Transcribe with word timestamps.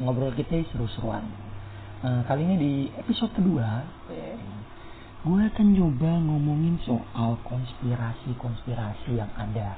ngobrol 0.00 0.32
kita 0.32 0.64
seru-seruan. 0.72 1.22
Nah, 2.00 2.24
kali 2.24 2.48
ini 2.48 2.56
di 2.56 2.72
episode 2.96 3.28
kedua, 3.36 3.84
gue 5.20 5.40
akan 5.52 5.66
coba 5.76 6.10
ngomongin 6.16 6.80
soal 6.88 7.36
konspirasi-konspirasi 7.44 9.20
yang 9.20 9.28
ada. 9.36 9.76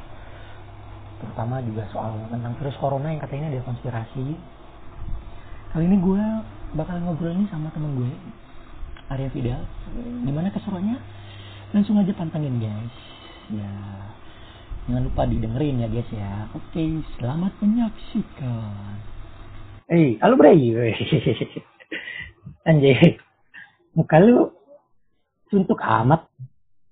Terutama 1.19 1.59
juga 1.67 1.83
soal 1.91 2.15
tentang 2.31 2.55
virus 2.63 2.79
corona 2.79 3.11
yang 3.11 3.19
katanya 3.19 3.51
ada 3.51 3.67
konspirasi. 3.67 4.39
Kali 5.75 5.85
ini 5.91 5.99
gue 5.99 6.23
bakal 6.79 7.03
ngobrol 7.03 7.35
ini 7.35 7.51
sama 7.51 7.75
temen 7.75 7.99
gue, 7.99 8.13
Arya 9.11 9.27
Fidal. 9.35 9.67
Gimana 10.23 10.55
keseruannya? 10.55 10.99
Langsung 11.75 11.99
aja 11.99 12.15
pantengin 12.15 12.63
guys. 12.63 12.97
Ya, 13.51 13.75
jangan 14.87 15.03
lupa 15.11 15.27
didengerin 15.27 15.83
ya 15.83 15.89
guys 15.91 16.11
ya. 16.15 16.47
Oke, 16.55 17.03
selamat 17.19 17.51
menyaksikan. 17.59 19.12
Eh, 19.93 20.17
halo 20.25 20.41
Bray. 20.41 20.73
Anjay. 22.65 23.21
Muka 23.93 24.25
lu 24.25 24.49
suntuk 25.53 25.85
amat. 25.85 26.33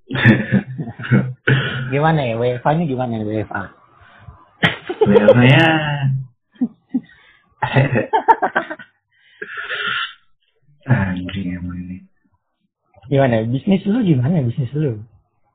gimana 1.92 2.28
ya? 2.28 2.36
WFA 2.36 2.76
ini 2.76 2.84
gimana 2.84 3.16
ya 3.16 3.24
WFA? 3.24 3.72
WFA 5.08 5.44
ya. 5.48 5.68
Anjing 10.84 11.56
emang 11.56 11.80
ini. 11.80 12.04
Gimana? 13.08 13.48
Bisnis 13.48 13.80
lu 13.88 14.04
gimana 14.04 14.44
bisnis 14.44 14.76
lu? 14.76 15.00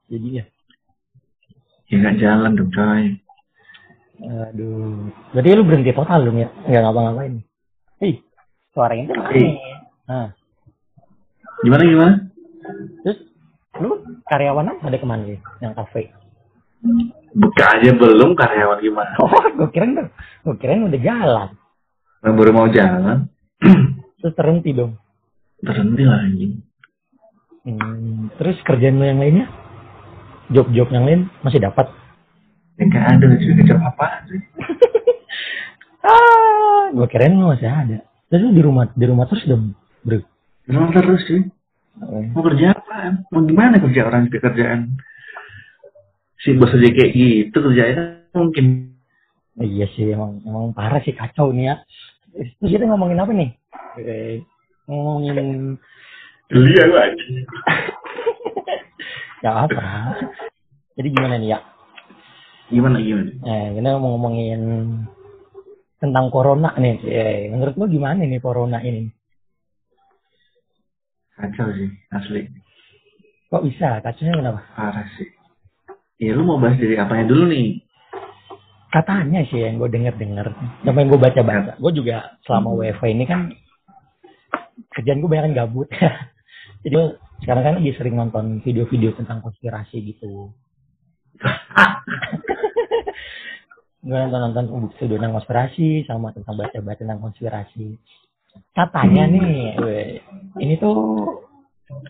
Jadi 0.10 0.42
ya. 0.42 0.46
Ya 1.94 2.10
jalan 2.18 2.58
dong 2.58 2.74
coy. 2.74 3.22
Aduh. 4.22 5.12
Berarti 5.36 5.50
lu 5.52 5.64
berhenti 5.68 5.92
total 5.92 6.24
dong 6.24 6.40
ya? 6.40 6.50
Nggak 6.66 6.82
ngapa-ngapain. 6.82 7.34
Hei, 8.00 8.24
suaranya 8.72 9.04
tuh 9.12 9.18
Hey. 9.32 9.48
Nah, 10.06 10.30
Gimana 11.64 11.84
gimana? 11.88 12.16
terus 13.06 13.20
lu 13.80 14.02
karyawan 14.26 14.76
apa 14.76 14.84
ada 14.90 14.98
ke 14.98 15.08
mana 15.08 15.24
nih? 15.24 15.40
Yang 15.62 15.74
kafe? 15.78 16.02
Buka 17.36 17.66
aja 17.80 17.90
belum 17.96 18.36
karyawan 18.36 18.80
gimana? 18.82 19.14
Oh, 19.24 19.32
gue 19.32 19.70
kirain 19.72 19.96
tuh. 19.96 20.08
Gue 20.44 20.56
kirain 20.60 20.86
udah 20.86 21.02
jalan. 21.02 21.50
Yang 22.26 22.34
baru 22.36 22.52
mau 22.52 22.68
jalan. 22.70 23.18
Terus 24.22 24.34
terhenti 24.36 24.72
dong. 24.74 24.98
Berhenti 25.62 26.04
lah 26.04 26.20
anjing. 26.22 26.54
Hmm, 27.66 28.30
terus 28.38 28.62
kerjaan 28.62 29.02
lu 29.02 29.10
yang 29.10 29.18
lainnya? 29.18 29.50
Job-job 30.54 30.86
yang 30.94 31.10
lain 31.10 31.22
masih 31.42 31.58
dapat? 31.58 31.90
Ya 32.76 32.84
nggak 32.92 33.06
ada 33.08 33.26
cuy 33.40 33.54
kecap 33.56 33.80
apa 33.80 34.08
sih? 34.28 34.42
ah, 36.04 36.92
gue 36.92 37.08
lu 37.32 37.48
masih 37.48 37.70
ada. 37.72 37.98
Terus 38.28 38.42
lu 38.44 38.52
di 38.52 38.64
rumah 38.64 38.86
di 38.92 39.06
rumah 39.08 39.26
terus 39.32 39.48
dong, 39.48 39.72
bro. 40.04 40.20
Belum 40.68 40.92
terus 40.92 41.24
sih. 41.24 41.42
Mau 42.36 42.44
kerja 42.44 42.76
apa? 42.76 43.24
Mau 43.32 43.48
gimana 43.48 43.80
kerja 43.80 44.02
orang 44.04 44.28
di 44.28 44.36
kerjaan? 44.36 45.00
Si 46.44 46.52
bos 46.60 46.76
aja 46.76 46.90
kayak 46.92 47.12
gitu 47.16 47.58
kerjanya 47.64 48.28
mungkin. 48.36 48.92
Iya 49.56 49.88
sih, 49.96 50.12
emang 50.12 50.44
emang 50.44 50.76
parah 50.76 51.00
sih 51.00 51.16
kacau 51.16 51.56
nih 51.56 51.72
ya. 51.72 51.76
Terus 52.60 52.76
kita 52.76 52.84
ngomongin 52.92 53.24
apa 53.24 53.32
nih? 53.32 53.50
Eh, 54.04 54.44
ngomongin 54.92 55.80
Geli 56.52 56.76
aku 56.78 56.96
anjing. 57.00 57.36
ya 59.42 59.52
apa? 59.66 60.14
Jadi 61.00 61.08
gimana 61.10 61.40
nih 61.40 61.56
ya? 61.56 61.60
Gimana 62.66 62.98
gimana? 62.98 63.30
Eh, 63.46 63.68
kita 63.78 63.90
mau 64.02 64.18
ngomongin 64.18 64.62
tentang 66.02 66.34
corona 66.34 66.74
nih. 66.74 66.98
Eh, 67.06 67.38
menurut 67.54 67.78
lu 67.78 67.86
gimana 67.86 68.26
nih 68.26 68.42
corona 68.42 68.82
ini? 68.82 69.06
Kacau 71.36 71.70
sih 71.78 71.90
asli. 72.10 72.42
Kok 73.54 73.64
bisa? 73.70 74.02
Kacaunya 74.02 74.34
kenapa? 74.40 74.62
Parah 74.74 75.06
sih. 75.20 75.30
Ya 76.18 76.34
lu 76.34 76.48
mau 76.48 76.58
bahas 76.58 76.80
dari 76.80 76.96
apanya 76.98 77.30
dulu 77.30 77.52
nih? 77.52 77.86
Katanya 78.90 79.44
sih 79.52 79.60
yang 79.60 79.76
gue 79.78 79.92
denger-denger. 79.92 80.48
Sama 80.88 81.04
yang 81.04 81.10
gue 81.12 81.22
baca-baca. 81.22 81.76
Gue 81.78 81.92
juga 81.92 82.40
selama 82.48 82.72
WFH 82.80 83.04
ini 83.12 83.26
kan 83.28 83.52
kerjaan 84.96 85.20
gue 85.20 85.30
banyak 85.30 85.54
gabut. 85.54 85.92
Jadi 86.88 86.96
sekarang 87.44 87.64
kan 87.68 87.76
lagi 87.84 87.92
sering 88.00 88.16
nonton 88.16 88.64
video-video 88.64 89.12
tentang 89.14 89.44
konspirasi 89.44 90.02
gitu. 90.02 90.56
gue 94.06 94.14
nonton-nonton 94.14 94.94
video 95.02 95.18
tentang 95.18 95.34
konspirasi 95.42 96.06
sama 96.06 96.30
tentang 96.30 96.56
baca-baca 96.56 97.02
tentang 97.02 97.18
konspirasi. 97.20 97.98
Katanya 98.72 99.26
nih, 99.26 99.74
ini 100.62 100.74
tuh 100.78 101.26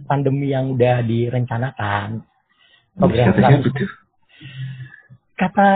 pandemi 0.03 0.51
yang 0.51 0.75
udah 0.75 1.01
direncanakan. 1.01 2.19
Katanya 3.00 3.31
betul. 3.63 3.88
kata 5.35 5.69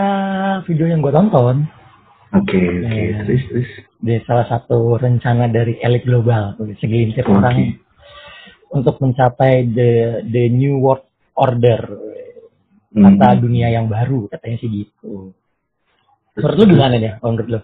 video 0.64 0.88
yang 0.88 1.04
gue 1.04 1.12
tonton 1.12 1.68
Oke 2.32 2.56
oke 2.56 2.88
Iya. 2.88 3.28
terus 3.28 3.42
terus. 3.44 3.70
di 4.00 4.16
salah 4.24 4.48
satu 4.48 4.96
rencana 4.96 5.52
dari 5.52 5.76
elit 5.84 6.08
global 6.08 6.56
segelintir 6.80 7.28
Oke. 7.28 7.34
orang 7.36 7.76
untuk 8.72 8.96
mencapai 9.02 9.68
the 9.68 9.90
the 10.32 10.48
new 10.48 10.80
world 10.80 11.04
order 11.36 11.82
kata 12.90 13.26
Hmm. 13.36 13.40
dunia 13.44 13.68
yang 13.68 13.86
baru 13.86 14.26
katanya 14.32 14.56
sih 14.58 14.70
gitu 14.72 15.36
menurut 16.36 16.56
lu 16.58 16.64
gimana 16.76 16.94
nih 17.00 17.12
kalau 17.18 17.32
menurut 17.34 17.48
lu 17.50 17.60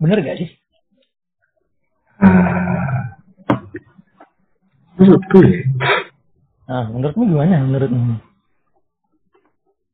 bener 0.00 0.18
gak 0.24 0.38
sih 0.40 0.50
Ah. 2.20 3.16
Menurutku 5.00 5.40
ya, 5.40 5.64
nah 6.68 6.84
menurutmu 6.92 7.24
gimana 7.32 7.64
menurutmu 7.64 8.20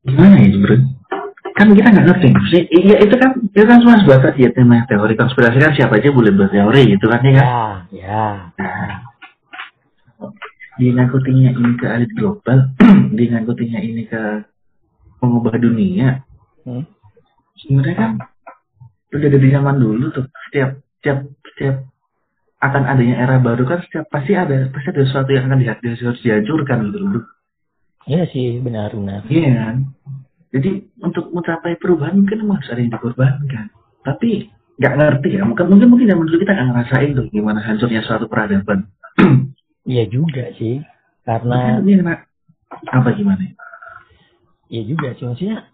gimana 0.02 0.34
ya 0.42 0.58
bro? 0.58 0.76
Kan 1.56 1.72
kita 1.72 1.88
nggak 1.88 2.06
ngerti. 2.10 2.28
Sih, 2.50 2.62
iya 2.68 3.00
itu 3.00 3.14
kan 3.14 3.30
itu 3.38 3.64
kan 3.64 3.78
cuma 3.80 3.96
sebatas 4.02 4.34
ya 4.34 4.50
tema 4.50 4.82
teori 4.90 5.14
konspirasi 5.14 5.62
kan 5.62 5.72
siapa 5.78 6.02
aja 6.02 6.10
boleh 6.10 6.34
berteori 6.34 6.98
gitu 6.98 7.06
kan 7.06 7.22
ya 7.22 7.32
kan? 7.32 7.46
ya 7.46 7.62
ya 7.94 8.26
Nah, 10.76 10.92
ngangkutinya 10.92 11.56
ini 11.56 11.72
ke 11.80 11.86
elit 11.88 12.12
global, 12.12 12.58
ngangkutinya 13.16 13.78
ini 13.80 14.04
ke 14.04 14.44
mengubah 15.24 15.56
dunia. 15.56 16.20
Hmm? 16.66 16.84
Sebenarnya 17.56 17.96
kan 17.96 18.12
udah 19.16 19.28
dari 19.32 19.48
zaman 19.48 19.76
dulu 19.80 20.04
tuh 20.12 20.24
setiap 20.48 20.76
setiap 21.00 21.18
setiap 21.54 21.76
akan 22.60 22.82
adanya 22.88 23.16
era 23.20 23.36
baru 23.40 23.64
kan 23.64 23.80
setiap 23.84 24.08
pasti 24.12 24.32
ada 24.36 24.68
pasti 24.72 24.88
ada 24.92 25.02
sesuatu 25.04 25.30
yang 25.32 25.48
akan 25.48 25.60
di- 25.60 25.68
harus 25.68 26.20
dihancurkan 26.24 26.78
gitu 26.90 26.98
loh. 27.00 27.24
Iya 28.06 28.22
sih 28.30 28.62
benar 28.62 28.94
benar 28.94 29.26
Iya 29.26 29.50
kan? 29.56 29.76
Jadi 30.54 30.70
untuk 31.02 31.34
mencapai 31.34 31.74
perubahan 31.76 32.22
mungkin 32.22 32.46
emang 32.46 32.62
harus 32.62 32.70
ada 32.70 32.80
yang 32.80 32.92
dikorbankan. 32.94 33.66
Tapi 34.06 34.48
nggak 34.78 34.94
ngerti 34.94 35.28
ya. 35.36 35.42
Mungkin 35.44 35.66
mungkin 35.68 35.88
mungkin 35.90 36.06
zaman 36.08 36.24
dulu 36.28 36.38
kita 36.40 36.52
nggak 36.54 36.68
ngerasain 36.70 37.10
tuh 37.18 37.26
gimana 37.34 37.60
hancurnya 37.60 38.00
suatu 38.06 38.26
peradaban. 38.30 38.88
iya 39.90 40.04
juga 40.06 40.52
sih 40.56 40.80
karena 41.26 41.82
kena 41.82 42.14
apa 42.92 43.08
gimana? 43.16 43.42
Iya 44.70 44.82
juga 44.86 45.08
sih 45.18 45.24
maksudnya 45.26 45.66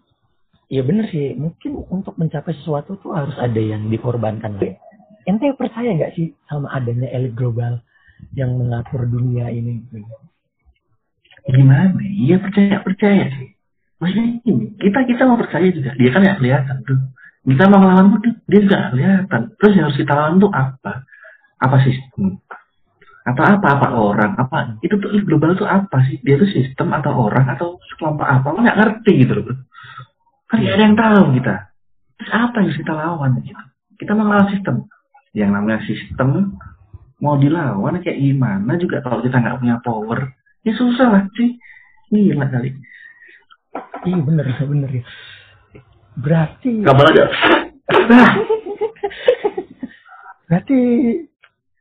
Iya 0.73 0.81
bener 0.81 1.05
sih 1.13 1.37
mungkin 1.37 1.85
untuk 1.85 2.17
mencapai 2.17 2.57
sesuatu 2.57 2.97
tuh 2.97 3.13
harus 3.13 3.37
ada 3.37 3.61
yang 3.61 3.93
dikorbankan 3.93 4.57
lah. 4.57 4.73
Ente 5.29 5.53
percaya 5.53 5.93
nggak 5.93 6.17
sih 6.17 6.33
sama 6.49 6.73
adanya 6.73 7.13
elit 7.13 7.37
global 7.37 7.77
yang 8.33 8.57
mengatur 8.57 9.05
dunia 9.05 9.53
ini? 9.53 9.85
Gimana? 11.45 11.93
Iya 12.01 12.41
percaya 12.41 12.81
percaya 12.81 13.29
sih. 13.37 13.53
Maksudnya 14.01 14.25
gini, 14.41 14.65
kita 14.81 15.05
kita 15.05 15.21
mau 15.29 15.37
percaya 15.37 15.69
juga. 15.69 15.93
Dia 15.93 16.09
kan 16.09 16.25
nggak 16.25 16.39
kelihatan 16.41 16.77
tuh. 16.89 16.99
Kita 17.45 17.63
mau 17.69 17.77
ngelawan 17.77 18.07
pun 18.09 18.19
dia- 18.25 18.63
juga 18.65 18.75
nggak 18.81 18.91
kelihatan. 18.97 19.41
Terus 19.61 19.73
yang 19.77 19.85
harus 19.85 19.99
kita 20.01 20.13
lawan 20.17 20.35
tuh 20.41 20.51
apa? 20.51 20.93
Apa 21.61 21.77
sistem? 21.85 22.41
Atau 23.29 23.43
apa 23.45 23.67
apa 23.77 23.87
orang? 23.93 24.31
Apa 24.41 24.81
itu 24.81 24.97
tuh 24.97 25.21
global 25.21 25.53
tuh 25.53 25.69
apa 25.69 26.01
sih? 26.09 26.17
Dia 26.25 26.41
tuh 26.41 26.49
sistem 26.49 26.89
atau 26.97 27.13
orang 27.29 27.45
atau 27.53 27.77
sekelompok 27.93 28.25
apa? 28.25 28.47
Nggak 28.57 28.77
ngerti 28.81 29.11
gitu 29.21 29.33
loh. 29.37 29.57
Kan 30.53 30.61
nggak 30.61 30.75
ada 30.77 30.83
yang 30.85 30.97
tahu 30.97 31.23
kita. 31.41 31.55
Terus 32.21 32.29
apa 32.29 32.55
yang 32.61 32.65
harus 32.69 32.77
kita 32.77 32.93
lawan? 32.93 33.31
Gitu. 33.41 33.63
Kita 33.97 34.11
mau 34.13 34.45
sistem. 34.53 34.75
Yang 35.33 35.49
namanya 35.49 35.81
sistem 35.89 36.29
mau 37.23 37.39
dilawan 37.39 38.03
kayak 38.03 38.19
gimana 38.19 38.75
juga 38.75 38.99
kalau 38.99 39.23
kita 39.23 39.39
nggak 39.39 39.63
punya 39.63 39.79
power 39.79 40.35
ya 40.67 40.75
susah 40.75 41.07
lah 41.07 41.23
sih 41.39 41.55
gila 42.11 42.51
kali 42.51 42.75
Iya 44.03 44.19
bener 44.19 44.45
bener 44.59 44.91
ya. 44.91 45.03
Berarti 46.19 46.83
kabar 46.83 47.15
aja 47.15 47.25
nah 48.11 48.29
berarti 50.51 50.79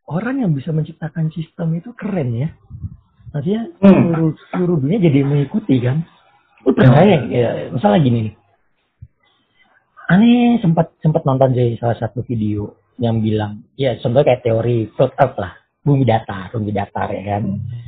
orang 0.07 0.47
yang 0.47 0.55
bisa 0.55 0.71
menciptakan 0.71 1.35
sistem 1.35 1.75
itu 1.75 1.91
keren 1.99 2.31
ya. 2.39 2.49
Maksudnya 3.35 3.63
Hmm. 3.83 4.13
seluruh, 4.15 4.31
seluruh 4.55 4.77
dunia 4.79 5.03
jadi 5.03 5.27
mengikuti 5.27 5.83
kan. 5.83 6.07
Lu 6.63 6.71
percaya 6.77 7.27
ya, 7.27 7.73
misalnya 7.75 7.99
gini 8.05 8.19
nih. 8.31 8.35
Aneh 10.13 10.61
sempat 10.61 10.93
sempat 11.01 11.25
nonton 11.25 11.57
sih 11.57 11.81
salah 11.81 11.97
satu 11.97 12.21
video 12.21 12.77
yang 13.01 13.25
bilang 13.25 13.65
ya 13.81 13.97
contohnya 13.97 14.37
kayak 14.37 14.43
teori 14.45 14.93
flat 14.93 15.17
earth 15.17 15.37
lah 15.41 15.53
bumi 15.81 16.05
datar 16.05 16.53
bumi 16.53 16.71
datar 16.71 17.09
ya 17.09 17.23
kan? 17.37 17.43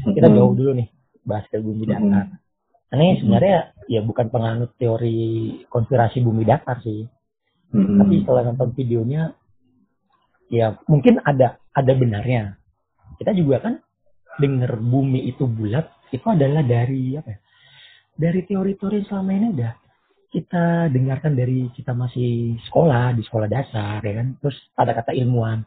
Kita 0.09 0.27
jauh 0.33 0.57
dulu 0.57 0.73
nih 0.81 0.89
bahas 1.23 1.45
ke 1.53 1.61
bumi 1.61 1.85
datar. 1.85 2.33
Aneh 2.91 3.21
sebenarnya 3.21 3.77
ya 3.91 4.01
bukan 4.01 4.33
penganut 4.33 4.73
teori 4.81 5.61
konspirasi 5.69 6.25
bumi 6.25 6.49
datar 6.49 6.81
sih. 6.81 7.05
Tapi 7.75 8.15
setelah 8.25 8.49
nonton 8.49 8.73
videonya 8.73 9.35
ya 10.49 10.79
mungkin 10.89 11.21
ada 11.21 11.61
ada 11.77 11.93
benarnya. 11.93 12.57
Kita 13.21 13.37
juga 13.37 13.69
kan 13.69 13.75
dengar 14.41 14.81
bumi 14.81 15.29
itu 15.29 15.45
bulat 15.47 15.87
itu 16.11 16.27
adalah 16.27 16.63
dari 16.63 17.15
apa 17.15 17.29
ya 17.31 17.39
dari 18.15 18.47
teori-teori 18.47 19.07
selama 19.11 19.31
ini 19.35 19.47
udah 19.59 19.73
kita 20.35 20.91
dengarkan 20.91 21.39
dari 21.39 21.71
kita 21.79 21.95
masih 21.95 22.59
sekolah 22.67 23.15
di 23.15 23.23
sekolah 23.23 23.47
dasar 23.47 24.03
ya 24.03 24.19
kan? 24.19 24.35
Terus 24.43 24.59
ada 24.75 24.91
kata 24.91 25.15
ilmuwan. 25.15 25.63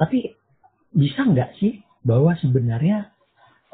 Tapi 0.00 0.32
bisa 0.96 1.28
nggak 1.28 1.60
sih 1.60 1.84
bahwa 2.00 2.32
sebenarnya 2.40 3.12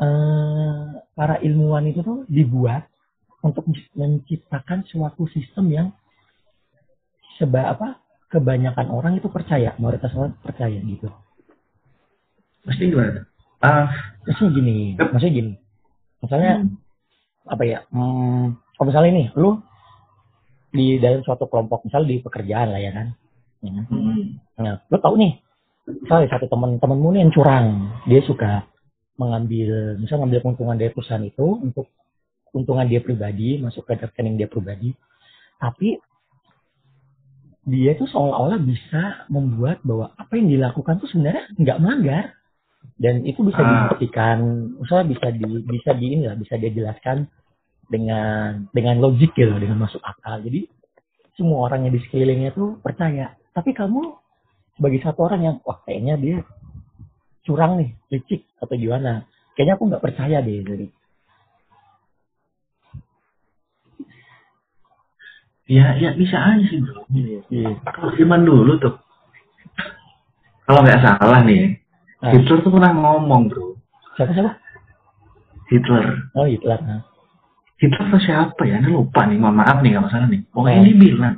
eh, 0.03 0.99
para 1.15 1.39
ilmuwan 1.39 1.87
itu 1.87 2.03
tuh 2.03 2.27
dibuat 2.27 2.91
untuk 3.47 3.71
menciptakan 3.95 4.83
suatu 4.91 5.31
sistem 5.31 5.71
yang 5.71 5.89
seba 7.39 7.71
apa 7.71 8.03
kebanyakan 8.35 8.91
orang 8.91 9.23
itu 9.23 9.31
percaya 9.31 9.79
mayoritas 9.79 10.11
orang 10.19 10.35
percaya 10.43 10.83
gitu? 10.83 11.06
Pasti 12.67 12.91
gimana? 12.91 13.23
Ah, 13.62 14.19
maksudnya 14.27 14.51
gini 14.51 14.77
maksudnya 14.99 15.35
gini. 15.39 15.53
Misalnya 16.19 16.53
apa 17.47 17.62
ya? 17.62 17.79
Hmm, 17.95 18.59
kalau 18.75 18.87
misalnya 18.88 19.11
ini 19.11 19.25
lu 19.35 19.59
di 20.71 20.99
dalam 20.99 21.23
suatu 21.23 21.47
kelompok 21.47 21.87
misalnya 21.87 22.09
di 22.11 22.19
pekerjaan 22.21 22.71
lah 22.71 22.81
ya 22.81 22.93
kan 22.93 23.09
Ya 23.65 23.73
kan? 23.73 23.85
mm, 23.88 24.25
nah 24.61 24.75
lu 24.87 24.97
tahu 24.99 25.15
nih 25.17 25.32
misalnya 26.05 26.29
satu 26.31 26.47
teman 26.47 26.76
temanmu 26.76 27.09
nih 27.12 27.21
yang 27.25 27.32
curang 27.32 27.67
dia 28.05 28.21
suka 28.21 28.69
mengambil 29.17 29.97
misalnya 29.97 30.26
ngambil 30.26 30.41
keuntungan 30.43 30.76
dari 30.76 30.91
perusahaan 30.91 31.23
itu 31.23 31.47
untuk 31.62 31.87
keuntungan 32.50 32.85
dia 32.85 33.00
pribadi 33.00 33.56
masuk 33.59 33.82
ke 33.85 33.97
rekening 33.97 34.37
dia 34.37 34.47
pribadi 34.47 34.93
tapi 35.56 35.97
dia 37.65 37.97
itu 37.97 38.05
seolah-olah 38.05 38.61
bisa 38.61 39.25
membuat 39.32 39.81
bahwa 39.81 40.12
apa 40.20 40.37
yang 40.37 40.53
dilakukan 40.53 41.00
tuh 41.00 41.09
sebenarnya 41.09 41.49
nggak 41.56 41.79
melanggar 41.81 42.25
dan 43.00 43.25
itu 43.25 43.41
bisa 43.41 43.56
Ah. 43.56 43.88
dibuktikan 43.88 44.38
misalnya 44.77 45.06
bisa 45.09 45.27
di 45.32 45.44
bisa 45.65 45.91
di 45.97 46.06
ini 46.12 46.25
lah 46.29 46.37
bisa 46.37 46.61
dia 46.61 46.69
jelaskan 46.69 47.25
dengan 47.94 48.67
dengan 48.75 48.99
logik 48.99 49.31
gitu 49.38 49.55
dengan 49.55 49.79
masuk 49.79 50.02
akal 50.02 50.43
jadi 50.43 50.67
semua 51.38 51.70
orang 51.70 51.87
yang 51.87 51.94
di 51.94 52.02
sekelilingnya 52.02 52.50
tuh 52.50 52.82
percaya 52.82 53.38
tapi 53.55 53.70
kamu 53.70 54.19
sebagai 54.75 54.99
satu 55.06 55.31
orang 55.31 55.41
yang 55.46 55.56
wah 55.62 55.79
kayaknya 55.87 56.19
dia 56.19 56.38
curang 57.46 57.79
nih 57.79 57.94
licik 58.11 58.43
atau 58.58 58.75
gimana 58.75 59.23
kayaknya 59.55 59.79
aku 59.79 59.85
nggak 59.87 60.02
percaya 60.02 60.43
deh 60.43 60.58
jadi 60.67 60.87
ya, 65.64 65.96
ya 65.96 66.11
bisa 66.19 66.37
aja 66.37 66.64
sih 66.67 66.81
bro. 66.82 67.06
iya 67.08 67.73
Kalau 67.88 68.12
zaman 68.19 68.44
dulu 68.44 68.76
tuh, 68.76 68.94
kalau 70.69 70.85
nggak 70.85 71.00
salah 71.00 71.41
nih, 71.44 71.81
Ah. 72.25 72.32
Hitler 72.32 72.64
tuh 72.64 72.73
pernah 72.73 72.93
ngomong 72.96 73.52
bro. 73.52 73.76
siapa 74.17 74.32
siapa 74.32 74.56
Hitler, 75.69 76.05
oh 76.32 76.49
Hitler 76.49 76.81
nah. 76.81 77.05
Tuh 77.75 78.21
siapa 78.23 78.62
ya? 78.65 78.81
Ini 78.81 78.88
lupa 78.88 79.26
nih, 79.26 79.37
mohon 79.37 79.61
maaf 79.61 79.82
nih 79.82 79.99
kalau 79.99 80.09
salah 80.09 80.29
nih. 80.31 80.41
Pokoknya 80.49 80.81
Oh. 80.81 80.85
dia 80.87 80.97
bilang, 80.97 81.37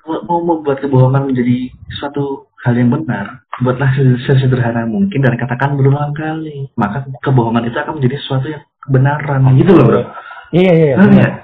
kalau 0.00 0.18
mau 0.24 0.40
membuat 0.40 0.80
kebohongan 0.80 1.28
menjadi 1.28 1.68
suatu 1.92 2.48
hal 2.64 2.74
yang 2.74 2.90
benar, 2.90 3.44
buatlah 3.60 3.94
se- 3.94 4.20
sesederhana 4.26 4.88
mungkin 4.88 5.20
dan 5.22 5.36
katakan 5.36 5.76
berulang 5.76 6.16
kali. 6.16 6.72
Maka 6.74 7.04
kebohongan 7.22 7.68
itu 7.68 7.76
akan 7.78 8.00
menjadi 8.00 8.16
sesuatu 8.18 8.46
yang 8.48 8.62
kebenaran. 8.82 9.40
Gitu 9.54 9.72
loh 9.76 9.84
bro. 9.86 10.02
iya 10.50 10.72
iya 10.72 10.86
iya 10.96 10.96
nggak? 10.96 11.34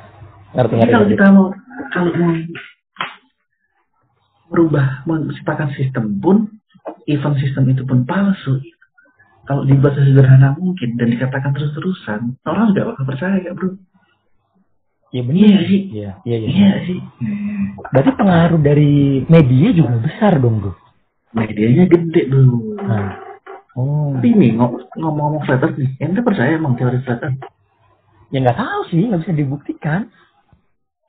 ngerti 0.54 0.74
ngerti 0.80 0.92
kalau 0.94 1.06
kita 1.12 1.24
mau 1.28 1.46
kalau 1.92 2.10
mau 2.16 2.30
merubah 4.48 4.86
menciptakan 5.04 5.68
sistem 5.74 6.16
pun, 6.22 6.48
event 7.04 7.36
sistem 7.42 7.68
itu 7.68 7.82
pun 7.84 8.06
palsu. 8.08 8.62
Kalau 9.44 9.62
dibuat 9.62 9.92
sesederhana 9.92 10.56
mungkin 10.56 10.96
dan 10.96 11.08
dikatakan 11.10 11.52
terus-terusan, 11.52 12.20
orang 12.42 12.72
nggak 12.72 12.86
bakal 12.88 13.04
percaya, 13.04 13.50
bro. 13.52 13.76
iya 15.10 15.20
Iya 15.20 15.22
benar 15.22 15.60
sih. 15.62 15.80
iya 15.90 16.10
iya 16.24 16.36
iya 16.38 16.48
Iya 16.48 16.70
sih. 16.82 16.98
berarti 17.86 18.10
pengaruh 18.14 18.58
dari 18.58 18.92
media 19.26 19.68
juga 19.70 20.00
besar 20.00 20.38
dong 20.38 20.58
bro 20.58 20.72
Medianya 21.30 21.84
gede, 21.84 22.20
bro. 22.26 22.78
nah 22.80 23.14
oh 23.74 24.14
Tapi 24.14 24.28
nih 24.32 24.54
ngom- 24.54 24.86
ngomong-ngomong 24.94 25.42
flat 25.44 25.60
earth 25.60 25.76
nih, 25.76 25.90
ente 25.98 26.20
percaya 26.20 26.54
emang 26.54 26.74
teori 26.74 26.98
flat 27.02 27.20
earth? 27.20 27.42
ya 28.30 28.38
nggak 28.40 28.56
tahu 28.56 28.80
sih 28.88 29.02
nggak 29.04 29.20
bisa 29.22 29.32
dibuktikan 29.34 30.00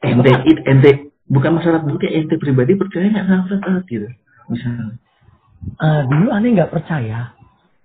Ente, 0.01 0.29
it, 0.45 0.59
ente 0.65 0.91
bukan 1.25 1.57
masalah 1.57 1.81
bukti, 1.81 2.05
ente 2.05 2.37
pribadi 2.37 2.77
percaya 2.77 3.09
nggak 3.09 3.25
sama 3.25 3.43
flat 3.47 3.63
earth 3.65 3.87
gitu? 3.87 4.05
Misalnya. 4.45 5.01
Eh, 5.75 6.01
dulu 6.05 6.27
aneh 6.29 6.49
nggak 6.53 6.69
percaya 6.69 7.33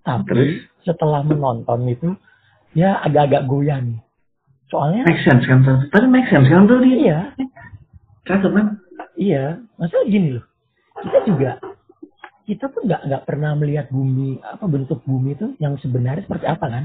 tapi 0.03 0.29
Terus? 0.29 0.53
setelah 0.87 1.21
menonton 1.25 1.81
itu 1.89 2.09
ya 2.73 3.01
agak-agak 3.05 3.45
goyah 3.51 3.81
nih 3.83 4.01
soalnya 4.71 5.03
Make 5.03 5.27
sense 5.27 5.45
kan? 5.51 5.67
Tapi 5.67 6.07
make 6.07 6.31
sense 6.31 6.47
kan 6.47 6.71
tuh 6.71 6.79
dia? 6.81 6.97
iya 6.97 7.19
Cakep 8.25 8.53
kan? 8.55 8.67
iya 9.21 9.61
maksudnya 9.77 10.07
gini 10.09 10.29
loh 10.39 10.45
kita 11.01 11.19
juga 11.29 11.51
kita 12.49 12.67
pun 12.73 12.83
nggak 12.89 13.03
nggak 13.07 13.23
pernah 13.29 13.51
melihat 13.55 13.87
bumi 13.93 14.43
apa 14.43 14.65
bentuk 14.67 15.05
bumi 15.07 15.39
itu 15.39 15.47
yang 15.63 15.79
sebenarnya 15.79 16.27
seperti 16.27 16.47
apa 16.49 16.67
kan 16.67 16.85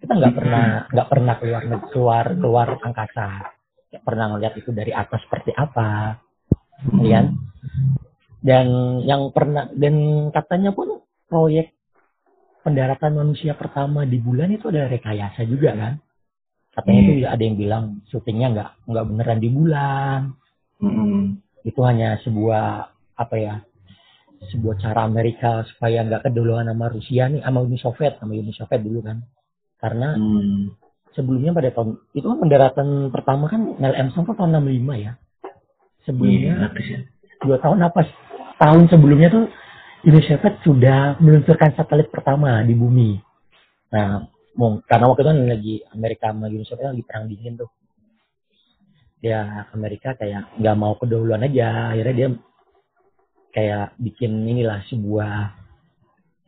kita 0.00 0.12
nggak 0.16 0.34
pernah 0.34 0.66
nggak 0.88 1.08
pernah 1.10 1.34
keluar 1.36 1.62
keluar 1.92 2.24
keluar 2.38 2.68
angkasa 2.80 3.28
nggak 3.92 4.04
pernah 4.06 4.26
ngeliat 4.32 4.54
itu 4.56 4.70
dari 4.72 4.92
atas 4.94 5.20
seperti 5.26 5.52
apa 5.52 6.16
ya 7.04 7.20
kan? 7.20 7.26
dan 8.40 8.66
yang 9.04 9.28
pernah 9.36 9.68
dan 9.76 9.94
katanya 10.32 10.72
pun 10.72 11.04
proyek 11.28 11.76
pendaratan 12.60 13.12
manusia 13.16 13.56
pertama 13.56 14.04
di 14.04 14.20
bulan 14.20 14.52
itu 14.52 14.68
ada 14.68 14.88
rekayasa 14.88 15.44
juga 15.48 15.72
kan 15.74 15.94
katanya 16.70 17.00
itu 17.02 17.12
ada 17.26 17.42
yang 17.42 17.56
bilang 17.58 17.84
syutingnya 18.08 18.48
nggak 18.54 18.70
nggak 18.86 19.06
beneran 19.10 19.40
di 19.42 19.50
bulan 19.50 20.20
Mm-mm. 20.80 21.40
itu 21.66 21.80
hanya 21.82 22.20
sebuah 22.22 22.64
apa 23.18 23.36
ya 23.36 23.54
sebuah 24.54 24.80
cara 24.80 25.04
Amerika 25.04 25.66
supaya 25.68 26.00
nggak 26.06 26.30
keduluan 26.30 26.64
sama 26.64 26.88
Rusia 26.88 27.28
nih 27.28 27.44
sama 27.44 27.60
Uni 27.60 27.76
Soviet 27.76 28.16
sama 28.16 28.32
Uni 28.32 28.52
Soviet 28.56 28.80
dulu 28.80 29.00
kan 29.04 29.20
karena 29.80 30.16
Hmm. 30.16 30.72
sebelumnya 31.16 31.52
pada 31.52 31.72
tahun 31.74 32.00
itu 32.14 32.24
kan 32.24 32.38
pendaratan 32.38 32.88
pertama 33.12 33.50
kan 33.50 33.76
Neil 33.76 33.96
Armstrong 33.96 34.32
tahun 34.32 34.62
65 34.62 34.94
ya 34.96 35.12
sebelumnya 36.06 36.70
ya. 36.78 36.98
dua 37.44 37.56
tahun 37.60 37.78
apa 37.84 38.00
tahun 38.60 38.82
sebelumnya 38.88 39.28
tuh 39.28 39.44
Uni 40.00 40.20
Soviet 40.24 40.56
sudah 40.64 41.20
meluncurkan 41.20 41.76
satelit 41.76 42.08
pertama 42.08 42.64
di 42.64 42.72
bumi. 42.72 43.20
Nah 43.92 44.24
karena 44.88 45.04
waktu 45.08 45.22
itu 45.22 45.30
kan 45.30 45.38
lagi 45.44 45.74
Amerika 45.92 46.32
sama 46.32 46.48
Uni 46.48 46.64
Soviet 46.64 46.92
lagi 46.92 47.04
perang 47.04 47.28
dingin 47.28 47.60
tuh. 47.60 47.70
Ya 49.20 49.68
Amerika 49.76 50.16
kayak 50.16 50.56
nggak 50.56 50.76
mau 50.80 50.96
kedahuluan 50.96 51.44
aja. 51.44 51.92
Akhirnya 51.92 52.14
dia 52.16 52.28
kayak 53.52 53.98
bikin 54.00 54.32
inilah 54.46 54.80
sebuah 54.88 55.52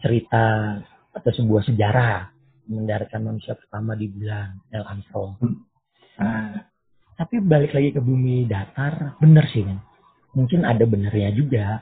cerita 0.00 0.78
atau 1.12 1.30
sebuah 1.30 1.62
sejarah 1.68 2.32
mendaratkan 2.66 3.21
manusia 3.21 3.59
pertama 3.59 3.92
di 3.99 4.09
bulan 4.09 4.56
Neil 4.71 4.87
Armstrong 4.87 5.35
Ah, 6.21 6.68
tapi 7.16 7.40
balik 7.40 7.73
lagi 7.73 7.90
ke 7.90 8.00
bumi 8.04 8.44
datar 8.44 9.16
bener 9.16 9.49
sih 9.49 9.64
kan 9.64 9.80
mungkin 10.37 10.62
ada 10.68 10.85
benernya 10.85 11.32
juga 11.32 11.80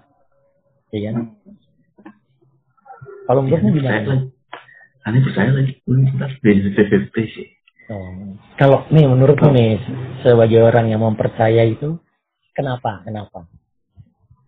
ya 0.91 1.11
kan 1.11 1.17
kalau 3.31 3.47
Aneh 3.47 3.55
percaya 3.55 3.71
gimana 3.71 4.03
lagi. 4.11 4.27
Aneh 5.07 5.21
percaya 5.23 5.51
lagi. 5.55 5.73
FFP 6.75 7.15
sih. 7.31 7.49
Oh. 7.91 8.39
kalau 8.55 8.87
nih 8.95 9.03
menurutmu 9.03 9.51
nih 9.51 9.83
sebagai 10.23 10.63
orang 10.63 10.95
yang 10.95 11.03
mempercaya 11.03 11.67
itu 11.67 11.99
kenapa 12.55 13.03
kenapa 13.03 13.51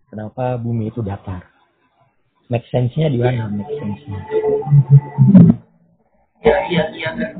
kenapa 0.07 0.55
bumi 0.63 0.87
itu 0.87 1.03
datar 1.03 1.43
make 2.47 2.63
sense-nya 2.71 3.11
di 3.11 3.19
mana 3.19 3.51
make 3.51 3.67
sense-nya 3.75 4.19
Ya, 6.43 6.59
iya, 6.67 6.83
iya. 6.91 7.07
Enggak. 7.15 7.39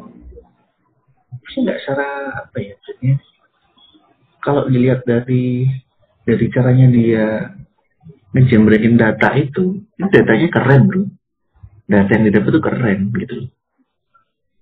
Sih 1.51 1.59
nggak 1.59 1.75
secara 1.83 2.07
apa 2.39 2.55
ya 2.55 2.71
maksudnya. 2.79 3.15
Kalau 4.39 4.63
dilihat 4.71 5.03
dari 5.03 5.67
dari 6.23 6.45
caranya 6.55 6.87
dia 6.87 7.27
ngejembrekin 8.33 8.97
data 8.97 9.29
itu, 9.37 9.85
itu 9.85 10.07
datanya 10.09 10.47
keren 10.49 10.81
bro. 10.89 11.03
Data 11.85 12.09
yang 12.17 12.23
didapat 12.27 12.49
itu 12.49 12.61
keren 12.61 12.99
gitu. 13.13 13.35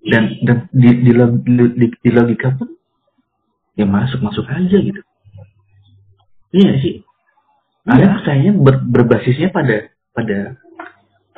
Dan 0.02 0.24
dan 0.44 0.56
di, 0.74 0.90
di, 1.00 1.12
di, 1.14 1.86
di, 1.88 2.10
logika 2.10 2.52
pun 2.58 2.68
ya 3.78 3.86
masuk 3.88 4.20
masuk 4.20 4.44
aja 4.50 4.76
gitu. 4.76 5.00
Iya 6.52 6.72
sih. 6.84 6.94
Iya. 7.88 7.92
Ada 7.96 8.06
percayanya 8.20 8.52
ber- 8.60 8.86
berbasisnya 8.86 9.48
pada 9.54 9.88
pada 10.12 10.58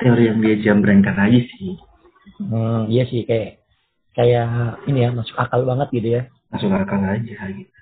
teori 0.01 0.27
yang 0.27 0.43
dia 0.43 0.55
jambrengkan 0.59 1.15
aja 1.15 1.39
sih. 1.39 1.79
Hmm, 2.41 2.91
iya 2.91 3.07
sih 3.07 3.23
kayak 3.23 3.63
kayak 4.17 4.81
ini 4.89 5.07
ya 5.07 5.09
masuk 5.15 5.37
akal 5.39 5.63
banget 5.63 5.87
gitu 5.95 6.07
ya. 6.19 6.21
Masuk 6.51 6.73
akal 6.73 6.99
aja 6.99 7.35
gitu. 7.53 7.79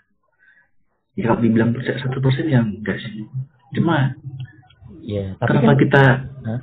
Ya 1.17 1.29
kalau 1.29 1.41
dibilang 1.41 1.73
satu 1.79 2.19
persen 2.21 2.51
ya 2.51 2.61
enggak 2.61 2.99
sih. 3.01 3.25
Cuma 3.73 4.13
Iya, 5.03 5.35
tapi 5.35 5.59
kenapa 5.59 5.67
kan 5.67 5.77
kita 5.83 6.03
Hah? 6.47 6.59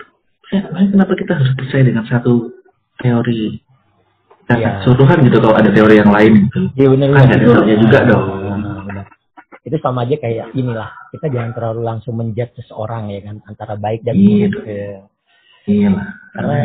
ya, 0.48 0.60
kenapa 0.88 1.12
kita 1.12 1.32
harus 1.36 1.52
percaya 1.52 1.82
dengan 1.84 2.04
satu 2.04 2.48
teori 2.96 3.60
Iya. 4.48 4.56
Karena 4.56 4.70
keseluruhan 4.82 5.18
gitu 5.22 5.38
kalau 5.38 5.54
ada 5.54 5.70
teori 5.70 5.94
yang 5.94 6.10
lain 6.10 6.32
gitu. 6.42 6.60
Iya 6.74 6.86
benar 6.90 7.06
Kan 7.06 7.22
ada 7.22 7.36
dasarnya 7.38 7.76
juga 7.78 7.98
dong. 8.02 8.24
Nah, 8.58 8.80
benar. 8.82 9.04
Itu 9.60 9.76
sama 9.78 10.02
aja 10.02 10.16
kayak 10.16 10.46
inilah 10.52 10.90
kita 11.12 11.26
jangan 11.28 11.52
terlalu 11.54 11.80
langsung 11.84 12.18
menjudge 12.18 12.58
seseorang 12.58 13.14
ya 13.14 13.20
kan 13.22 13.38
antara 13.44 13.76
baik 13.76 14.02
dan 14.02 14.18
Iya. 14.18 14.48
buruk. 14.48 14.64
Ya. 14.64 14.90
Iya 15.68 15.88
lah. 15.92 16.08
Karena 16.32 16.56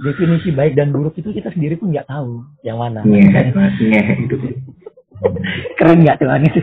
definisi 0.00 0.48
baik 0.50 0.74
dan 0.74 0.90
buruk 0.90 1.14
itu 1.14 1.30
kita 1.30 1.52
sendiri 1.52 1.76
pun 1.76 1.92
nggak 1.92 2.08
tahu 2.08 2.42
yang 2.62 2.80
mana. 2.80 3.04
ngehe 3.04 3.52
ngehe 3.52 4.14
gitu. 4.24 4.36
Keren 5.76 6.02
nggak 6.02 6.16
tuh 6.18 6.26
aneh? 6.26 6.50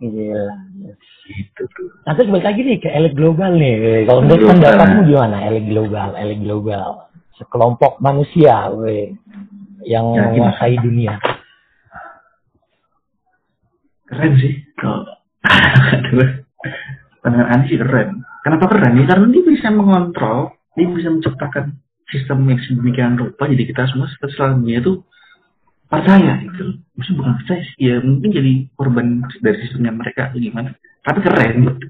Gila. 0.00 0.46
Gitu 1.26 1.62
tuh. 1.72 1.88
Nah, 2.04 2.12
terus 2.14 2.28
balik 2.28 2.46
lagi 2.46 2.60
nih 2.62 2.78
ke 2.80 2.88
elit 2.92 3.14
global 3.16 3.56
nih. 3.56 4.04
Kalau 4.04 4.20
menurut 4.20 4.44
pendapatmu 4.52 5.00
gimana 5.08 5.36
elit 5.48 5.66
global? 5.66 6.08
Elit 6.14 6.40
global. 6.44 6.88
Sekelompok 7.36 8.00
manusia, 8.00 8.72
we, 8.72 9.12
yang 9.84 10.06
Ya, 10.16 10.32
menguasai 10.32 10.76
dunia. 10.80 11.20
Keren 14.06 14.32
sih. 14.40 14.54
Kalau 14.76 15.04
pandangan 17.22 17.48
aneh 17.58 17.66
sih 17.66 17.78
keren. 17.80 18.22
Kenapa 18.46 18.64
keren? 18.70 18.94
Ya 18.94 19.04
karena 19.10 19.26
dia 19.34 19.42
bisa 19.42 19.68
mengontrol, 19.74 20.54
dia 20.78 20.86
bisa 20.86 21.10
menciptakan 21.10 21.74
sistem 22.06 22.46
yang 22.46 22.60
sedemikian 22.62 23.18
rupa. 23.18 23.50
Jadi 23.50 23.64
kita 23.66 23.90
semua 23.90 24.06
setelah 24.06 24.54
dunia 24.54 24.78
itu 24.78 25.02
percaya 25.86 26.32
gitu. 26.42 26.78
Maksudnya 26.94 27.18
bukan 27.20 27.32
percaya 27.42 27.60
sih. 27.62 27.74
Ya 27.78 27.94
mungkin 28.02 28.30
jadi 28.30 28.52
korban 28.74 29.06
dari 29.40 29.56
sistemnya 29.64 29.92
mereka 29.94 30.30
atau 30.30 30.38
gimana. 30.38 30.74
Tapi 31.02 31.18
keren 31.22 31.52
gitu. 31.62 31.86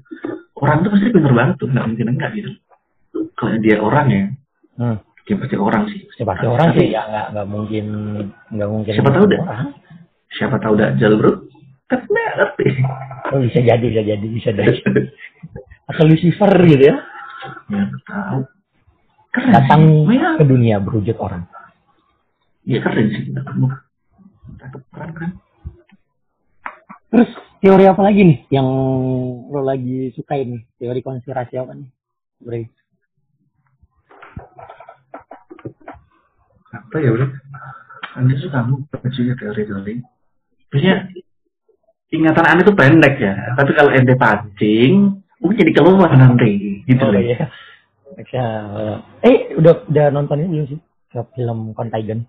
Orang 0.57 0.81
tuh 0.81 0.89
pasti 0.93 1.09
bener 1.13 1.33
banget 1.33 1.55
tuh. 1.57 1.67
Nggak 1.69 1.85
mungkin 1.89 2.07
enggak 2.13 2.31
gitu. 2.37 2.51
Kalau 3.37 3.57
dia 3.61 3.77
orang 3.81 4.07
ya, 4.09 4.23
Hmm. 4.77 4.97
dia 5.25 5.35
pasti 5.41 5.55
orang 5.57 5.83
sih. 5.89 6.05
Seperti 6.13 6.45
orang 6.45 6.69
sih 6.77 6.93
ya 6.93 7.01
nggak 7.05 7.27
nggak 7.33 7.47
mungkin 7.49 7.85
nggak 8.53 8.69
mungkin 8.69 8.93
Siapa 8.93 9.09
tahu 9.09 9.25
orang. 9.33 9.69
Siapa 10.33 10.55
tahu 10.61 10.73
Dajjal 10.77 11.13
bro? 11.17 11.31
Kan 11.87 12.01
ngerti. 12.05 12.67
Oh, 13.33 13.39
bisa 13.41 13.59
jadi 13.59 13.81
bisa 13.81 14.03
jadi 14.05 14.27
bisa 14.27 14.49
jadi. 14.53 14.77
Atau 15.87 16.03
Lucifer 16.05 16.51
gitu 16.67 16.83
ya 16.93 16.95
ya 17.71 17.83
tahu. 18.05 18.41
Keren 19.33 19.49
datang 19.53 19.81
sih. 20.09 20.17
Ya, 20.17 20.29
ke 20.35 20.45
dunia 20.45 20.75
berwujud 20.81 21.17
orang. 21.17 21.45
ya 22.67 22.83
keren 22.83 23.07
sih. 23.15 23.31
Cakep 24.55 24.81
keren 24.95 25.11
keren. 25.11 25.31
Terus 27.07 27.29
teori 27.59 27.85
apa 27.87 28.01
lagi 28.03 28.21
nih 28.23 28.39
yang 28.51 28.67
lo 29.47 29.61
lagi 29.63 30.11
sukain 30.15 30.55
nih? 30.55 30.61
Teori 30.79 30.99
konspirasi 31.03 31.55
apa 31.59 31.75
nih? 31.75 31.87
Bre? 32.39 32.61
Apa 36.71 36.95
ya 36.99 37.09
bro? 37.11 37.27
Anda 38.17 38.33
suka 38.39 38.65
kamu 38.65 38.75
juga 39.13 39.33
teori-teori. 39.37 39.93
Biasanya 40.73 40.95
ingatan 42.11 42.45
Anda 42.49 42.61
tuh 42.65 42.75
pendek 42.75 43.15
ya. 43.21 43.33
Tapi 43.55 43.71
kalau 43.77 43.93
ente 43.93 44.17
pancing, 44.17 45.21
mungkin 45.39 45.59
jadi 45.61 45.71
keluar 45.77 46.11
nanti. 46.11 46.81
Gitu 46.83 47.03
Oh 47.03 47.13
loh. 47.13 47.21
iya. 47.21 47.45
Eh 49.21 49.53
udah 49.55 49.85
udah 49.85 50.05
nonton 50.09 50.41
ini 50.41 50.49
belum 50.49 50.65
sih? 50.71 50.79
Ke 51.13 51.23
film 51.37 51.71
Contagion. 51.77 52.25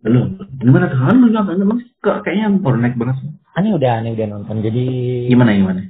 Belum. 0.00 0.40
Gimana 0.60 0.88
tuh? 0.88 0.96
Kan 0.96 1.16
lu 1.20 1.28
nonton 1.28 1.60
emang 1.60 1.80
kayaknya 2.00 2.46
bonek 2.56 2.96
banget 2.96 3.16
sih. 3.20 3.30
Aneh 3.56 3.76
udah 3.76 4.00
aneh 4.00 4.16
udah 4.16 4.26
nonton. 4.30 4.64
Jadi 4.64 4.84
Gimana 5.28 5.52
gimana? 5.52 5.80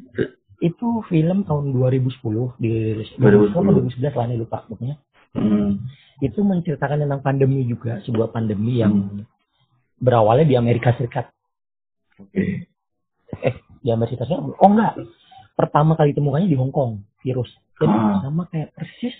Itu 0.61 1.01
film 1.07 1.47
tahun 1.47 1.73
2010 1.73 2.59
di 2.59 2.71
2010. 3.17 3.23
2010 3.55 4.03
2011 4.03 4.19
lah 4.19 4.27
nih 4.27 4.39
lupa 4.39 4.59
pokoknya. 4.67 4.97
Hmm. 5.33 5.87
Itu 6.21 6.43
menceritakan 6.43 7.07
tentang 7.07 7.23
pandemi 7.23 7.65
juga, 7.65 8.03
sebuah 8.03 8.35
pandemi 8.35 8.83
yang 8.83 8.93
Hmm. 8.93 9.23
berawalnya 9.97 10.45
di 10.45 10.57
Amerika 10.59 10.93
Serikat. 10.93 11.31
Oke. 12.19 12.67
Eh, 13.41 13.55
di 13.79 13.89
Amerika 13.89 14.27
Serikat. 14.27 14.59
Oh 14.59 14.69
enggak. 14.69 14.99
Pertama 15.55 15.95
kali 15.95 16.13
ditemukannya 16.13 16.51
di 16.51 16.59
Hong 16.59 16.75
Kong, 16.75 17.05
virus. 17.23 17.49
Jadi 17.79 17.95
Ah. 17.95 18.21
sama 18.21 18.45
kayak 18.51 18.75
persis 18.75 19.17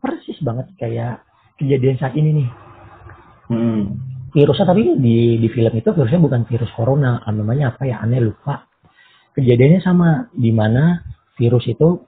persis 0.00 0.38
banget 0.42 0.66
kayak 0.74 1.22
kejadian 1.56 1.96
saat 1.96 2.16
ini 2.16 2.42
nih. 2.42 2.48
Hmm. 3.46 4.00
Virusnya 4.34 4.66
tapi 4.66 4.98
di 4.98 5.38
di 5.38 5.48
film 5.48 5.72
itu 5.78 5.94
virusnya 5.94 6.20
bukan 6.20 6.42
virus 6.50 6.70
corona. 6.74 7.22
Namanya 7.30 7.78
apa 7.78 7.86
ya 7.86 8.02
aneh 8.02 8.18
lupa. 8.18 8.66
Kejadiannya 9.34 9.80
sama 9.80 10.28
di 10.34 10.50
mana 10.50 11.06
virus 11.38 11.64
itu 11.70 12.02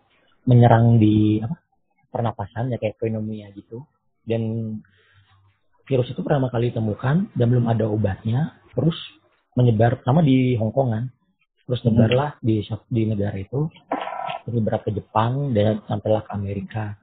menyerang 0.47 0.99
di 0.99 1.39
apa 1.39 1.55
pernapasan 2.11 2.75
ya 2.75 2.83
kayak 2.83 2.99
pneumonia 2.99 3.55
gitu. 3.55 3.87
Dan 4.27 4.75
virus 5.87 6.11
itu 6.11 6.19
pertama 6.27 6.51
kali 6.51 6.75
ditemukan 6.75 7.31
dan 7.39 7.47
belum 7.47 7.71
ada 7.71 7.87
obatnya 7.87 8.59
terus 8.75 8.99
menyebar 9.55 10.03
pertama 10.03 10.21
di 10.21 10.59
Hong 10.59 10.75
Kong 10.75 10.91
kan. 10.91 11.05
Terus 11.67 11.81
Hmm. 11.83 11.95
nyebarlah 11.95 12.31
di 12.43 12.63
di 12.91 13.03
negara 13.07 13.39
itu 13.39 13.71
terus 14.47 14.63
ke 14.87 14.91
Jepang 14.95 15.51
dan 15.51 15.83
sampailah 15.91 16.23
ke 16.27 16.31
Amerika 16.31 16.95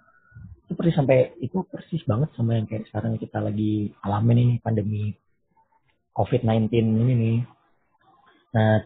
itu 0.63 0.73
persis 0.79 0.95
sampai 0.95 1.35
itu 1.43 1.57
persis 1.67 2.01
banget 2.07 2.31
sama 2.33 2.55
yang 2.55 2.65
kayak 2.65 2.87
sekarang 2.87 3.19
kita 3.19 3.43
lagi 3.43 3.91
alamin 4.03 4.39
ini 4.39 4.55
pandemi 4.63 5.11
COVID-19 6.15 6.71
ini 6.71 7.13
nih. 7.13 7.37
Nah, 8.53 8.85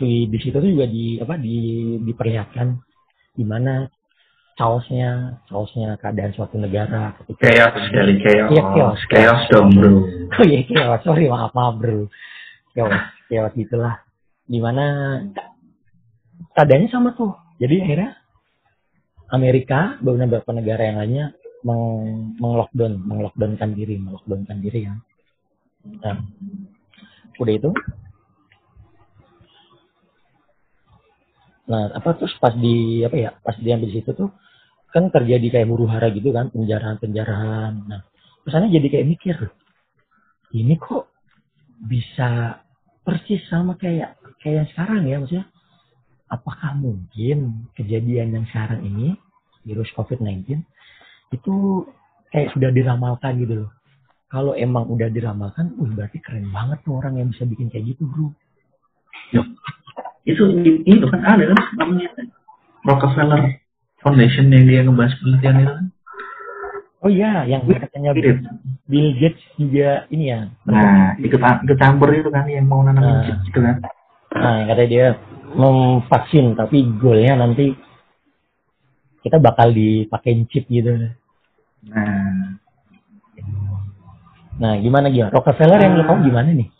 si 0.00 0.26
di 0.26 0.38
situ 0.40 0.56
tuh 0.56 0.70
juga 0.70 0.88
di 0.88 1.20
apa 1.20 1.36
di 1.38 1.56
diperlihatkan 2.02 2.74
gimana 3.36 3.86
chaosnya 4.54 5.42
chaosnya 5.50 5.98
keadaan 5.98 6.32
suatu 6.34 6.56
negara 6.58 7.14
ketika 7.22 7.50
Chaos 7.50 7.82
sekali 7.90 8.14
chaos. 8.22 8.50
Iya, 8.50 8.62
chaos. 8.62 9.00
Chaos 9.10 9.42
dong 9.50 9.70
bro. 9.74 9.94
oh 10.38 10.44
iya 10.46 10.60
chaos 10.66 11.00
sorry 11.06 11.30
maaf 11.30 11.52
maaf 11.54 11.74
bro 11.78 12.06
chaos 12.74 12.94
chaos 13.30 13.52
gitulah 13.54 14.02
di 14.46 14.58
mana 14.58 15.18
keadaannya 16.54 16.88
sama 16.90 17.14
tuh 17.14 17.34
jadi 17.58 17.82
akhirnya 17.86 18.10
Amerika 19.32 19.96
beberapa 20.02 20.50
negara 20.52 20.82
yang 20.88 20.98
lainnya 21.00 21.26
meng 21.64 22.36
menglockdown 22.36 23.00
menglockdownkan 23.00 23.72
diri 23.72 23.96
menglockdownkan 23.96 24.58
diri 24.60 24.80
ya. 24.88 24.94
Nah 26.04 26.16
udah 27.40 27.54
itu. 27.56 27.70
Nah 31.64 31.82
apa 31.96 32.10
terus 32.20 32.36
pas 32.36 32.52
di 32.52 33.00
apa 33.00 33.16
ya 33.16 33.30
pas 33.40 33.56
di 33.56 33.68
di 33.72 33.90
situ 33.96 34.12
tuh 34.12 34.28
kan 34.94 35.10
terjadi 35.10 35.58
kayak 35.58 35.66
huru 35.66 35.90
hara 35.90 36.06
gitu 36.14 36.30
kan 36.30 36.54
penjarahan 36.54 37.02
penjarahan 37.02 37.82
nah 37.90 38.06
kesannya 38.46 38.70
jadi 38.78 38.86
kayak 38.94 39.08
mikir 39.10 39.36
ini 40.54 40.78
kok 40.78 41.10
bisa 41.82 42.62
persis 43.02 43.42
sama 43.50 43.74
kayak 43.74 44.14
kayak 44.38 44.62
yang 44.62 44.68
sekarang 44.70 45.02
ya 45.10 45.18
maksudnya 45.18 45.46
apakah 46.28 46.72
mungkin 46.74 47.68
kejadian 47.74 48.32
yang 48.32 48.44
sekarang 48.48 48.80
ini 48.82 49.14
virus 49.62 49.88
COVID-19 49.94 50.60
itu 51.30 51.54
kayak 52.30 52.52
sudah 52.52 52.70
diramalkan 52.70 53.38
gitu 53.38 53.66
loh 53.66 53.70
kalau 54.26 54.50
emang 54.58 54.90
udah 54.90 55.06
diramalkan, 55.06 55.70
wih 55.78 55.94
berarti 55.94 56.18
keren 56.18 56.50
banget 56.50 56.82
tuh 56.82 56.98
orang 56.98 57.22
yang 57.22 57.30
bisa 57.30 57.46
bikin 57.46 57.70
kayak 57.70 57.94
gitu 57.94 58.02
bro. 58.02 58.34
itu 60.24 60.42
itu 60.82 61.04
kan 61.06 61.20
ada 61.22 61.52
kan 61.52 61.58
namanya 61.76 62.08
Rockefeller 62.82 63.60
Foundation 64.00 64.50
yang 64.50 64.64
dia 64.66 64.80
ngebahas 64.82 65.14
penelitian 65.20 65.56
itu 65.60 65.72
kan 65.72 65.86
Oh 67.04 67.12
iya, 67.12 67.44
yang 67.44 67.68
katanya 67.68 68.16
Mirip. 68.16 68.40
Bill 68.88 69.12
Gates 69.20 69.44
juga 69.60 70.08
ini 70.08 70.32
ya. 70.32 70.48
nah 70.64 71.12
ikut 71.20 71.36
ikut 71.36 71.76
campur 71.76 72.08
itu 72.10 72.32
kan 72.32 72.48
yang 72.48 72.64
mau 72.64 72.80
nanamin 72.80 73.04
Nah. 73.04 73.22
chip 73.22 73.38
itu 73.44 73.60
kan 73.60 73.76
Nah, 74.34 74.66
katanya 74.66 74.88
dia 74.90 75.06
memvaksin, 75.54 76.54
tapi 76.54 76.82
goalnya 76.98 77.40
nanti 77.40 77.72
kita 79.20 79.38
bakal 79.38 79.70
dipakein 79.70 80.44
chip 80.46 80.66
gitu. 80.68 81.10
nah 81.84 82.58
Nah, 84.54 84.78
gimana 84.78 85.10
gimana? 85.10 85.34
Rockefeller 85.34 85.82
yang 85.82 85.98
lo 85.98 86.06
Ah. 86.06 86.08
tahu 86.08 86.18
gimana 86.24 86.46
nih? 86.48 86.70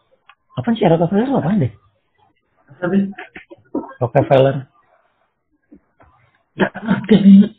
Apa 0.55 0.71
sih 0.71 0.87
Rockefeller 0.87 1.27
itu 1.27 1.35
apaan 1.35 1.59
deh? 1.59 1.73
tapi 2.75 2.99
Rockefeller. 3.99 4.57
nggak 6.55 6.71
ngerti 6.71 7.15
nih 7.19 7.51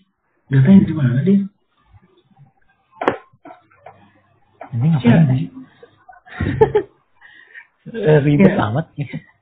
datanya 0.47 0.81
di 0.81 0.93
mana 0.93 1.19
dia 1.19 1.39
Ini 4.71 4.87
ngapain 4.87 5.23
sih? 5.29 5.45
Ribet 8.25 8.55
amat. 8.57 8.85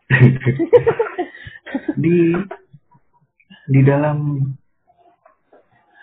di 2.04 2.36
di 3.72 3.82
dalam 3.88 4.44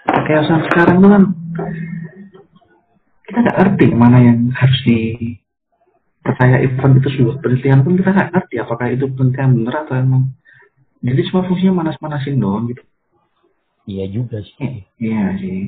keosan 0.09 0.61
sekarang 0.71 0.97
tuh 1.05 1.11
kan 1.11 1.25
kita 3.29 3.39
nggak 3.47 3.59
ngerti 3.61 3.87
mana 3.95 4.19
yang 4.19 4.39
harus 4.57 4.81
di 4.83 4.99
percaya 6.21 6.61
event 6.61 6.99
itu 6.99 7.09
sebuah 7.15 7.37
penelitian 7.41 7.81
pun 7.87 7.95
kita 7.95 8.11
nggak 8.11 8.31
ngerti 8.35 8.55
apakah 8.59 8.87
itu 8.91 9.05
penelitian 9.13 9.51
bener 9.57 9.75
atau 9.87 9.95
emang. 9.97 10.23
Jadi 11.01 11.21
cuma 11.33 11.49
fungsinya 11.49 11.81
manas-manasin 11.81 12.37
doang 12.37 12.69
gitu. 12.69 12.83
Iya 13.89 14.05
juga 14.13 14.45
sih. 14.45 14.57
Eh, 14.61 14.77
iya 15.01 15.23
sih. 15.41 15.61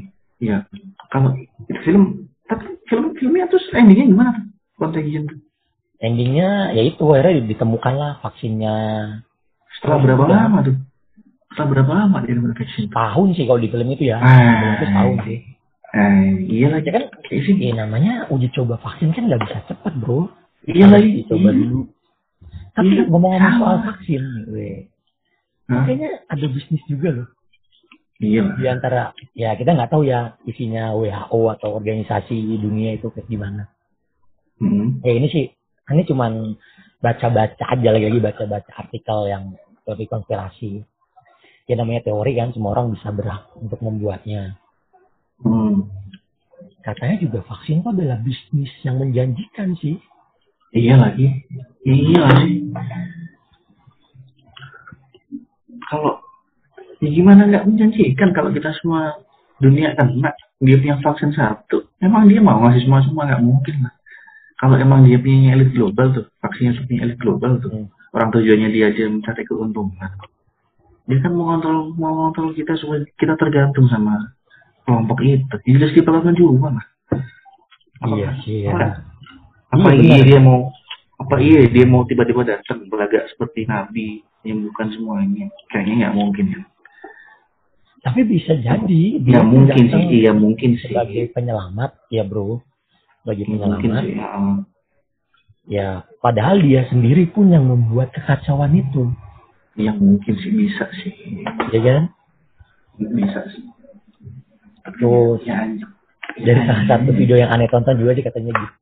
Iya. 0.42 0.68
Kalau 1.08 1.32
itu 1.38 1.80
film 1.86 2.28
tapi 2.44 2.76
film 2.90 3.16
filmnya 3.16 3.48
terus 3.48 3.64
endingnya 3.72 4.06
gimana 4.12 4.30
tuh? 4.36 4.44
Contagion 4.76 5.24
tuh 5.30 5.38
endingnya 6.02 6.74
ya 6.74 6.82
itu 6.82 7.02
akhirnya 7.06 7.46
ditemukanlah 7.46 8.18
vaksinnya. 8.20 8.76
Setelah 9.78 9.98
berapa 10.02 10.22
udah. 10.26 10.38
lama 10.44 10.58
tuh? 10.66 10.76
Setelah 11.54 11.68
berapa 11.70 11.92
lama 11.94 12.16
dia 12.26 12.34
nemuin 12.34 12.56
vaksin? 12.58 12.84
Tahun 12.90 13.28
sih 13.32 13.44
kalau 13.46 13.60
di 13.62 13.68
film 13.70 13.88
itu 13.88 14.10
ya. 14.10 14.18
Ah. 14.18 14.26
Film 14.26 14.72
itu 14.74 14.86
tahun 14.90 15.16
sih. 15.24 15.38
Eh 15.92 16.14
iya 16.48 16.66
lagi. 16.72 16.88
Ya 16.88 16.92
kan 16.98 17.04
sih. 17.30 17.54
ya 17.56 17.72
namanya 17.76 18.26
uji 18.28 18.48
coba 18.50 18.80
vaksin 18.80 19.12
kan 19.12 19.28
nggak 19.30 19.42
bisa 19.46 19.58
cepat 19.70 19.92
bro. 19.96 20.26
Iya 20.66 20.86
Harus 20.86 20.94
lagi. 20.98 21.10
dicoba 21.22 21.48
Iya. 21.48 21.58
dulu. 21.62 21.80
Tapi 22.72 22.88
Iya, 22.88 23.02
ngomong-ngomong 23.04 23.54
soal 23.60 23.78
vaksin 23.84 24.22
Hah? 25.68 25.84
kayaknya 25.86 26.10
ada 26.26 26.46
bisnis 26.48 26.82
juga 26.88 27.08
loh. 27.14 27.28
Iya. 28.22 28.40
Lah. 28.46 28.54
di 28.54 28.66
antara 28.70 29.02
ya 29.34 29.50
kita 29.58 29.74
nggak 29.74 29.90
tahu 29.90 30.06
ya 30.06 30.38
isinya 30.46 30.94
WHO 30.94 31.40
atau 31.58 31.74
organisasi 31.74 32.38
dunia 32.56 32.94
itu 32.94 33.10
kayak 33.10 33.26
gimana. 33.26 33.66
Hmm. 34.62 35.02
ya 35.02 35.12
ini 35.12 35.26
sih 35.26 35.44
ini 35.94 36.04
cuman 36.08 36.56
baca-baca 37.02 37.64
aja 37.68 37.88
lagi-lagi 37.92 38.20
baca-baca 38.22 38.72
artikel 38.78 39.18
yang 39.28 39.52
teori 39.82 40.06
konspirasi 40.06 40.82
ya 41.66 41.74
namanya 41.78 42.06
teori 42.06 42.38
kan 42.38 42.50
semua 42.54 42.74
orang 42.74 42.94
bisa 42.94 43.08
berhak 43.12 43.46
untuk 43.58 43.78
membuatnya 43.82 44.56
Hmm. 45.42 45.90
katanya 46.86 47.18
juga 47.18 47.42
vaksin 47.42 47.82
itu 47.82 47.88
adalah 47.90 48.14
bisnis 48.22 48.70
yang 48.86 49.02
menjanjikan 49.02 49.74
sih 49.74 49.98
Iya 50.72 50.96
lagi. 50.96 51.28
Iya 51.84 52.20
lagi. 52.24 52.72
Kalau 55.84 56.24
ya 57.04 57.08
gimana 57.12 57.44
nggak 57.44 57.68
menjanjikan 57.68 58.32
kalau 58.32 58.48
kita 58.56 58.72
semua 58.80 59.20
dunia 59.60 59.92
kena 59.92 60.32
dia 60.64 60.76
punya 60.80 60.96
vaksin 61.04 61.36
satu, 61.36 61.84
emang 62.00 62.24
dia 62.24 62.40
mau 62.40 62.56
ngasih 62.64 62.88
semua 62.88 63.04
semua 63.04 63.28
nggak 63.28 63.44
mungkin 63.44 63.76
lah. 63.84 63.94
Kalau 64.62 64.78
emang 64.78 65.02
dia 65.02 65.18
punya 65.18 65.58
elit 65.58 65.74
global 65.74 66.14
tuh, 66.14 66.30
vaksinnya 66.38 66.78
punya 66.86 67.00
elit 67.02 67.18
global 67.18 67.58
tuh, 67.58 67.70
Hmm. 67.74 67.90
orang 68.14 68.30
tujuannya 68.30 68.68
dia 68.70 68.94
aja 68.94 69.10
mencari 69.10 69.42
keuntungan. 69.42 70.10
Dia 71.02 71.18
kan 71.18 71.34
mau 71.34 71.50
kontrol 71.50 71.90
mau 71.98 72.30
kontrol 72.30 72.54
kita 72.54 72.78
supaya 72.78 73.02
kita 73.18 73.34
tergantung 73.34 73.90
sama 73.90 74.30
kelompok 74.86 75.18
itu. 75.26 75.56
Jelas 75.66 75.90
diperlakukan 75.90 76.38
juga 76.38 76.78
lah. 76.78 76.86
Apa- 77.98 78.14
iya 78.14 78.28
sih 78.42 78.66
apa- 78.66 78.82
ya. 78.82 78.90
apa 79.72 79.88
Iya, 79.94 80.02
iya 80.02 80.22
dia 80.22 80.38
mau 80.38 80.70
apa 81.16 81.34
iya 81.38 81.60
dia 81.66 81.86
mau 81.86 82.02
tiba-tiba 82.02 82.42
datang 82.42 82.90
berlagak 82.90 83.30
seperti 83.30 83.62
nabi 83.64 84.06
menyembuhkan 84.42 84.90
semuanya 84.90 85.46
kayaknya 85.70 86.10
nggak 86.10 86.14
mungkin 86.18 86.44
ya 86.50 86.62
tapi 88.02 88.26
bisa 88.26 88.58
jadi 88.58 89.02
nggak 89.22 89.46
mungkin 89.46 89.84
sih 89.86 90.04
iya 90.18 90.34
mungkin 90.34 90.74
sih 90.76 90.90
sebagai 90.90 91.30
penyelamat 91.30 91.94
ya 92.10 92.26
bro 92.26 92.58
mungkin 93.22 93.46
penyelamat 93.46 94.04
Heeh. 94.04 94.54
ya. 95.70 95.88
Padahal 96.18 96.58
dia 96.62 96.86
sendiri 96.90 97.30
pun 97.30 97.50
yang 97.50 97.66
membuat 97.66 98.10
kekacauan 98.14 98.74
itu. 98.74 99.10
Iya 99.78 99.94
mungkin 99.96 100.34
sih 100.36 100.52
bisa 100.52 100.84
sih. 101.00 101.14
Ya 101.70 101.80
kan 101.80 102.02
bisa 102.98 103.40
sih. 103.54 103.64
Terus 104.98 105.40
ya 105.46 105.62
anjing. 105.62 105.90
dari 106.32 106.64
Ya, 106.64 106.64
salah 106.64 106.84
satu 106.88 107.10
video 107.12 107.36
yang 107.36 107.52
aneh 107.52 107.68
tonton 107.70 107.98
juga 107.98 108.16
sih 108.18 108.24
katanya 108.24 108.50
gitu. 108.56 108.74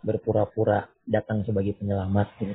Berpura-pura 0.00 0.88
datang 1.04 1.44
sebagai 1.44 1.76
penyelamat. 1.78 2.28
Gitu. 2.40 2.54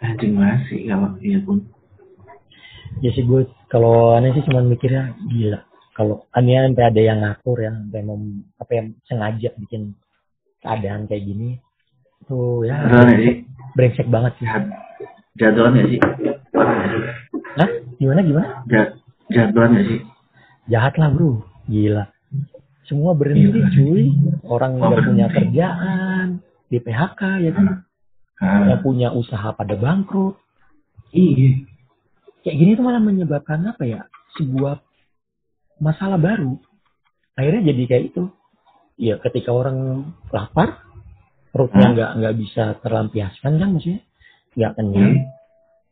anjing 0.00 0.32
masih 0.32 0.88
kalau 0.88 1.12
iya 1.20 1.38
pun. 1.44 1.60
Ya 3.04 3.10
sih 3.12 3.22
gue 3.26 3.44
kalau 3.68 4.16
aneh 4.16 4.32
sih 4.32 4.44
cuma 4.48 4.64
mikirnya 4.64 5.14
gila 5.28 5.69
kalau 6.00 6.24
aneh 6.32 6.56
sampai 6.56 6.84
ada 6.88 7.00
yang 7.04 7.20
ngatur 7.20 7.60
ya 7.60 7.76
sampai 7.76 8.00
mem, 8.00 8.22
apa 8.56 8.72
yang 8.72 8.86
sengaja 9.04 9.52
bikin 9.60 9.92
keadaan 10.64 11.04
kayak 11.04 11.28
gini 11.28 11.60
itu 12.24 12.64
ya 12.64 12.72
jadwalan 12.88 13.12
ya 13.12 13.18
sih 13.20 13.36
brengsek 13.76 14.08
banget 14.08 14.32
sih. 14.40 14.46
Jad- 14.48 14.72
jadwalan 15.36 15.76
ya 15.76 15.84
sih? 15.92 16.00
Hah? 17.60 17.70
gimana 18.00 18.20
gimana? 18.24 18.48
Jad- 18.64 18.96
jadwalan 19.28 19.76
ya 19.76 19.82
sih? 19.92 20.00
Jahat 20.72 20.94
lah 20.96 21.12
bro. 21.12 21.44
Gila. 21.68 22.08
Semua 22.88 23.12
berhenti 23.12 23.60
Gila. 23.60 23.68
cuy. 23.76 24.04
Orang 24.48 24.80
nggak 24.80 25.04
punya 25.04 25.26
berhenti. 25.28 25.36
kerjaan 25.36 26.26
di 26.72 26.78
PHK 26.80 27.20
ya 27.44 27.50
kan? 27.52 27.66
Ah, 28.40 28.72
yang 28.72 28.80
punya 28.80 29.12
usaha 29.12 29.52
pada 29.52 29.76
bangkrut. 29.76 30.40
Iya. 31.12 31.60
Kayak 32.40 32.56
gini 32.56 32.70
tuh 32.72 32.84
malah 32.88 33.04
menyebabkan 33.04 33.68
apa 33.68 33.84
ya? 33.84 34.08
Sebuah 34.40 34.80
masalah 35.80 36.20
baru. 36.20 36.60
Akhirnya 37.34 37.72
jadi 37.72 37.82
kayak 37.88 38.04
itu. 38.12 38.22
Ya 39.00 39.16
ketika 39.16 39.50
orang 39.50 40.12
lapar 40.28 40.84
perutnya 41.50 41.88
Hah? 41.88 41.92
nggak 41.96 42.10
nggak 42.20 42.34
bisa 42.36 42.64
terlampiaskan 42.84 43.52
kan 43.56 43.68
maksudnya? 43.74 44.00
Nggak 44.54 44.72
kenyang. 44.76 45.12
Hmm. 45.16 45.38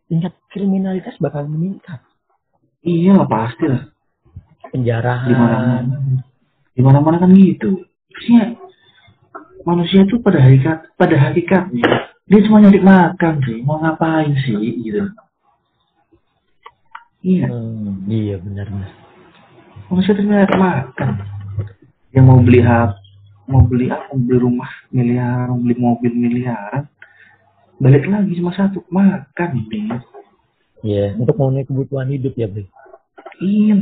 tingkat 0.08 0.32
kriminalitas 0.48 1.20
bakal 1.20 1.44
meningkat. 1.44 2.00
Iya 2.80 3.12
lah 3.12 3.28
pasti 3.28 3.68
lah. 3.68 3.92
Penjarahan. 4.72 5.84
Di 6.72 6.80
mana 6.80 7.00
mana 7.04 7.20
kan 7.20 7.32
gitu. 7.36 7.84
Maksudnya 8.12 8.56
manusia 9.68 10.04
itu 10.08 10.16
pada 10.24 10.40
hakikat 10.40 10.96
pada 10.96 11.16
hakikatnya 11.28 11.84
dia 12.28 12.40
cuma 12.44 12.60
nyari 12.60 12.80
makan 12.80 13.34
sih 13.44 13.60
mau 13.64 13.80
ngapain 13.80 14.32
sih 14.44 14.56
gitu. 14.84 15.12
Iya. 17.24 17.50
Hmm, 17.50 18.08
iya 18.08 18.40
benar 18.40 18.68
benar 18.72 19.07
manusia 19.88 20.12
itu 20.12 20.22
cuma 20.22 20.34
nyari 20.38 20.56
makan 20.56 21.08
yang 22.12 22.24
mau 22.24 22.40
beli 22.40 22.60
hap 22.60 22.96
mau 23.48 23.64
beli 23.64 23.88
apa? 23.88 24.12
Mau 24.12 24.20
beli 24.20 24.38
rumah 24.38 24.68
miliar 24.90 25.48
mau 25.48 25.56
beli 25.56 25.74
mobil 25.74 26.12
miliaran. 26.12 26.84
Balik 27.78 28.04
lagi 28.04 28.36
cuma 28.36 28.52
satu 28.52 28.84
makan 28.88 29.50
nih 29.70 29.88
ya 30.82 31.16
untuk 31.16 31.34
memenuhi 31.34 31.64
kebutuhan 31.64 32.06
hidup 32.08 32.34
ya 32.34 32.46
bro 32.46 32.62
iya 33.40 33.76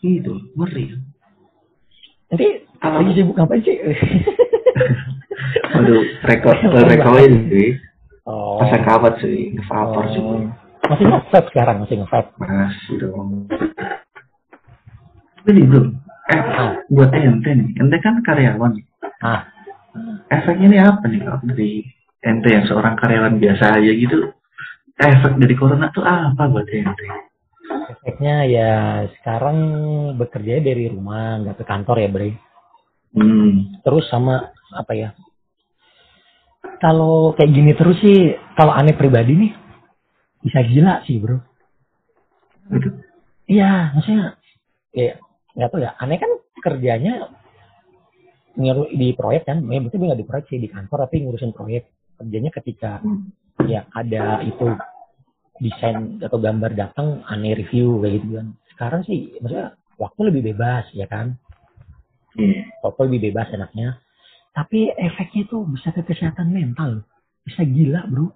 itu 0.00 0.32
ngeri. 0.54 0.96
Nanti 2.30 2.46
Kalau- 2.80 3.04
lagi 3.04 3.12
sibuk 3.12 3.36
ngapain 3.36 3.60
sih? 3.60 3.76
Waduh, 5.70 6.02
rekor, 6.24 6.56
rekorin 6.90 7.32
sih. 7.48 7.70
oh. 8.24 8.56
Masa 8.60 8.80
kawat 8.80 9.20
sih, 9.20 9.52
ngevapor 9.52 10.04
Oh. 10.04 10.12
juga. 10.12 10.36
masih 10.88 11.04
nge 11.06 11.40
sekarang 11.52 11.76
masih 11.84 11.96
nge 12.00 12.08
Masih 12.40 12.94
dong. 12.98 13.46
Nih 15.48 15.64
bro, 15.64 15.82
eh, 16.30 16.40
ah 16.40 16.72
buat 16.92 17.10
ente 17.16 17.50
nih, 17.50 17.68
ente 17.80 17.96
kan 18.04 18.20
karyawan. 18.20 18.76
Ah. 19.24 19.48
Efeknya 20.30 20.66
nih 20.70 20.80
apa 20.84 21.04
nih? 21.08 21.20
Kalau 21.24 21.40
dari 21.42 21.70
ente 22.22 22.48
yang 22.52 22.64
seorang 22.68 22.94
karyawan 23.00 23.40
biasa 23.40 23.80
aja 23.80 23.92
gitu? 23.92 24.30
Efek 25.00 25.40
dari 25.40 25.54
corona 25.56 25.88
tuh 25.90 26.04
apa 26.04 26.44
buat 26.50 26.68
ente? 26.68 27.30
efeknya 27.70 28.36
ya 28.50 28.72
sekarang 29.20 29.58
bekerja 30.18 30.58
dari 30.58 30.90
rumah 30.90 31.38
nggak 31.42 31.62
ke 31.62 31.64
kantor 31.66 31.96
ya 32.02 32.08
bre. 32.10 32.30
Hmm, 33.10 33.82
terus 33.82 34.06
sama 34.06 34.54
apa 34.70 34.92
ya 34.94 35.10
kalau 36.80 37.34
kayak 37.36 37.52
gini 37.52 37.72
terus 37.74 37.98
sih 38.00 38.38
kalau 38.56 38.72
aneh 38.72 38.96
pribadi 38.96 39.34
nih 39.36 39.52
bisa 40.40 40.64
gila 40.64 41.04
sih 41.04 41.20
bro. 41.20 41.38
Iya 43.50 43.92
maksudnya 43.98 44.38
ya 44.94 45.18
nggak 45.56 45.68
tahu 45.70 45.80
ya. 45.82 45.92
Aneh 45.98 46.18
kan 46.18 46.30
kerjanya 46.60 47.30
ngeru 48.58 48.90
di 48.94 49.14
proyek 49.14 49.46
kan. 49.46 49.62
Ya 49.66 49.80
betul 49.80 50.06
nggak 50.06 50.20
di 50.20 50.26
proyek 50.28 50.46
sih 50.50 50.58
di 50.60 50.68
kantor 50.70 51.06
tapi 51.08 51.22
ngurusin 51.24 51.52
proyek. 51.54 51.90
Kerjanya 52.20 52.50
ketika 52.52 53.00
Hmm. 53.00 53.32
ya 53.68 53.84
ada 53.92 54.40
itu 54.40 54.72
desain 55.60 56.16
atau 56.24 56.40
gambar 56.40 56.72
datang 56.72 57.20
aneh 57.28 57.52
review 57.56 58.00
kayak 58.00 58.12
gitu 58.20 58.28
kan. 58.40 58.46
Sekarang 58.72 59.00
sih 59.04 59.36
maksudnya 59.40 59.76
waktu 60.00 60.20
lebih 60.32 60.42
bebas 60.54 60.88
ya 60.96 61.06
kan? 61.06 61.36
Iya. 62.30 62.62
waktu 62.86 63.00
lebih 63.10 63.20
bebas 63.30 63.50
enaknya. 63.50 63.98
Tapi 64.54 64.86
efeknya 64.94 65.50
tuh 65.50 65.66
bisa 65.66 65.90
ke 65.90 66.06
kesehatan 66.06 66.54
mental. 66.54 67.02
Bisa 67.42 67.66
gila 67.66 68.06
bro. 68.06 68.30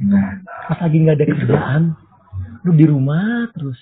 Nah, 0.00 0.40
pas 0.72 0.80
lagi 0.80 0.96
nggak 1.04 1.16
ada 1.20 1.26
kerjaan 1.28 1.82
lu 2.64 2.72
di 2.72 2.86
rumah 2.88 3.50
terus 3.52 3.76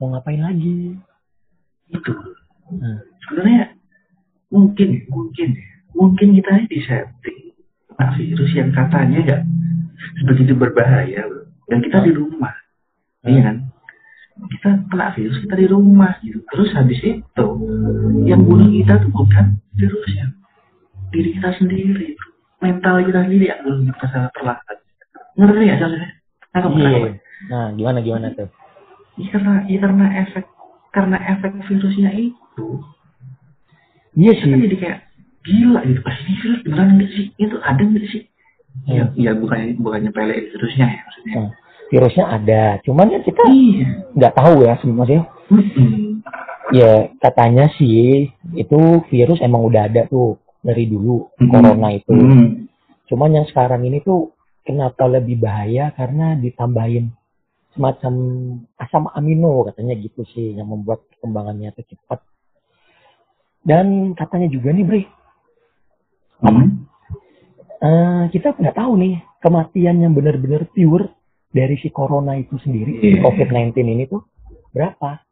mau 0.00 0.16
ngapain 0.16 0.40
lagi 0.40 0.96
itu. 1.90 2.12
nah, 2.78 2.98
Sebenarnya 3.24 3.74
mungkin, 4.52 5.04
mungkin, 5.08 5.48
mungkin 5.96 6.28
kita 6.36 6.50
ini 6.60 6.66
disetting. 6.68 7.38
Nah, 7.94 8.10
virus 8.18 8.52
yang 8.52 8.70
katanya 8.74 9.18
nggak 9.22 9.42
sebegitu 10.20 10.52
berbahaya 10.58 11.24
dan 11.70 11.78
kita 11.80 12.04
di 12.04 12.12
rumah. 12.12 12.52
Iya 13.24 13.40
kan? 13.40 13.56
Kita 14.34 14.68
kena 14.90 15.14
virus 15.14 15.38
kita 15.46 15.54
di 15.56 15.66
rumah 15.70 16.12
gitu. 16.20 16.42
Terus 16.50 16.74
habis 16.74 17.00
itu 17.00 17.48
yang 18.26 18.42
bunuh 18.42 18.68
kita 18.68 18.98
tuh 18.98 19.10
bukan 19.14 19.62
virusnya. 19.78 20.34
Diri 21.14 21.38
kita 21.38 21.54
sendiri 21.56 22.18
mental 22.58 23.04
kita 23.04 23.20
sendiri 23.28 23.44
yang 23.52 23.60
belum 23.62 23.80
kita 23.92 24.32
perlahan 24.34 24.76
ngerti 25.34 25.64
ya 25.68 25.76
soalnya 25.78 26.08
Iya. 26.54 27.18
Nah, 27.50 27.74
gimana 27.74 27.98
gimana 27.98 28.30
tuh? 28.30 28.46
Iya, 29.18 29.34
karena 29.34 29.66
iya, 29.66 29.78
karena 29.82 30.06
efek 30.22 30.46
karena 30.94 31.18
efek 31.34 31.52
virusnya 31.66 32.10
itu 32.14 32.68
Iya 34.14 34.30
kita 34.38 34.46
kan 34.46 34.62
jadi 34.62 34.76
kayak 34.78 34.98
gila 35.42 35.80
gitu 35.90 36.00
pas 36.06 36.16
ini 36.22 36.32
virus 36.38 36.60
beneran 36.62 36.88
nggak 36.94 37.10
sih 37.10 37.24
itu 37.34 37.56
ada 37.60 37.82
nggak 37.82 38.06
sih 38.14 38.22
Iya. 38.90 39.06
ya, 39.14 39.30
ya 39.30 39.38
bukannya 39.38 39.78
bukannya 39.78 40.10
pelein 40.10 40.50
virusnya 40.50 40.86
ya 40.90 41.00
maksudnya 41.06 41.34
Nah, 41.34 41.50
virusnya 41.94 42.24
ada, 42.26 42.64
cuman 42.82 43.06
kan 43.06 43.22
kita 43.22 43.42
iya 43.54 43.86
nggak 44.18 44.34
tahu 44.34 44.54
ya 44.66 44.74
sebenarnya. 44.82 45.22
Mm-mm. 45.46 46.24
Ya 46.74 47.12
katanya 47.22 47.70
sih 47.78 48.34
itu 48.56 48.78
virus 49.12 49.38
emang 49.44 49.62
udah 49.68 49.86
ada 49.86 50.08
tuh 50.10 50.42
dari 50.64 50.90
dulu 50.90 51.28
Mm-mm. 51.38 51.50
corona 51.52 51.88
itu. 51.94 52.10
Mm. 52.10 52.66
Cuman 53.06 53.30
yang 53.36 53.46
sekarang 53.46 53.84
ini 53.86 54.02
tuh 54.02 54.34
kenapa 54.66 55.06
lebih 55.06 55.38
bahaya 55.38 55.92
karena 55.94 56.34
ditambahin 56.34 57.14
semacam 57.74 58.14
asam 58.78 59.10
amino 59.12 59.66
katanya 59.66 59.98
gitu 59.98 60.22
sih 60.30 60.54
yang 60.54 60.70
membuat 60.70 61.02
perkembangannya 61.10 61.74
itu 61.74 61.94
cepat. 61.94 62.22
Dan 63.64 64.14
katanya 64.14 64.48
juga 64.48 64.70
nih 64.70 64.86
Bre, 64.86 65.02
Mm. 66.44 66.68
eh, 67.80 68.22
kita 68.28 68.52
nggak 68.52 68.76
tahu 68.76 68.92
nih 69.00 69.14
kematian 69.40 69.96
yang 70.04 70.12
benar-benar 70.12 70.68
pure 70.70 71.08
dari 71.48 71.78
si 71.80 71.88
corona 71.88 72.36
itu 72.36 72.58
sendiri, 72.60 73.00
Iya. 73.00 73.22
COVID-19 73.24 73.86
ini 73.86 74.04
tuh 74.10 74.26
berapa? 74.74 75.22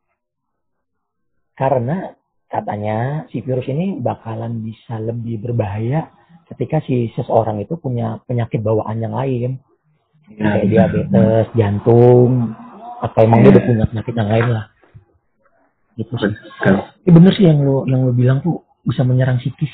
Karena 1.53 2.17
katanya 2.49 3.29
si 3.29 3.45
virus 3.45 3.69
ini 3.69 4.01
bakalan 4.01 4.65
bisa 4.65 4.97
lebih 5.03 5.43
berbahaya 5.43 6.09
ketika 6.49 6.81
si 6.85 7.13
seseorang 7.13 7.61
itu 7.61 7.77
punya 7.77 8.21
penyakit 8.25 8.61
bawaan 8.61 9.01
yang 9.01 9.13
lain, 9.13 9.61
Ya, 10.33 10.57
kayak 10.57 10.67
diabetes, 10.71 11.47
jantung, 11.55 12.57
atau 13.03 13.21
emang 13.21 13.43
dia 13.43 13.51
Iya. 13.51 13.55
udah 13.59 13.65
punya 13.67 13.85
penyakit 13.91 14.15
yang 14.17 14.31
lain 14.31 14.47
lah. 14.49 14.65
Gitu 15.93 16.15
sih. 16.17 16.33
betul. 16.33 16.77
Ini 17.05 17.11
bener 17.13 17.33
sih 17.37 17.45
yang 17.45 17.59
lo 17.61 17.85
yang 17.85 18.01
lo 18.07 18.13
bilang 18.15 18.39
tuh 18.41 18.65
bisa 18.83 19.05
menyerang 19.05 19.37
psikis. 19.39 19.71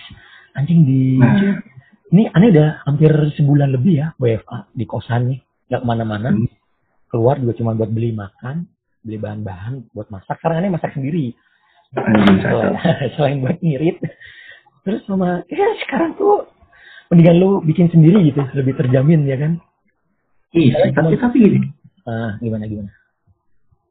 Anjing 0.57 0.83
di 0.83 1.15
Nah. 1.17 1.63
ini 2.11 2.27
aneh 2.27 2.49
udah 2.51 2.69
hampir 2.89 3.13
sebulan 3.37 3.71
lebih 3.71 4.03
ya 4.03 4.07
WFA 4.19 4.67
di 4.73 4.83
kosan 4.83 5.31
nih, 5.31 5.39
nggak 5.71 5.81
ke 5.81 5.87
mana-mana. 5.87 6.29
Hmm. 6.35 6.49
Keluar 7.09 7.39
juga 7.39 7.55
cuma 7.55 7.73
buat 7.73 7.89
beli 7.89 8.11
makan, 8.13 8.67
beli 9.01 9.17
bahan-bahan 9.17 9.95
buat 9.95 10.11
masak. 10.11 10.43
Karena 10.43 10.59
aneh 10.59 10.73
masak 10.75 10.91
sendiri. 10.93 11.33
Anjing 11.95 12.43
Selain, 12.43 12.75
satu. 12.75 12.77
selain 13.15 13.37
buat 13.41 13.59
ngirit. 13.63 13.97
Terus 14.83 15.01
sama, 15.05 15.45
ya 15.47 15.69
sekarang 15.87 16.17
tuh 16.17 16.49
mendingan 17.09 17.37
lu 17.39 17.51
bikin 17.63 17.89
sendiri 17.89 18.25
gitu, 18.27 18.41
lebih 18.57 18.75
terjamin 18.75 19.23
ya 19.25 19.37
kan? 19.39 19.61
Iya, 20.51 20.75
sih, 20.81 20.93
tapi 20.93 21.15
tapi 21.15 21.37
gini, 21.39 21.69
Ah, 22.03 22.41
gimana 22.41 22.65
gimana? 22.65 22.89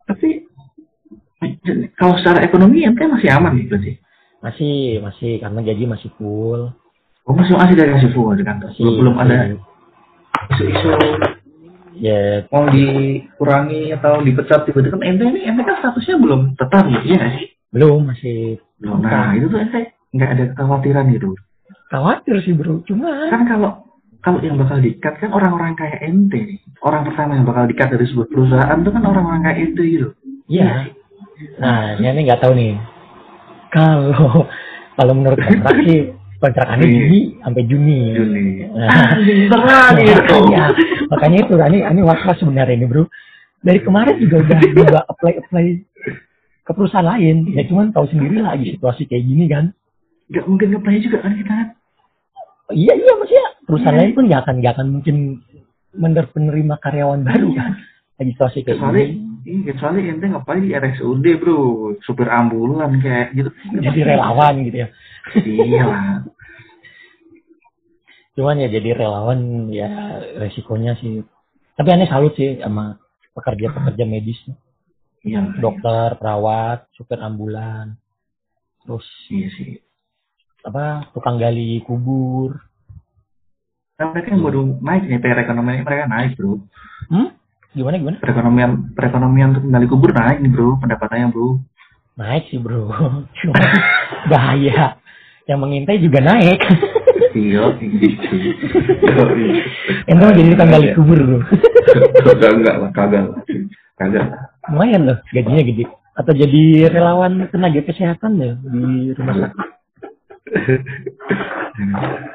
tapi 0.04 0.42
kalau 1.94 2.18
secara 2.18 2.42
ekonomi 2.42 2.82
ente 2.82 3.04
masih 3.04 3.30
aman 3.30 3.54
nih 3.54 3.68
berarti. 3.68 3.92
Masih, 4.38 4.74
masih 5.00 5.32
karena 5.38 5.60
gaji 5.62 5.84
masih 5.86 6.10
full. 6.16 6.72
Oh 7.24 7.34
masih 7.34 7.54
masih 7.54 7.76
dari 7.76 7.92
hasil 7.92 8.10
full 8.12 8.34
kantor. 8.34 8.72
Masih, 8.72 8.82
Belum 8.82 8.96
belum 8.98 9.16
ada 9.18 9.36
masih- 9.36 9.62
isu-isu 10.50 10.90
Ya, 11.98 12.46
mau 12.48 12.70
dikurangi 12.70 13.90
atau 13.92 14.22
dipecat 14.22 14.64
tiba-tiba 14.64 14.96
kan 14.96 15.04
ente 15.04 15.26
ini 15.26 15.42
ente 15.44 15.62
kan 15.62 15.82
statusnya 15.82 16.22
belum 16.22 16.54
tetap 16.54 16.86
gitu 16.88 17.06
ya 17.10 17.18
nggak 17.18 17.32
sih? 17.36 17.46
belum 17.68 18.00
masih 18.06 18.38
Belum. 18.78 19.02
Nah 19.02 19.34
itu 19.34 19.46
tuh 19.48 19.60
ente 19.60 19.80
nggak 20.14 20.30
ada 20.32 20.44
kekhawatiran 20.54 21.06
gitu. 21.12 21.34
khawatir 21.90 22.38
sih 22.42 22.54
bro. 22.54 22.86
Cuma 22.86 23.10
Kan 23.28 23.50
kalau 23.50 23.82
kalau 24.22 24.40
yang 24.44 24.58
bakal 24.60 24.78
dikat 24.82 25.14
kan 25.22 25.30
orang-orang 25.32 25.74
kayak 25.78 26.00
ente. 26.04 26.60
Orang 26.84 27.08
pertama 27.08 27.38
yang 27.38 27.46
bakal 27.48 27.66
dikat 27.70 27.94
dari 27.94 28.06
sebuah 28.10 28.28
perusahaan 28.30 28.78
tuh 28.84 28.92
kan 28.92 29.04
orang-orang 29.06 29.42
kayak 29.46 29.60
ente 29.72 29.84
gitu. 29.86 30.08
Iya. 30.48 30.92
Nah, 31.62 31.96
ini 32.02 32.26
nggak 32.26 32.42
tahu 32.42 32.54
nih. 32.58 32.74
Kalau 33.70 34.48
kalau 34.98 35.14
menurut 35.14 35.38
kontrak 35.38 35.78
sih 35.86 36.12
kontrak 36.38 36.68
aneh 36.70 36.88
Iya. 36.88 36.98
Juni 36.98 37.20
sampai 37.42 37.64
Juni. 37.70 38.00
Juni. 38.14 38.46
Nah, 38.74 39.18
Bentar 39.18 39.62
lagi 39.66 40.04
gitu. 40.06 40.18
makanya, 40.18 40.64
makanya 41.10 41.38
itu 41.46 41.54
aneh 41.62 41.82
aneh 41.86 42.04
was 42.06 42.22
was 42.26 42.38
sebenarnya 42.42 42.78
ini 42.78 42.86
bro. 42.90 43.06
Dari 43.62 43.82
kemarin 43.82 44.22
juga 44.22 44.46
udah 44.46 44.60
juga 44.62 45.00
apply 45.10 45.34
apply 45.46 45.66
ke 46.64 46.72
perusahaan 46.74 47.06
lain. 47.06 47.52
Ya 47.54 47.66
cuman 47.66 47.94
tahu 47.94 48.06
sendiri 48.10 48.42
lah 48.42 48.54
lagi 48.56 48.78
situasi 48.78 49.06
kayak 49.10 49.26
gini 49.26 49.46
kan. 49.50 49.74
Gak 50.30 50.46
mungkin 50.46 50.76
ngeplay 50.76 51.00
juga 51.02 51.24
kan 51.26 51.34
kita 51.36 51.54
kan. 51.54 51.68
Iya 52.76 52.94
iya 53.00 53.14
maksudnya 53.16 53.47
perusahaan 53.68 53.94
Iya. 53.94 54.02
lain 54.02 54.16
pun 54.16 54.24
nggak 54.26 54.42
akan 54.42 54.56
nggak 54.58 54.74
akan 54.74 54.88
mungkin 54.90 55.16
mener- 55.94 56.32
menerima 56.32 56.76
karyawan 56.80 57.22
baru 57.22 57.50
kan. 57.54 57.72
Lagi 58.18 58.32
situasi 58.34 58.58
kayak 58.64 58.80
Kecuali, 58.80 59.04
gini. 59.04 59.20
iya, 59.46 59.62
kecuali 59.70 60.00
ente 60.08 60.26
ngapain 60.26 60.64
di 60.64 60.74
RSUD 60.74 61.26
bro, 61.38 61.60
supir 62.02 62.26
ambulan 62.26 62.98
kayak 62.98 63.28
gitu. 63.32 63.50
Jadi 63.78 64.00
relawan 64.02 64.54
gitu 64.64 64.78
ya. 64.80 64.88
Iya 65.38 65.84
lah. 65.84 66.04
cuman 68.34 68.62
ya 68.62 68.70
jadi 68.70 68.94
relawan 68.94 69.40
ya 69.68 69.90
resikonya 70.38 70.94
sih 70.96 71.26
tapi 71.74 71.90
aneh 71.90 72.06
salut 72.06 72.38
sih 72.38 72.62
sama 72.62 73.02
pekerja-pekerja 73.34 74.06
medis 74.06 74.38
Iya. 75.26 75.58
dokter 75.58 76.14
perawat 76.16 76.86
supir 76.94 77.18
ambulan 77.18 77.98
terus 78.80 79.10
Iya 79.28 79.50
sih. 79.52 79.70
apa 80.62 81.10
tukang 81.12 81.42
gali 81.42 81.82
kubur 81.82 82.62
Kan 83.98 84.14
mereka 84.14 84.30
yang 84.30 84.46
baru 84.46 84.62
naik 84.78 85.04
nih, 85.10 85.18
perekonomian 85.18 85.82
mereka 85.82 86.06
naik 86.06 86.38
bro. 86.38 86.62
hmm? 87.10 87.28
gimana 87.74 87.98
gimana 87.98 88.18
Perekonomian 88.18 88.72
perekonomian 88.94 89.48
untuk 89.54 89.64
menggali 89.66 89.86
kubur 89.86 90.10
naik 90.10 90.38
nih 90.38 90.50
bro, 90.50 90.78
pendapatannya 90.78 91.30
bro. 91.30 91.58
naik 92.14 92.46
sih 92.50 92.58
bro 92.58 92.90
cuma 93.42 93.58
bahaya 94.26 94.98
yang 95.46 95.58
mengintai 95.58 95.98
juga 95.98 96.22
naik 96.22 96.62
Iya, 97.38 97.70
gitu. 97.78 98.34
itu 100.10 100.26
jadi 100.26 100.50
tukang 100.54 100.70
gali 100.70 100.88
kubur 100.94 101.18
bro 101.18 101.40
Kagak 102.22 102.52
enggak 102.54 102.76
lah, 102.78 102.90
kagak 102.94 103.22
lah. 103.30 103.38
Kagak 103.96 104.26
lumayan 104.70 105.02
loh 105.06 105.18
gajinya 105.30 105.64
gede 105.64 105.86
atau 106.14 106.34
jadi 106.34 106.62
relawan 106.90 107.46
tenaga 107.50 107.82
kesehatan 107.82 108.38
ya 108.38 108.52
di 108.62 109.14
rumah 109.14 109.36
sakit. 109.38 109.70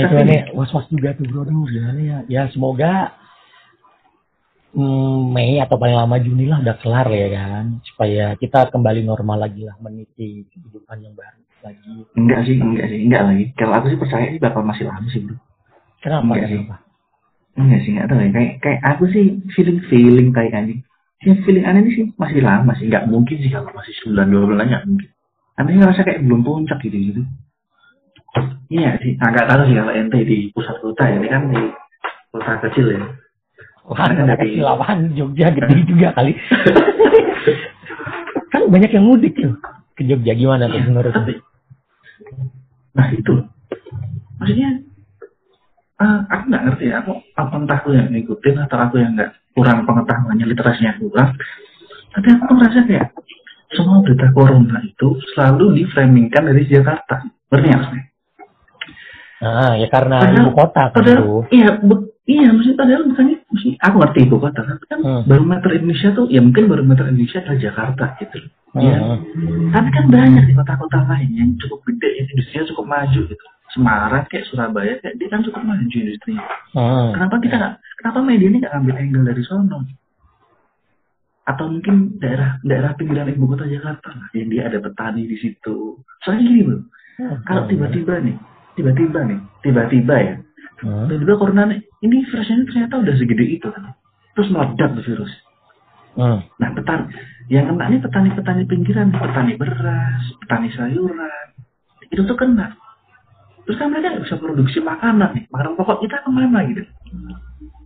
Nah, 0.00 0.08
itu 0.08 0.14
aneh 0.16 0.40
was-was 0.56 0.86
juga 0.88 1.12
tuh 1.12 1.28
bro, 1.28 1.44
Aduh, 1.44 1.68
gimana 1.68 2.00
ya? 2.00 2.18
Ya 2.26 2.42
semoga 2.48 3.12
hmm, 4.72 5.34
Mei 5.34 5.60
atau 5.60 5.76
paling 5.76 5.96
lama 5.96 6.16
Juni 6.16 6.48
lah 6.48 6.64
udah 6.64 6.76
kelar 6.80 7.08
ya 7.12 7.28
kan, 7.28 7.84
supaya 7.84 8.24
kita 8.40 8.72
kembali 8.72 9.04
normal 9.04 9.44
lagi 9.44 9.68
lah 9.68 9.76
meniti 9.82 10.48
kehidupan 10.48 11.04
yang 11.04 11.14
baru 11.14 11.40
lagi. 11.60 11.94
enggak 12.16 12.40
sih, 12.48 12.56
enggak 12.56 12.86
sih, 12.88 13.00
enggak 13.04 13.22
lagi. 13.28 13.44
Kalau 13.54 13.72
aku 13.76 13.86
sih 13.92 13.98
percaya 14.00 14.26
sih 14.32 14.40
bakal 14.40 14.64
masih 14.64 14.84
lama 14.88 15.08
sih 15.12 15.20
bro. 15.20 15.36
Kenapa? 16.00 16.24
Enggak 16.24 16.48
sih. 16.48 16.56
Kenapa? 16.56 16.76
Enggak 17.60 17.80
sih, 17.84 17.90
enggak 17.92 18.06
tahu 18.08 18.20
ya. 18.20 18.30
Kayak 18.32 18.52
kayak 18.64 18.80
aku 18.96 19.04
sih 19.12 19.24
feeling 19.52 19.78
feeling 19.92 20.28
kayak 20.32 20.52
anjing. 20.56 20.80
Sih 21.20 21.36
feeling 21.44 21.64
aneh 21.68 21.84
ini 21.84 21.90
sih 21.92 22.04
masih 22.16 22.40
lama 22.40 22.72
sih. 22.80 22.88
Enggak 22.88 23.04
mungkin 23.12 23.36
sih 23.36 23.50
kalau 23.52 23.68
masih 23.76 23.92
sebulan 24.00 24.26
dua 24.32 24.42
bulan 24.48 24.66
enggak 24.70 24.84
mungkin. 24.88 25.08
Aneh 25.60 25.72
ngerasa 25.76 26.00
kayak 26.08 26.24
belum 26.24 26.40
puncak 26.40 26.78
gitu 26.80 26.96
gitu. 26.96 27.22
Iya 28.70 28.94
sih, 29.02 29.18
agak 29.18 29.50
tahu 29.50 29.66
sih 29.66 29.74
kalau 29.74 29.90
ente 29.90 30.22
di 30.22 30.46
pusat 30.54 30.78
kota 30.78 31.02
ya, 31.02 31.18
ini 31.18 31.26
kan 31.26 31.50
di 31.50 31.58
kota 32.30 32.62
kecil 32.62 32.86
ya. 32.94 33.02
Wah, 33.82 33.98
Karena 33.98 34.06
kan 34.06 34.14
banyak 34.22 34.38
dari- 34.38 34.50
kecilawaan 34.54 34.98
Jogja 35.18 35.46
gede 35.58 35.74
juga 35.84 36.08
kali. 36.14 36.32
kan 38.52 38.62
banyak 38.66 38.90
yang 38.90 39.04
mudik 39.06 39.34
loh 39.38 39.54
ke 39.94 40.02
Jogja 40.06 40.32
gimana 40.32 40.66
tuh 40.66 40.80
menurut 40.80 41.10
Tapi, 41.10 41.34
nah 42.94 43.06
itu. 43.10 43.34
Maksudnya, 44.38 44.70
eh, 45.98 46.18
aku 46.30 46.42
nggak 46.48 46.62
ngerti 46.70 46.84
ya, 46.88 46.94
aku 47.02 47.12
apa 47.34 47.54
entah 47.58 47.78
aku 47.82 47.88
yang 47.92 48.08
ngikutin 48.08 48.56
atau 48.64 48.78
aku 48.78 48.94
yang 49.02 49.12
nggak 49.14 49.30
kurang 49.52 49.82
pengetahuannya 49.82 50.46
literasinya 50.46 50.94
kurang. 50.96 51.34
Tapi 52.10 52.26
aku 52.30 52.42
tuh 52.46 52.56
merasa 52.56 52.80
kayak 52.86 53.08
semua 53.70 54.02
berita 54.02 54.30
corona 54.30 54.78
itu 54.82 55.18
selalu 55.34 55.82
diframingkan 55.82 56.42
dari 56.46 56.62
Jakarta. 56.66 57.26
Ngerti 57.50 57.66
nggak 57.66 57.80
maksudnya? 57.82 58.04
Nah, 59.40 59.72
ya 59.74 59.88
karena 59.88 60.16
Padahal- 60.20 60.40
ibu 60.44 60.50
kota 60.52 60.82
kan 60.92 60.96
Padahal, 61.00 61.20
tuh. 61.24 61.42
iya, 61.48 61.68
bu- 61.80 62.12
iya, 62.28 62.48
maksudnya 62.52 62.76
padahal 62.76 63.02
bukannya, 63.08 63.36
maksudnya 63.48 63.76
aku 63.80 63.96
ngerti 63.96 64.18
ibu 64.28 64.36
kota, 64.36 64.60
tapi 64.60 64.84
kan 64.84 64.98
Hmm. 65.00 65.22
barometer 65.24 65.70
Indonesia 65.72 66.08
tuh, 66.12 66.26
ya 66.28 66.40
mungkin 66.44 66.64
barometer 66.68 67.04
Indonesia 67.08 67.38
adalah 67.40 67.56
Jakarta 67.58 68.04
gitu. 68.20 68.38
Iya. 68.76 68.98
Hmm. 69.00 69.72
Tapi 69.72 69.88
kan 69.90 70.04
banyak 70.06 70.44
di 70.44 70.54
kota-kota 70.54 70.98
lain 71.08 71.30
yang 71.32 71.50
cukup 71.56 71.80
gede, 71.88 72.08
yang 72.20 72.26
industrinya 72.30 72.64
cukup 72.68 72.84
maju 72.86 73.20
gitu. 73.26 73.46
Semarang 73.70 74.24
kayak 74.26 74.44
Surabaya 74.50 74.94
kayak 74.98 75.14
dia 75.16 75.28
kan 75.30 75.40
cukup 75.40 75.62
maju 75.64 75.84
industri. 75.88 76.34
Hmm. 76.76 77.10
Kenapa 77.16 77.34
kita 77.40 77.54
nggak? 77.56 77.74
Kenapa 77.96 78.18
media 78.20 78.46
ini 78.46 78.56
nggak 78.60 78.74
ambil 78.76 78.94
angle 78.98 79.24
dari 79.24 79.42
sono? 79.42 79.78
Atau 81.48 81.66
mungkin 81.66 82.20
daerah 82.20 82.60
daerah 82.60 82.92
pinggiran 82.94 83.26
ibu 83.26 83.48
kota 83.48 83.66
Jakarta 83.66 84.12
lah, 84.12 84.28
yang 84.36 84.52
dia 84.52 84.68
ada 84.68 84.78
petani 84.78 85.24
di 85.24 85.34
situ. 85.34 85.98
Soalnya 86.22 86.44
gini 86.44 86.60
bro, 86.62 86.78
kalau 87.42 87.66
tiba-tiba 87.66 88.22
nih, 88.22 88.36
tiba-tiba 88.80 89.20
nih, 89.28 89.38
tiba-tiba 89.60 90.14
ya, 90.16 90.34
Hmm. 90.80 91.06
tiba-tiba 91.12 91.34
corona 91.36 91.68
nih, 91.68 91.80
ini 92.00 92.24
virusnya 92.24 92.64
ternyata 92.64 92.94
udah 93.04 93.14
segede 93.20 93.44
itu 93.44 93.68
kan, 93.68 93.92
terus 94.32 94.48
meledak 94.48 94.96
tuh 94.96 95.04
virus. 95.04 95.32
Hmm. 96.16 96.40
Nah, 96.56 96.68
petani 96.72 97.04
yang 97.52 97.68
kena 97.68 97.84
ini 97.92 97.98
petani-petani 98.00 98.62
pinggiran, 98.64 99.12
petani 99.12 99.54
beras, 99.60 100.22
petani 100.40 100.72
sayuran, 100.72 101.46
itu 102.08 102.24
tuh 102.24 102.36
kena. 102.40 102.74
Terus 103.68 103.76
kan 103.76 103.92
mereka 103.92 104.16
nggak 104.16 104.24
bisa 104.26 104.36
produksi 104.40 104.78
makanan 104.80 105.30
nih, 105.36 105.44
makanan 105.52 105.76
pokok 105.78 106.00
kita 106.02 106.16
ke 106.24 106.30
mana 106.32 106.64
gitu? 106.66 106.82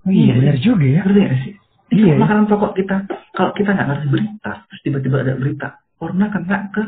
Oh, 0.05 0.13
iya 0.13 0.37
benar 0.39 0.57
juga 0.61 0.87
ya. 0.87 1.01
Ngerti 1.05 1.21
nggak 1.21 1.39
sih? 1.45 1.55
Itu 1.93 2.03
Iya. 2.09 2.15
makanan 2.17 2.45
pokok 2.49 2.73
kita, 2.79 2.97
kalau 3.37 3.51
kita 3.53 3.71
nggak 3.75 3.89
ngerti 3.91 4.07
berita, 4.09 4.53
terus 4.71 4.81
tiba-tiba 4.87 5.17
ada 5.21 5.33
berita, 5.37 5.69
corona 6.01 6.27
kena 6.33 6.57
ke 6.73 6.83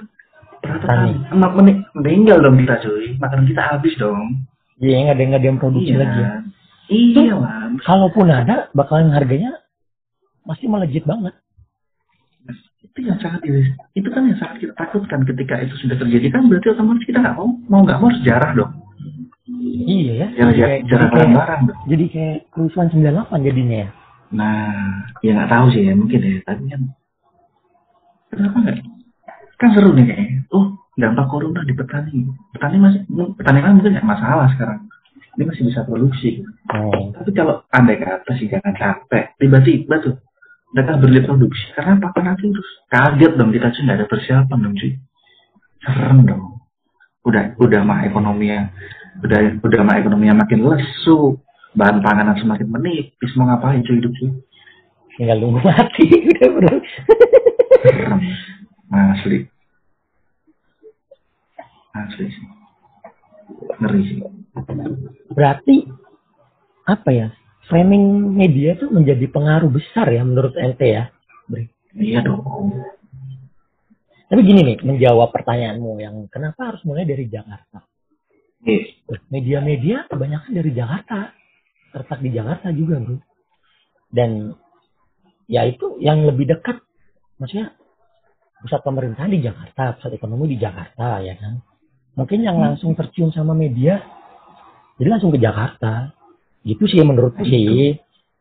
petani. 0.83 1.13
Emak 1.33 1.53
menik, 1.57 1.79
meninggal 1.97 2.39
dong 2.43 2.57
kita 2.61 2.75
cuy, 2.83 3.07
makanan 3.21 3.47
kita 3.49 3.63
habis 3.63 3.95
dong. 3.97 4.47
Iya 4.77 5.09
nggak 5.09 5.17
ada 5.17 5.23
nggak 5.25 5.41
ada 5.41 5.49
yang 5.49 5.61
produksi 5.61 5.93
iya. 5.93 6.01
lagi 6.01 6.19
ya. 6.21 6.33
Iya 6.87 7.35
lah. 7.41 7.57
Kalaupun 7.83 8.27
ada, 8.31 8.57
bakalan 8.77 9.11
harganya 9.11 9.59
masih 10.47 10.71
melejit 10.71 11.03
banget. 11.05 11.35
itu 12.97 13.13
yang 13.13 13.21
sangat 13.21 13.45
itu 13.93 14.09
kan 14.09 14.25
yang 14.25 14.39
sangat 14.41 14.57
kita 14.57 14.73
takutkan 14.73 15.21
ketika 15.29 15.61
itu 15.61 15.75
sudah 15.85 16.01
terjadi 16.01 16.33
kan 16.33 16.49
berarti 16.49 16.73
otomatis 16.73 17.05
kita 17.05 17.21
nggak 17.21 17.37
mau 17.37 17.53
mau 17.69 17.85
nggak 17.85 18.01
mau 18.01 18.09
sejarah 18.23 18.57
dong 18.57 18.73
Iya 19.85 20.13
ya. 20.17 20.27
sejarah 20.33 20.49
Jadi 20.49 20.57
kayak, 20.57 20.81
jadi 20.81 20.97
kayak, 20.97 21.13
barang-barang 21.13 21.61
dong 21.69 21.81
jadi 21.93 22.05
kayak 22.09 22.39
kerusuhan 22.57 22.89
98 22.89 23.49
jadinya 23.53 23.77
ya. 23.85 23.91
nah 24.33 24.73
ya 25.21 25.31
nggak 25.37 25.51
tahu 25.53 25.67
sih 25.77 25.83
ya 25.85 25.93
mungkin 25.93 26.21
ya 26.25 26.37
tapi 26.49 26.63
kan 26.73 26.83
kenapa 28.33 28.57
nggak 28.65 28.77
kan 29.57 29.73
seru 29.73 29.93
nih 29.93 30.05
kayaknya. 30.09 30.41
Oh 30.53 30.77
dampak 30.97 31.29
corona 31.29 31.61
di 31.63 31.77
petani. 31.77 32.25
Petani 32.57 32.77
masih 32.81 33.01
petani 33.37 33.61
kan 33.61 33.73
mungkin 33.77 33.93
nggak 33.93 34.09
masalah 34.09 34.49
sekarang. 34.57 34.89
Dia 35.37 35.45
masih 35.45 35.69
bisa 35.69 35.85
produksi. 35.85 36.41
Oh. 36.73 37.13
tapi 37.13 37.31
kalau 37.37 37.61
andai 37.69 38.01
kata 38.01 38.33
sih 38.41 38.49
jangan 38.49 38.73
capek 38.75 39.37
tiba-tiba 39.37 40.01
tuh 40.01 40.17
mereka 40.73 40.97
berhenti 40.97 41.29
produksi. 41.29 41.65
Karena 41.77 42.01
apa? 42.01 42.09
Karena 42.17 42.33
virus. 42.41 42.69
Kaget 42.89 43.33
dong 43.37 43.53
kita 43.53 43.69
cuy 43.69 43.83
nggak 43.85 43.99
ada 44.01 44.07
persiapan 44.09 44.59
dong 44.65 44.75
cuy 44.81 44.93
serem 45.85 46.19
dong. 46.25 46.45
Udah 47.29 47.45
udah 47.61 47.81
mah 47.85 48.01
ekonominya 48.09 48.73
udah 49.21 49.61
udah 49.61 49.81
mah 49.85 49.97
ekonominya 50.01 50.43
makin 50.49 50.65
lesu. 50.65 51.37
Bahan 51.77 52.01
panganan 52.01 52.41
semakin 52.41 52.73
menipis. 52.73 53.37
Mau 53.37 53.45
ngapain 53.45 53.85
cuy 53.85 54.01
hidup 54.01 54.13
cuy 54.17 54.33
Tinggal 55.21 55.45
nunggu 55.45 55.61
mati. 55.61 56.05
Udah 56.09 56.49
bro. 56.57 56.75
serem 57.85 58.21
asli 58.93 59.39
asli 61.97 62.25
sih 62.29 62.47
ngeri 63.81 64.03
sih 64.07 64.19
Berarti 65.37 65.85
apa 66.87 67.11
ya? 67.13 67.29
Framing 67.67 68.33
media 68.33 68.79
itu 68.79 68.87
menjadi 68.89 69.27
pengaruh 69.27 69.69
besar 69.69 70.07
ya 70.09 70.23
menurut 70.23 70.55
ente 70.55 70.87
ya. 70.87 71.11
Iya 71.97 72.21
dong 72.21 72.45
Tapi 74.27 74.41
gini 74.43 74.61
nih, 74.67 74.79
menjawab 74.83 75.31
pertanyaanmu 75.31 76.03
yang 76.03 76.27
kenapa 76.27 76.75
harus 76.75 76.83
mulai 76.83 77.07
dari 77.07 77.31
Jakarta? 77.31 77.87
Iya. 78.67 78.99
Media-media 79.31 80.11
kebanyakan 80.11 80.51
dari 80.51 80.71
Jakarta. 80.75 81.31
Terletak 81.95 82.21
di 82.27 82.31
Jakarta 82.35 82.69
juga, 82.75 82.99
bro. 82.99 83.23
Dan 84.11 84.51
ya 85.47 85.63
itu 85.71 86.03
yang 86.03 86.27
lebih 86.27 86.51
dekat. 86.51 86.83
Maksudnya 87.39 87.79
pusat 88.63 88.81
pemerintahan 88.85 89.31
di 89.33 89.41
Jakarta, 89.45 89.97
pusat 89.99 90.17
ekonomi 90.17 90.55
di 90.55 90.59
Jakarta, 90.61 91.21
ya 91.21 91.35
kan. 91.37 91.61
Mungkin 92.17 92.41
yang 92.41 92.57
langsung 92.57 92.97
tercium 92.97 93.29
sama 93.33 93.53
media, 93.53 94.01
jadi 94.97 95.09
langsung 95.13 95.33
ke 95.33 95.41
Jakarta. 95.41 96.13
Gitu 96.67 96.83
sih 96.89 96.99
menurutku 97.05 97.45
sih. 97.47 97.95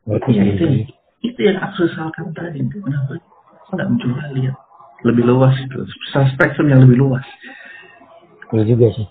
Menurutku 0.07 0.31
itu, 0.33 0.65
sih. 0.65 0.85
itu 1.21 1.39
yang 1.43 1.61
aku 1.61 1.85
sesalkan 1.85 2.31
tadi. 2.33 2.63
Kenapa? 2.63 3.19
Nggak 3.75 3.87
muncul 3.91 4.09
lihat 4.33 4.55
lebih 5.05 5.23
luas 5.27 5.53
itu, 5.61 5.85
spektrum 6.33 6.71
yang 6.71 6.81
lebih 6.81 6.97
luas. 6.97 7.25
Iya 8.49 8.63
juga 8.65 8.87
sih. 8.95 9.07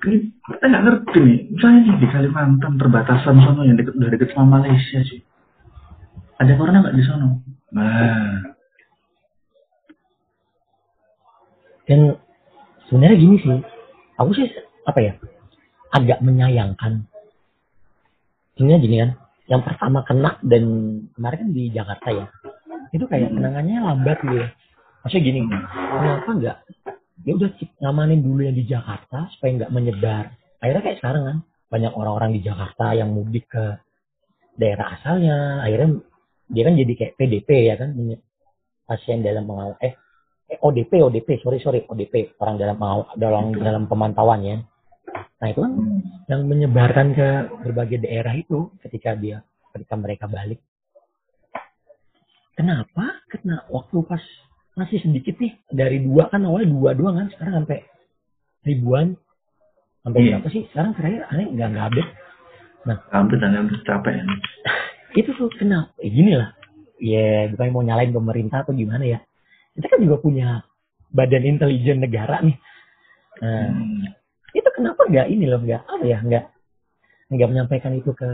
Ini 0.00 0.16
kita 0.48 0.64
nggak 0.64 0.84
ngerti 0.86 1.18
nih. 1.20 1.38
Misalnya 1.52 1.80
nih 1.84 1.96
di 2.00 2.06
Kalimantan 2.08 2.72
perbatasan 2.80 3.36
sono 3.44 3.68
yang 3.68 3.76
deket, 3.76 4.00
udah 4.00 4.10
deket 4.16 4.28
sama 4.32 4.60
Malaysia 4.60 5.00
sih. 5.04 5.20
Ada 6.40 6.56
corona 6.56 6.80
nggak 6.80 6.96
di 6.96 7.04
sono? 7.04 7.44
Nah, 7.76 8.49
Dan 11.90 12.14
sebenarnya 12.86 13.18
gini 13.18 13.36
sih, 13.42 13.58
aku 14.14 14.30
sih 14.38 14.46
apa 14.86 14.98
ya, 15.02 15.12
agak 15.90 16.22
menyayangkan. 16.22 17.02
Sebenarnya 18.54 18.78
gini 18.78 18.96
kan, 19.02 19.10
yang 19.50 19.62
pertama 19.66 20.06
kena 20.06 20.38
dan 20.46 20.62
kemarin 21.18 21.38
kan 21.42 21.50
di 21.50 21.62
Jakarta 21.74 22.08
ya, 22.14 22.26
itu 22.94 23.02
kayak 23.10 23.34
penangannya 23.34 23.82
lambat 23.82 24.22
gitu 24.22 24.38
ya. 24.38 24.48
Maksudnya 25.02 25.22
gini, 25.26 25.38
kenapa 25.74 26.30
enggak? 26.30 26.56
Ya 27.26 27.32
udah 27.34 27.50
ngamanin 27.82 28.20
dulu 28.22 28.40
yang 28.46 28.54
di 28.54 28.64
Jakarta 28.70 29.26
supaya 29.34 29.50
nggak 29.58 29.72
menyebar. 29.74 30.24
Akhirnya 30.62 30.82
kayak 30.86 30.98
sekarang 31.02 31.22
kan, 31.26 31.36
banyak 31.74 31.90
orang-orang 31.90 32.30
di 32.38 32.40
Jakarta 32.46 32.94
yang 32.94 33.10
mudik 33.10 33.50
ke 33.50 33.82
daerah 34.54 34.94
asalnya. 34.94 35.66
Akhirnya 35.66 35.98
dia 36.54 36.62
kan 36.70 36.74
jadi 36.78 36.92
kayak 36.94 37.12
PDP 37.18 37.48
ya 37.66 37.74
kan, 37.74 37.98
pasien 38.86 39.26
dalam 39.26 39.42
pengawal 39.50 39.74
eh 39.82 39.98
eh, 40.50 40.58
ODP 40.58 41.00
ODP 41.00 41.40
sorry 41.40 41.62
sorry 41.62 41.80
ODP 41.86 42.34
orang 42.42 42.58
dalam 42.58 42.76
mau 42.76 43.06
dalam 43.14 43.54
dalam 43.54 43.86
pemantauan 43.86 44.42
ya. 44.42 44.56
Nah 45.40 45.48
itu 45.48 45.62
kan 45.62 45.72
yang 46.28 46.44
menyebarkan 46.44 47.16
ke 47.16 47.28
berbagai 47.64 48.04
daerah 48.04 48.34
itu 48.36 48.68
ketika 48.82 49.16
dia 49.16 49.40
ketika 49.72 49.94
mereka 49.96 50.26
balik. 50.26 50.60
Kenapa? 52.58 53.24
Karena 53.30 53.64
waktu 53.72 54.04
pas 54.04 54.20
masih 54.76 55.00
sedikit 55.00 55.38
nih 55.40 55.56
dari 55.72 56.04
dua 56.04 56.28
kan 56.28 56.44
awalnya 56.44 56.68
dua 56.68 56.90
doang 56.92 57.16
kan 57.16 57.28
sekarang 57.32 57.64
sampai 57.64 57.78
ribuan. 58.66 59.16
Sampai 60.00 60.20
Iya. 60.24 60.40
berapa 60.40 60.48
sih? 60.52 60.62
Sekarang 60.72 60.92
terakhir 60.96 61.22
aneh 61.28 61.46
nggak 61.56 61.68
nggak 61.72 61.86
update. 61.92 62.10
Hampir 63.12 63.36
dan 63.40 63.52
hampir 63.56 63.76
capek. 63.84 64.14
itu 65.20 65.30
tuh 65.36 65.48
kenapa? 65.56 65.92
Eh, 66.00 66.08
gini 66.12 66.36
lah. 66.36 66.52
Ya 67.00 67.48
bukan 67.48 67.72
mau 67.72 67.80
nyalain 67.84 68.12
pemerintah 68.12 68.60
atau 68.60 68.76
gimana 68.76 69.04
ya 69.08 69.18
kita 69.80 69.96
kan 69.96 70.00
juga 70.04 70.16
punya 70.20 70.48
badan 71.10 71.44
intelijen 71.48 71.98
negara 72.04 72.44
nih 72.44 72.56
nah, 73.40 73.72
Hmm. 73.72 74.04
itu 74.52 74.68
kenapa 74.76 75.08
nggak 75.08 75.26
ini 75.32 75.44
loh 75.48 75.60
nggak 75.64 75.82
apa 75.88 76.04
ya 76.04 76.18
nggak 76.20 76.44
nggak 77.30 77.48
menyampaikan 77.48 77.96
itu 77.96 78.12
ke 78.12 78.30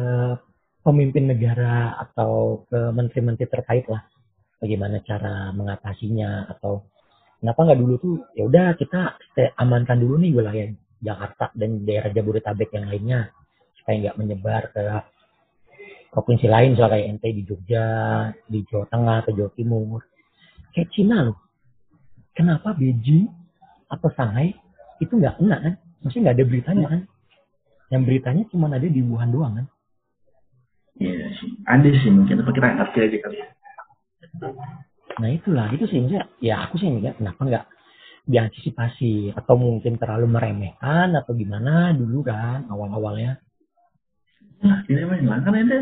pemimpin 0.82 1.30
negara 1.30 1.94
atau 2.02 2.64
ke 2.66 2.90
menteri-menteri 2.90 3.46
terkait 3.46 3.86
lah 3.86 4.02
bagaimana 4.58 4.98
cara 5.04 5.52
mengatasinya 5.54 6.50
atau 6.56 6.88
kenapa 7.38 7.70
nggak 7.70 7.80
dulu 7.80 7.94
tuh 8.02 8.14
ya 8.34 8.48
udah 8.48 8.74
kita 8.74 9.14
amankan 9.60 10.00
dulu 10.00 10.18
nih 10.18 10.32
wilayah 10.34 10.66
Jakarta 10.98 11.52
dan 11.54 11.84
daerah 11.84 12.10
Jabodetabek 12.10 12.72
yang 12.72 12.88
lainnya 12.88 13.20
supaya 13.78 13.94
nggak 14.00 14.16
menyebar 14.18 14.62
ke 14.72 14.82
provinsi 16.10 16.48
lain 16.48 16.72
misalnya 16.72 16.96
kayak 16.96 17.08
ente 17.12 17.28
di 17.28 17.42
Jogja, 17.44 17.88
di 18.48 18.64
Jawa 18.64 18.88
Tengah 18.88 19.16
atau 19.20 19.32
Jawa 19.36 19.50
Timur. 19.52 20.00
Kayak 20.76 20.92
Cina 20.92 21.24
loh. 21.24 21.40
Kenapa 22.36 22.76
Beijing 22.76 23.32
atau 23.88 24.12
Shanghai 24.12 24.52
itu 25.00 25.08
nggak 25.08 25.40
kena 25.40 25.56
kan? 25.56 25.74
Maksudnya 26.04 26.22
nggak 26.28 26.36
ada 26.36 26.44
beritanya 26.44 26.86
kan? 26.92 27.00
Yang 27.88 28.02
beritanya 28.04 28.42
cuma 28.52 28.68
ada 28.68 28.84
di 28.84 29.00
Wuhan 29.00 29.32
doang 29.32 29.56
kan? 29.56 29.66
Iya 31.00 31.32
sih. 31.40 31.48
Ada 31.64 31.88
sih 31.96 32.12
mungkin 32.12 32.44
apa 32.44 32.50
kita 32.52 32.64
nggak 32.68 32.78
ngerti 32.84 32.98
aja 33.00 33.16
kali. 33.24 33.36
ya. 33.40 33.48
Nah 35.16 35.28
itulah, 35.32 35.72
itu 35.72 35.88
sih 35.88 35.96
maksudnya, 36.04 36.28
ya 36.44 36.68
aku 36.68 36.76
sih 36.76 36.92
enggak, 36.92 37.16
kenapa 37.16 37.40
nggak 37.40 37.64
diantisipasi 38.28 39.32
atau 39.32 39.54
mungkin 39.56 39.96
terlalu 39.96 40.28
meremehkan 40.28 41.16
atau 41.16 41.32
gimana 41.32 41.96
dulu 41.96 42.20
kan 42.20 42.68
awal-awalnya. 42.68 43.40
Nah, 44.60 44.84
ini 44.92 45.24
lah. 45.24 45.40
Karena 45.40 45.64
ada 45.64 45.76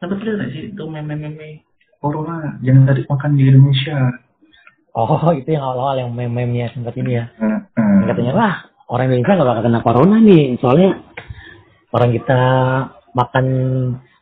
sempat 0.00 0.18
lihat 0.24 0.36
nggak 0.40 0.50
sih 0.56 0.62
itu 0.72 0.82
meme-meme 0.88 1.69
corona 2.00 2.56
jangan 2.60 2.82
tadi 2.88 3.04
makan 3.04 3.30
di 3.36 3.42
Indonesia. 3.46 3.98
Oh 4.90 5.30
itu 5.30 5.46
yang 5.46 5.62
awal-awal 5.62 5.96
yang 6.00 6.10
meme-memenya 6.10 6.74
sempat 6.74 6.96
ini 6.98 7.14
ya. 7.14 7.30
Nah, 7.38 7.62
Yang 8.02 8.08
katanya 8.10 8.32
wah 8.34 8.54
orang 8.90 9.06
Indonesia 9.06 9.36
nggak 9.36 9.48
bakal 9.48 9.62
kena 9.62 9.80
corona 9.80 10.16
nih 10.18 10.44
soalnya 10.58 10.90
orang 11.92 12.10
kita 12.10 12.40
makan 13.12 13.44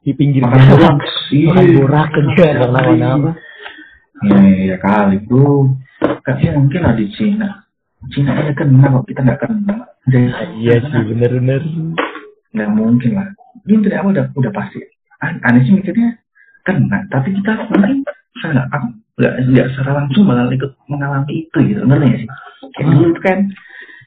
di 0.02 0.12
pinggir 0.12 0.42
makan 0.42 0.60
jalan, 0.60 0.76
borak. 0.76 0.96
Iya. 1.30 1.48
makan 1.48 1.66
borak 1.78 2.08
aja 2.08 2.20
nggak 2.28 2.68
kenapa-napa. 2.68 3.30
Ya, 4.18 4.36
ya 4.74 4.76
kali 4.76 5.16
bro. 5.22 5.72
Kayaknya 6.26 6.50
mungkin 6.58 6.80
lah 6.82 6.94
di 6.94 7.06
Cina. 7.14 7.48
Cina 8.10 8.30
aja 8.34 8.52
kena 8.52 8.86
kok 8.92 9.06
kita 9.06 9.20
nggak 9.22 9.40
kena. 9.40 9.74
Jadi, 10.08 10.26
Iya 10.58 10.74
sih, 10.82 11.00
bener-bener. 11.06 11.62
nggak 12.48 12.70
mungkin 12.72 13.12
lah. 13.14 13.28
Ini 13.62 13.84
dari 13.84 13.96
awal 13.96 14.12
udah 14.12 14.26
udah 14.32 14.52
pasti. 14.52 14.80
An- 15.20 15.40
Aneh 15.42 15.62
sih 15.62 15.74
mikirnya 15.74 16.16
kena, 16.68 16.98
tapi 17.08 17.32
kita 17.32 17.64
mungkin 17.72 18.04
saya 18.44 18.50
nggak 18.52 18.68
nggak 19.18 19.34
nggak 19.48 19.66
secara 19.72 20.04
langsung 20.04 20.28
malah 20.28 20.52
ikut 20.52 20.72
mengalami 20.92 21.48
itu 21.48 21.58
gitu, 21.64 21.80
ngerti 21.88 22.04
nggak 22.04 22.20
sih? 22.20 22.28
Kayak 22.76 22.84
Hmm. 22.84 22.92
dulu 22.92 23.06
itu 23.08 23.20
kan 23.24 23.38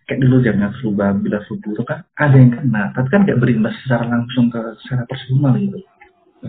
kayak 0.05 0.19
dulu 0.21 0.35
zaman 0.45 0.71
flu 0.77 0.89
babi, 0.93 1.27
lah 1.33 1.41
flu 1.49 1.55
burung 1.59 1.87
kan 1.89 1.99
ada 2.21 2.35
yang 2.37 2.51
kena, 2.53 2.83
tapi 2.93 3.07
kan 3.09 3.19
nggak 3.25 3.39
berimbas 3.41 3.75
secara 3.83 4.05
langsung 4.05 4.53
ke 4.53 4.61
secara 4.85 5.03
personal 5.09 5.57
gitu. 5.57 5.79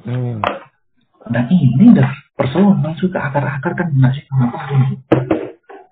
Hmm. 0.04 0.38
Nah 1.32 1.42
ini 1.48 1.84
udah 1.96 2.10
personal 2.36 2.78
langsung 2.84 3.10
ke 3.10 3.18
akar-akar 3.18 3.72
kan 3.74 3.88
nggak 3.90 4.12
sih 4.14 4.24
ngapain 4.28 4.80
gitu. 4.92 5.16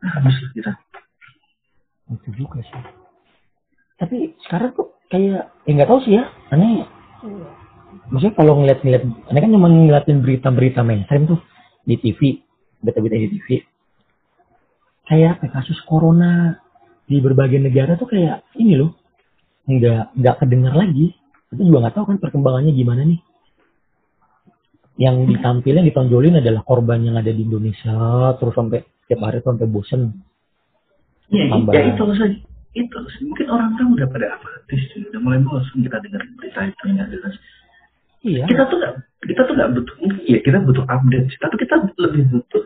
Nah, 0.01 0.11
habis 0.17 0.37
lah 0.41 0.51
kita. 0.57 0.73
Itu 2.11 2.29
juga 2.35 2.59
sih. 2.65 2.83
Tapi 4.01 4.33
sekarang 4.49 4.73
tuh 4.73 4.97
kayak, 5.13 5.53
ya 5.69 5.71
nggak 5.77 5.91
tahu 5.91 6.01
sih 6.09 6.17
ya. 6.17 6.25
Aneh, 6.51 6.89
maksudnya 8.11 8.35
kalau 8.37 8.61
ngeliat-ngeliat, 8.61 9.03
aneh 9.31 9.41
kan 9.41 9.55
cuma 9.55 9.71
ngeliatin 9.71 10.19
berita-berita 10.21 10.83
mainstream 10.83 11.31
tuh 11.31 11.41
di 11.87 11.97
TV, 11.97 12.43
berita-berita 12.83 13.17
di 13.17 13.29
TV. 13.39 13.49
Kayak 15.07 15.43
apa, 15.43 15.63
kasus 15.63 15.79
corona 15.87 16.59
di 17.07 17.19
berbagai 17.19 17.59
negara 17.59 17.99
tuh 17.99 18.07
kayak 18.11 18.47
ini 18.59 18.79
loh, 18.79 18.95
nggak 19.67 20.15
nggak 20.15 20.37
kedengar 20.43 20.75
lagi. 20.75 21.15
Itu 21.51 21.63
juga 21.67 21.87
nggak 21.87 21.95
tahu 21.99 22.05
kan 22.15 22.19
perkembangannya 22.23 22.73
gimana 22.75 23.03
nih. 23.07 23.21
Yang 25.01 25.17
ditampilin, 25.35 25.87
ditonjolin 25.89 26.39
adalah 26.39 26.63
korban 26.63 27.01
yang 27.03 27.17
ada 27.17 27.33
di 27.33 27.43
Indonesia, 27.43 28.37
terus 28.37 28.53
sampai 28.53 28.85
tiap 29.09 29.21
hari 29.25 29.41
sampai 29.43 29.67
bosen. 29.67 30.13
Ya, 31.31 31.47
Tambah. 31.51 31.73
ya 31.73 31.83
itu 31.95 32.05
sih. 32.15 32.33
Itu. 32.71 32.99
Mungkin 33.27 33.47
orang-orang 33.51 33.89
udah 33.99 34.07
pada 34.15 34.27
apatis, 34.39 34.83
udah 35.11 35.21
mulai 35.23 35.43
bosan 35.43 35.83
kita 35.83 35.99
dengar 36.07 36.23
berita 36.39 36.61
itu 36.71 36.83
yang 36.87 37.09
jelas. 37.11 37.35
Iya. 38.21 38.45
Kita 38.45 38.63
tuh 38.69 38.77
nggak, 38.77 38.95
kita 39.25 39.41
tuh 39.49 39.55
nggak 39.57 39.71
butuh, 39.77 39.95
ya 40.29 40.39
kita 40.45 40.59
butuh 40.61 40.85
update, 40.85 41.27
sih. 41.33 41.39
tapi 41.41 41.55
kita 41.57 41.75
lebih 41.97 42.23
butuh 42.29 42.63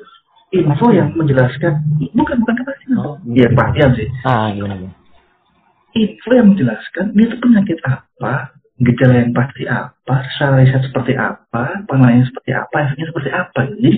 info 0.51 0.87
yang 0.91 1.11
menjelaskan, 1.15 1.73
bukan 2.15 2.37
bukan 2.43 2.55
kepastian, 2.63 2.91
Oh, 2.99 3.17
ya 3.31 3.47
kepastian 3.51 3.91
sih. 3.95 4.09
Ah, 4.27 4.51
gimana 4.51 4.75
gimana? 4.79 4.97
Info 5.95 6.31
yang 6.35 6.47
menjelaskan 6.51 7.05
dia 7.15 7.27
tuh 7.31 7.39
penyakit 7.39 7.79
apa, 7.87 8.51
gejala 8.83 9.15
yang 9.23 9.31
pasti 9.31 9.63
apa, 9.71 10.15
secara 10.35 10.59
riset 10.59 10.83
seperti 10.91 11.15
apa, 11.15 11.87
penanganannya 11.87 12.27
seperti 12.27 12.51
apa, 12.51 12.75
efeknya 12.91 13.07
seperti 13.15 13.31
apa. 13.31 13.61
Jadi 13.71 13.91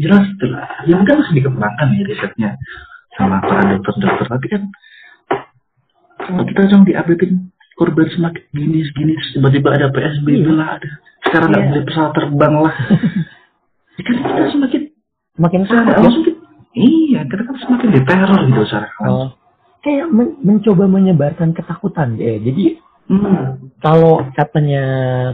jelas 0.00 0.24
tuh 0.40 0.48
lah. 0.48 0.68
Ya 0.88 0.96
mungkin 0.96 1.20
masih 1.20 1.34
dikembangkan 1.36 1.88
ya 1.92 2.02
risetnya 2.08 2.50
sama 3.20 3.44
para 3.44 3.76
dokter-dokter, 3.76 4.26
tapi 4.26 4.46
kan 4.48 4.62
kalau 6.24 6.42
kita 6.48 6.58
langsung 6.64 6.88
diupdatein 6.88 7.52
korban 7.74 8.06
semakin 8.08 8.42
gini 8.50 8.80
terus 9.14 9.28
tiba-tiba 9.32 9.68
ada 9.74 9.86
PSBB 9.90 10.28
Iya. 10.40 10.52
lah 10.54 10.68
ada 10.78 10.90
sekarang 11.24 11.48
nggak 11.50 11.60
Iya. 11.60 11.68
boleh 11.70 11.84
pesawat 11.84 12.12
terbang 12.12 12.54
lah 12.56 12.74
ya 13.94 14.02
kan 14.06 14.14
kita 14.16 14.48
semakin 14.50 14.82
Makin 15.34 15.60
ya. 15.66 15.98
langsung 15.98 16.22
kita- 16.22 16.42
iya 16.74 17.20
kita 17.26 17.42
kan 17.42 17.56
semakin 17.58 17.88
diteror 17.90 18.40
gitu 18.46 18.62
secara 18.64 18.88
Oh, 19.02 19.28
kayak 19.82 20.06
men- 20.08 20.38
mencoba 20.40 20.84
menyebarkan 20.86 21.50
ketakutan 21.52 22.14
ya. 22.16 22.38
Jadi 22.38 22.78
hmm. 23.10 23.74
kalau 23.78 24.22
katanya 24.32 24.82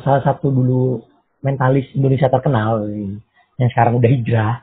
salah 0.01 0.25
satu 0.25 0.49
dulu 0.49 1.05
mentalis 1.41 1.85
Indonesia 1.93 2.27
terkenal 2.27 2.89
yang 3.57 3.69
sekarang 3.69 3.97
udah 3.97 4.09
hijrah 4.09 4.55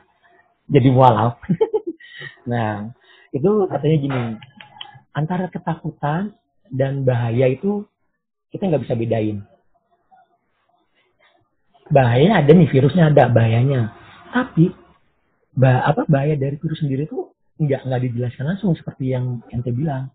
jadi 0.66 0.88
mualaf. 0.90 1.38
nah, 2.50 2.90
itu 3.30 3.50
katanya 3.66 3.96
gini, 3.96 4.22
antara 5.12 5.46
ketakutan 5.48 6.34
dan 6.72 7.04
bahaya 7.04 7.48
itu 7.50 7.84
kita 8.52 8.68
nggak 8.68 8.84
bisa 8.88 8.94
bedain. 8.96 9.44
Bahayanya 11.88 12.44
ada 12.44 12.52
nih, 12.52 12.68
virusnya 12.68 13.08
ada 13.08 13.32
bahayanya. 13.32 13.92
Tapi 14.32 14.72
bah 15.58 15.82
apa 15.82 16.04
bahaya 16.06 16.36
dari 16.38 16.54
virus 16.60 16.84
sendiri 16.84 17.08
tuh 17.08 17.32
nggak 17.58 17.88
nggak 17.88 18.00
dijelaskan 18.08 18.44
langsung 18.54 18.76
seperti 18.76 19.16
yang 19.16 19.40
ente 19.50 19.72
bilang. 19.72 20.12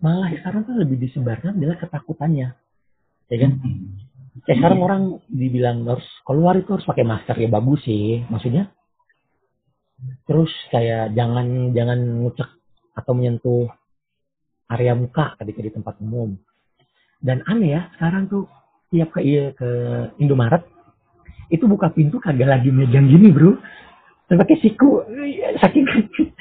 Malah 0.00 0.32
sekarang 0.32 0.64
tuh 0.64 0.80
lebih 0.80 0.96
disebarkan 0.96 1.60
adalah 1.60 1.76
ketakutannya, 1.76 2.56
ya 3.28 3.36
kan? 3.36 3.52
Kayak 4.48 4.56
sekarang 4.64 4.80
orang 4.80 5.02
dibilang 5.28 5.84
harus 5.84 6.08
keluar 6.24 6.56
itu 6.56 6.72
harus 6.72 6.88
pakai 6.88 7.04
masker 7.04 7.36
ya 7.36 7.48
bagus 7.52 7.84
sih, 7.84 8.24
maksudnya. 8.32 8.72
Terus 10.24 10.48
kayak 10.72 11.12
jangan 11.12 11.76
jangan 11.76 12.00
ngucek 12.24 12.48
atau 12.96 13.12
menyentuh 13.12 13.68
area 14.70 14.94
muka 14.94 15.34
ketika 15.42 15.60
di 15.60 15.70
tempat 15.74 15.98
umum. 15.98 16.38
Dan 17.20 17.42
aneh 17.44 17.76
ya, 17.76 17.82
sekarang 17.98 18.30
tuh 18.30 18.46
tiap 18.90 19.12
ke 19.14 19.20
iya, 19.22 19.52
ke 19.54 19.68
Indomaret 20.18 20.66
itu 21.50 21.66
buka 21.66 21.90
pintu 21.90 22.22
kagak 22.22 22.46
lagi 22.46 22.70
megang 22.70 23.10
gini 23.10 23.30
bro 23.34 23.58
pakai 24.30 24.62
siku 24.62 25.02
saking 25.58 25.82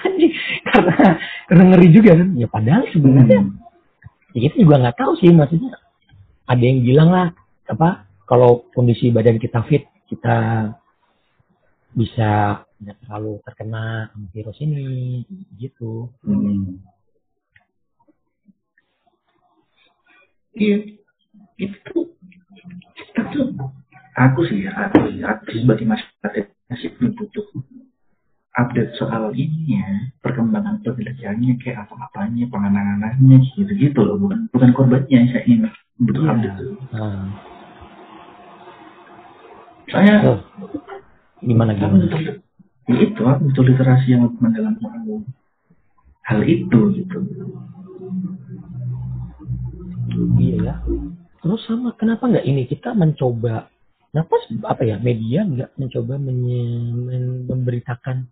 anjing 0.06 0.34
karena 0.70 1.18
karena 1.50 1.64
ngeri 1.74 1.90
juga 1.90 2.12
kan 2.22 2.30
ya 2.38 2.46
padahal 2.46 2.86
sebenarnya 2.94 3.42
Hmm. 3.42 4.38
ya 4.38 4.46
kita 4.46 4.62
juga 4.62 4.78
nggak 4.78 4.98
tahu 5.02 5.12
sih 5.18 5.34
maksudnya 5.34 5.74
ada 6.46 6.62
yang 6.62 6.86
bilang 6.86 7.10
lah 7.10 7.28
apa 7.66 8.06
kalau 8.30 8.70
kondisi 8.78 9.10
badan 9.10 9.42
kita 9.42 9.66
fit 9.66 9.90
kita 10.06 10.70
bisa 11.98 12.62
tidak 12.78 12.98
terlalu 13.02 13.42
terkena 13.42 14.14
virus 14.30 14.58
ini 14.62 15.26
gitu 15.58 16.14
Hmm. 16.22 16.78
Iya, 20.60 20.78
itu 21.56 21.98
kita 22.94 23.22
tuh 23.32 23.48
aku 24.14 24.40
sih 24.52 24.68
aku 24.68 25.08
sih, 25.08 25.24
aku 25.24 25.44
sih 25.50 25.60
sebagai 25.64 25.88
masyarakat 25.88 26.46
masih 26.68 26.90
butuh 27.00 27.48
update 28.60 28.92
soal 29.00 29.32
ini 29.32 29.80
ya, 29.80 29.88
perkembangan 30.20 30.84
penelitiannya 30.84 31.56
kayak 31.64 31.88
apa-apanya, 31.88 32.44
penanganannya 32.52 33.40
gitu-gitu 33.56 34.04
loh, 34.04 34.20
bukan 34.20 34.52
bukan 34.52 34.70
korbannya 34.76 35.32
saya 35.32 35.48
ingin 35.48 35.72
butuh 35.96 36.28
Iya. 36.28 36.32
update 36.36 36.56
dulu. 36.60 36.74
nah, 36.92 37.24
Saya 39.90 40.14
tuh. 40.22 40.38
gimana 41.40 41.72
gimana 41.72 42.04
butuh 42.04 42.20
ya 42.20 42.34
itu 43.00 43.22
aku 43.24 43.42
butuh 43.48 43.64
literasi 43.64 44.12
yang 44.12 44.28
mendalam 44.44 44.76
soal 44.84 45.24
hal 46.28 46.40
itu 46.44 46.80
gitu. 47.00 47.18
Iya 50.40 50.58
ya. 50.60 50.76
Terus 51.40 51.62
sama 51.64 51.96
kenapa 51.96 52.28
nggak 52.28 52.46
ini? 52.46 52.68
Kita 52.68 52.92
mencoba 52.92 53.72
kenapa 54.12 54.36
apa 54.68 54.82
ya 54.84 54.98
media 55.00 55.46
nggak 55.48 55.72
mencoba 55.80 56.14
menye- 56.20 56.94
men- 56.94 57.46
memberitakan 57.48 58.28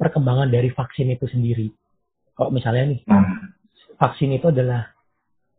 perkembangan 0.00 0.50
dari 0.50 0.72
vaksin 0.74 1.14
itu 1.14 1.28
sendiri? 1.30 1.70
Kalau 2.34 2.50
misalnya 2.50 2.96
nih 2.96 3.00
Nah, 3.06 3.24
vaksin 4.00 4.34
itu 4.34 4.50
adalah 4.50 4.90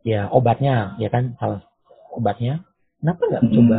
ya 0.04 0.28
obatnya 0.28 0.98
ya 1.00 1.08
kan 1.08 1.32
salah 1.40 1.64
obatnya. 2.12 2.60
Kenapa 3.00 3.22
nggak 3.24 3.44
hmm, 3.48 3.54
coba 3.56 3.78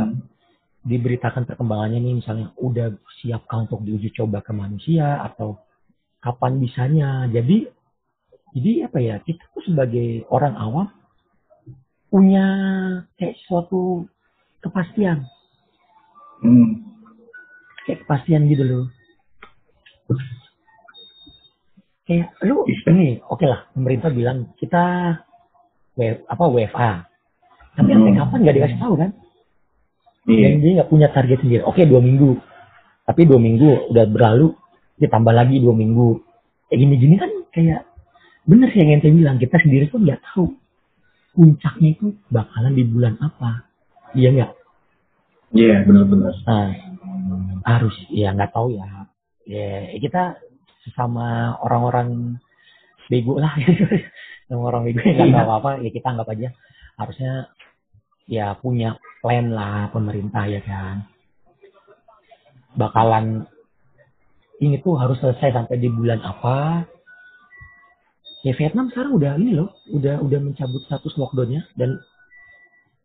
diberitakan 0.85 1.43
perkembangannya 1.45 1.99
nih? 2.01 2.15
Misalnya 2.23 2.47
udah 2.57 2.93
siapkah 3.21 3.69
untuk 3.69 3.85
diuji 3.85 4.09
coba 4.17 4.41
ke 4.41 4.53
manusia 4.53 5.21
atau 5.21 5.61
kapan 6.23 6.57
bisanya? 6.57 7.29
Jadi 7.29 7.69
jadi 8.55 8.87
apa 8.87 8.97
ya 9.03 9.19
kita 9.19 9.43
tuh 9.51 9.63
sebagai 9.67 10.23
orang 10.31 10.55
awam 10.55 10.87
punya 12.09 12.45
kayak 13.17 13.35
suatu 13.47 14.05
kepastian. 14.61 15.25
Hmm, 16.41 16.83
kayak 17.85 18.05
kepastian 18.05 18.49
gitu 18.49 18.63
loh. 18.65 18.85
Kayak 22.05 22.37
lu 22.45 22.69
ini 22.69 23.17
oke 23.25 23.45
lah 23.49 23.65
pemerintah 23.73 24.13
bilang 24.13 24.53
kita 24.61 25.17
W, 25.97 26.21
apa 26.29 26.43
WFA 26.45 26.91
tapi 27.75 27.91
sampai 27.91 28.11
Hmm. 28.13 28.19
kapan 28.23 28.39
nggak 28.45 28.55
dikasih 28.55 28.79
tahu 28.79 28.93
kan? 28.95 29.11
Iya, 30.25 30.45
dan 30.47 30.53
dia 30.63 30.71
nggak 30.81 30.89
punya 30.89 31.07
target 31.11 31.37
sendiri. 31.43 31.61
Oke 31.65 31.83
dua 31.85 32.01
minggu. 32.01 32.39
Tapi 33.05 33.21
dua 33.29 33.37
minggu 33.37 33.93
udah 33.93 34.05
berlalu 34.09 34.53
ditambah 34.97 35.33
lagi 35.33 35.59
dua 35.61 35.73
minggu. 35.75 36.21
Kayak 36.69 36.79
gini-gini 36.81 37.15
kan 37.19 37.31
kayak 37.53 37.81
bener 38.45 38.69
sih 38.73 38.79
yang 38.81 38.97
ente 38.97 39.09
bilang 39.09 39.37
kita 39.37 39.57
sendiri 39.61 39.89
pun 39.89 40.05
nggak 40.05 40.21
tahu 40.33 40.53
puncaknya 41.35 41.89
itu 41.93 42.15
bakalan 42.31 42.73
di 42.73 42.83
bulan 42.87 43.19
apa? 43.19 43.67
Iya 44.15 44.29
nggak? 44.31 44.51
Iya 45.53 45.75
benar-benar. 45.83 46.33
nah 46.47 46.71
harus 47.65 47.95
ya 48.09 48.31
nggak 48.31 48.51
tahu 48.51 48.75
ya. 48.75 48.87
Ya 49.45 49.69
kita 49.99 50.39
sesama 50.87 51.57
orang-orang 51.61 52.39
bego 53.11 53.37
lah. 53.37 53.53
Sama 54.47 54.69
orang 54.69 54.87
bego 54.87 55.03
yang 55.03 55.29
nggak 55.29 55.45
Iya. 55.45 55.49
tahu 55.49 55.51
apa 55.59 55.69
ya 55.83 55.89
kita 55.91 56.07
anggap 56.07 56.27
aja 56.31 56.49
harusnya 56.95 57.31
ya 58.25 58.55
punya 58.57 58.95
plan 59.21 59.51
lah 59.51 59.91
pemerintah 59.91 60.47
ya 60.47 60.63
kan? 60.63 61.03
Bakalan 62.75 63.47
ini 64.59 64.79
tuh 64.79 64.95
harus 64.95 65.19
selesai 65.19 65.51
sampai 65.51 65.75
di 65.79 65.91
bulan 65.91 66.23
apa 66.23 66.87
ya 68.45 68.53
Vietnam 68.53 68.93
sekarang 68.93 69.17
udah 69.17 69.41
ini 69.41 69.57
loh 69.57 69.73
udah 69.89 70.21
udah 70.21 70.39
mencabut 70.39 70.85
status 70.85 71.17
lockdownnya 71.17 71.65
dan 71.73 71.97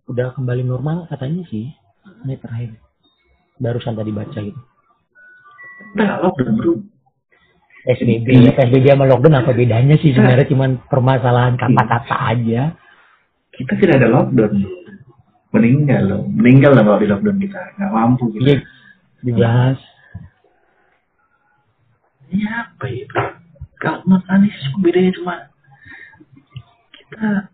udah 0.07 0.37
kembali 0.37 0.63
normal 0.69 1.09
katanya 1.09 1.49
sih 1.49 1.73
ini 2.29 2.37
terakhir 2.37 2.77
barusan 3.57 3.97
tadi 3.97 4.13
baca 4.13 4.37
gitu 4.37 4.61
Nah, 5.97 6.23
lockdown 6.23 6.55
bro. 6.61 6.73
PSBB 7.81 8.27
ya 8.29 8.53
PSBB 8.53 8.93
sama 8.93 9.09
lockdown 9.09 9.41
apa 9.41 9.57
bedanya 9.57 9.97
sih 9.97 10.13
sebenarnya 10.13 10.47
cuman 10.53 10.85
permasalahan 10.87 11.57
kata-kata 11.57 12.17
aja 12.37 12.77
Kita 13.51 13.73
tidak 13.77 14.05
ada 14.05 14.09
lockdown. 14.13 14.61
Meninggal 15.51 16.03
loh. 16.07 16.23
Meninggal 16.29 16.77
lah 16.77 16.85
kalau 16.87 17.01
di 17.01 17.09
lockdown 17.09 17.39
kita. 17.41 17.61
Nggak 17.81 17.93
mampu 17.93 18.25
kita. 18.37 18.63
dibahas 19.21 19.81
Ini 22.31 22.47
apa 22.47 22.87
itu? 22.89 23.40
Kalau 23.81 24.05
menurut 24.05 24.27
Anies 24.29 24.57
bedanya 24.85 25.13
cuma 25.17 25.35
kita 26.93 27.49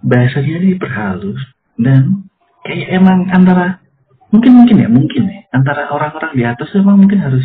bahasanya 0.00 0.54
ini 0.64 0.80
berhalus 0.80 1.40
dan 1.76 2.24
kayak 2.64 2.96
emang 2.96 3.28
antara 3.28 3.84
mungkin 4.32 4.64
mungkin 4.64 4.80
ya 4.80 4.88
mungkin 4.88 5.22
ya 5.28 5.40
antara 5.52 5.92
orang-orang 5.92 6.32
di 6.32 6.44
atas 6.48 6.72
emang 6.72 7.04
mungkin 7.04 7.20
harus 7.20 7.44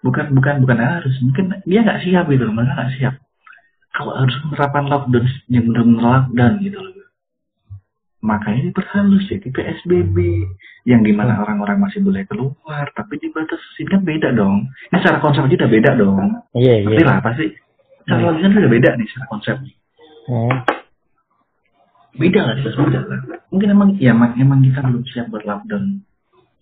bukan 0.00 0.32
bukan 0.32 0.64
bukan 0.64 0.78
harus 0.80 1.14
mungkin 1.20 1.60
dia 1.68 1.84
nggak 1.84 2.02
siap 2.08 2.24
gitu 2.32 2.48
mereka 2.48 2.72
nggak 2.72 2.92
siap. 2.96 3.14
Kalau 3.94 4.12
harus 4.16 4.34
menerapkan 4.42 4.90
lockdown 4.90 5.26
yang 5.52 5.64
benar-benar 5.70 6.02
lockdown 6.02 6.54
gitu 6.64 6.78
loh 6.80 6.93
makanya 8.24 8.72
diperhalus 8.72 9.28
jadi 9.28 9.48
PSBB 9.52 10.16
yang 10.88 11.04
di 11.04 11.12
mana 11.12 11.44
orang-orang 11.44 11.76
masih 11.84 12.00
boleh 12.00 12.24
keluar 12.24 12.88
tapi 12.96 13.20
dibatasi 13.20 13.84
kan 13.84 14.00
beda 14.00 14.32
dong. 14.32 14.64
Ini 14.88 14.96
secara 15.04 15.20
konsep 15.20 15.44
aja 15.44 15.60
udah 15.60 15.70
beda 15.70 15.90
dong. 16.00 16.24
Iya 16.56 16.88
Ngerti 16.88 17.04
iya. 17.04 17.08
lah 17.12 17.18
pasti 17.20 17.46
secara 18.00 18.20
logika 18.24 18.56
udah 18.64 18.72
beda 18.72 18.90
nih 18.96 19.06
secara 19.12 19.26
konsep. 19.28 19.56
Hmm. 20.24 20.56
beda 22.16 22.40
lah 22.48 22.54
jelas 22.64 22.76
beda 22.80 23.00
lah. 23.04 23.20
Mungkin 23.52 23.68
emang 23.68 23.90
ya 24.00 24.16
emang, 24.16 24.32
emang 24.40 24.64
kita 24.64 24.80
belum 24.80 25.04
siap 25.04 25.28
buat 25.28 25.44
lockdown 25.44 26.00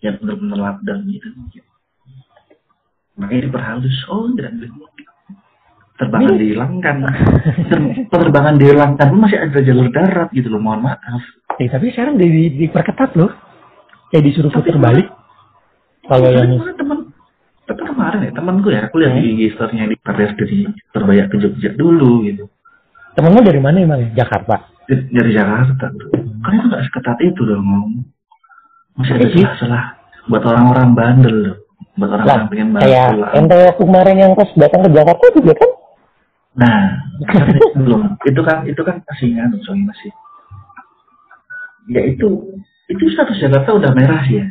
ya 0.03 0.11
benar-benar 0.19 0.59
lockdown 0.59 0.99
gitu 1.07 1.27
makanya 3.15 3.41
diperhalus. 3.47 3.97
Oh 4.11 4.27
dan 4.35 4.59
terbangan 5.95 6.35
dihilangkan. 6.35 6.95
Penerbangan 8.11 8.55
dihilangkan 8.59 9.07
pun 9.15 9.19
masih 9.23 9.39
ada 9.39 9.59
jalur 9.63 9.87
darat 9.95 10.27
gitu 10.35 10.51
loh 10.51 10.59
mohon 10.59 10.83
maaf 10.83 11.23
Eh, 11.61 11.69
tapi 11.69 11.93
sekarang 11.93 12.17
di, 12.17 12.27
di, 12.29 12.43
diperketat 12.65 13.13
loh. 13.13 13.29
Kayak 14.09 14.23
disuruh 14.29 14.49
Tapi 14.53 14.69
putar 14.69 14.77
balik. 14.81 15.07
Kalau 16.03 16.27
yang 16.29 16.59
teman 16.75 16.97
tapi 17.63 17.79
kemarin 17.87 18.27
ya 18.27 18.31
temanku 18.35 18.67
ya 18.75 18.91
aku 18.91 18.99
lihat 18.99 19.15
di 19.15 19.39
IG 19.39 19.55
story-nya 19.55 19.87
di 19.87 19.95
Paris 19.95 20.35
dari 20.35 20.67
Surabaya 20.91 21.31
ke 21.31 21.39
Jogja 21.39 21.71
dulu 21.71 22.27
gitu. 22.27 22.51
Temenmu 23.15 23.39
dari 23.39 23.61
mana 23.63 23.79
emang 23.79 24.03
ya? 24.03 24.27
Jakarta? 24.27 24.67
Di- 24.83 25.07
dari 25.07 25.31
Jakarta 25.31 25.87
bro 25.95 26.11
kan 26.43 26.51
itu 26.59 26.65
nggak 26.67 26.83
seketat 26.91 27.17
itu 27.23 27.41
dong 27.47 27.63
masih 28.99 29.15
ada 29.15 29.23
Iya 29.23 29.31
sih. 29.31 29.41
celah-celah 29.47 29.83
buat 30.27 30.43
orang-orang 30.43 30.87
bandel 30.91 31.35
loh. 31.39 31.55
Buat 31.95 32.09
orang-orang 32.19 32.47
pengen 32.51 32.67
banget 32.75 32.83
kayak 32.91 33.09
ente 33.31 33.55
waktu 33.63 33.83
kemarin 33.87 34.17
yang 34.19 34.31
pas 34.35 34.49
datang 34.59 34.81
ke 34.83 34.89
Jakarta 34.91 35.25
juga 35.31 35.53
kan? 35.55 35.71
Nah 36.59 36.79
kan 37.31 37.45
belum. 37.79 38.01
Itu 38.27 38.41
kan 38.43 38.57
itu 38.67 38.81
kan 38.83 38.95
masih 39.07 39.29
anu 39.39 39.55
soalnya 39.63 39.95
masih 39.95 40.11
ya 41.89 42.01
itu 42.07 42.29
itu 42.87 43.03
status 43.11 43.37
Jakarta 43.39 43.69
udah 43.75 43.91
merah 43.95 44.21
sih 44.27 44.39
ya 44.39 44.45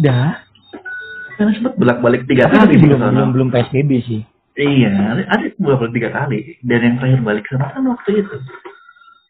udah 0.00 0.40
karena 1.34 1.50
sempat 1.58 1.74
bolak-balik 1.78 2.26
tiga 2.30 2.46
tapi 2.46 2.74
kali 2.78 2.84
belum 2.84 3.00
belum 3.00 3.28
belum 3.34 3.48
PSBB 3.52 3.92
sih 4.04 4.22
Iya, 4.54 5.18
ada 5.26 5.50
bolak 5.58 5.82
balik 5.82 5.94
tiga 5.98 6.10
kali. 6.14 6.62
Dan 6.62 6.78
yang 6.78 6.94
terakhir 7.02 7.20
balik 7.26 7.42
ke 7.42 7.58
sana 7.58 7.74
kan 7.74 7.90
waktu 7.90 8.22
itu. 8.22 8.38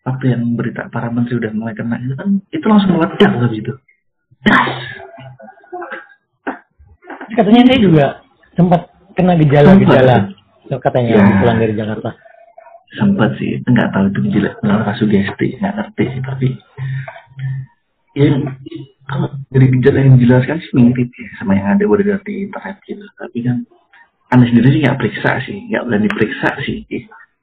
Waktu 0.04 0.24
yang 0.36 0.52
berita 0.52 0.92
para 0.92 1.08
menteri 1.08 1.40
udah 1.40 1.48
mulai 1.56 1.72
kena 1.72 1.96
itu 1.96 2.12
kan, 2.12 2.44
itu 2.52 2.66
langsung 2.68 3.00
meledak 3.00 3.32
loh 3.32 3.48
gitu. 3.48 3.72
Das! 4.44 4.68
katanya 7.34 7.62
saya 7.66 7.78
juga 7.82 8.06
sempat 8.54 8.80
kena 9.18 9.34
gejala-gejala 9.38 10.16
katanya 10.80 11.10
Ya. 11.18 11.24
pulang 11.42 11.58
dari 11.60 11.74
Jakarta 11.76 12.10
Sempat 12.94 13.34
sih, 13.42 13.58
nggak 13.66 13.90
tahu 13.90 14.06
itu 14.10 14.20
gejala 14.30 14.50
apa 14.62 14.94
sugesti, 14.94 15.58
nggak 15.58 15.74
ngerti 15.74 16.04
sih. 16.14 16.22
Tapi 16.22 16.46
yang 18.14 18.46
kalau 19.10 19.28
dari 19.50 19.66
gejala 19.74 19.98
yang 19.98 20.16
dijelaskan 20.16 20.58
sih 20.62 20.72
mirip 20.78 21.10
ya 21.10 21.28
sama 21.42 21.58
yang 21.58 21.74
ada 21.74 21.84
udah 21.84 22.22
di 22.22 22.46
internet 22.46 22.78
gitu. 22.86 23.02
Tapi 23.18 23.38
kan 23.42 23.56
Anda 24.30 24.44
sendiri 24.46 24.68
sih 24.70 24.80
nggak 24.86 24.98
periksa 24.98 25.30
sih, 25.42 25.58
nggak 25.70 25.82
berani 25.90 26.08
periksa 26.10 26.48
sih. 26.62 26.86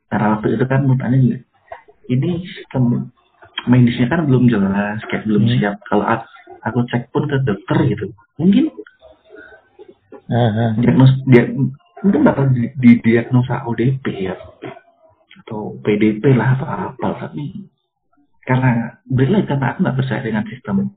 Karena 0.08 0.40
waktu 0.40 0.48
itu 0.56 0.66
kan 0.68 0.80
menurut 0.88 1.04
Anda 1.04 1.18
juga, 1.20 1.40
ini 2.08 2.30
sistem 2.48 2.84
medisnya 3.68 4.08
kan 4.08 4.26
belum 4.28 4.48
jelas, 4.48 5.00
kayak 5.12 5.28
belum 5.28 5.44
Hmm. 5.48 5.54
siap. 5.60 5.76
Kalau 5.88 6.06
aku, 6.08 6.26
aku 6.64 6.80
cek 6.90 7.04
pun 7.12 7.28
ke 7.28 7.38
dokter 7.44 7.78
gitu, 7.92 8.06
mungkin 8.40 8.72
ah. 10.32 10.74
diagnos 10.80 11.12
dia 11.28 11.52
mungkin 12.02 12.22
bakal 12.26 12.50
di, 12.50 12.74
didiagnosa 12.82 13.68
ODP 13.70 14.06
ya 14.26 14.36
atau 15.52 15.76
PDP 15.84 16.32
lah 16.32 16.56
atau 16.56 16.64
apa 16.64 17.28
tapi 17.28 17.68
karena 18.48 19.04
balik 19.04 19.52
karena 19.52 19.76
aku 19.76 19.84
nggak 19.84 19.98
percaya 20.00 20.24
dengan 20.24 20.48
sistem 20.48 20.96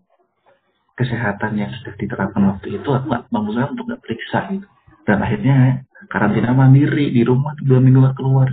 kesehatan 0.95 1.59
yang 1.59 1.75
sudah 1.75 1.95
diterapkan 1.99 2.55
waktu 2.55 2.79
itu 2.79 2.87
aku 2.87 3.05
nggak 3.11 3.27
memutuskan 3.35 3.75
untuk 3.75 3.85
nggak 3.91 4.03
periksa 4.07 4.39
gitu. 4.55 4.67
Dan 5.05 5.19
akhirnya 5.21 5.83
karantina 6.07 6.55
mandiri 6.55 7.11
di 7.11 7.27
rumah 7.27 7.59
dua 7.59 7.83
minggu 7.83 7.99
nggak 7.99 8.15
keluar 8.15 8.47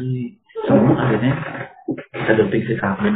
semua 0.65 0.97
akhirnya 0.97 1.33
kita 1.85 2.33
deteksi 2.33 2.75
kami 2.81 3.07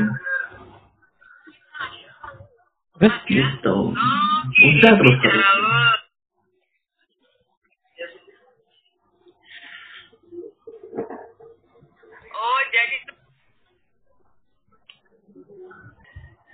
terus? 3.01 3.15
Gitu. 3.25 3.77
Udah 4.55 4.93
terus 4.93 5.17
terus 5.25 5.45
Oh, 12.35 12.61
jadi 12.69 12.97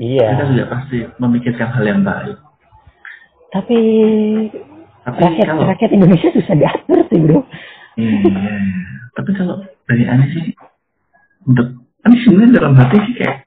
iya. 0.02 0.28
Kita 0.34 0.46
juga 0.50 0.66
pasti 0.74 0.98
memikirkan 1.22 1.70
hal 1.78 1.86
yang 1.86 2.02
baik. 2.02 2.38
Tapi 3.54 3.80
tapi 5.02 5.18
rakyat 5.18 5.46
kalau 5.46 5.64
rakyat 5.70 5.92
Indonesia 5.94 6.30
susah 6.34 6.56
diatur 6.58 7.00
sih 7.10 7.20
bro. 7.22 7.40
Iya, 8.00 8.56
tapi 9.14 9.32
kalau 9.36 9.62
dari 9.84 10.08
Ani 10.08 10.26
sih, 10.32 10.46
untuk 11.44 11.68
Ani 12.08 12.16
sebenarnya 12.24 12.56
dalam 12.62 12.74
hati 12.80 12.98
sih 13.04 13.14
kayak, 13.20 13.44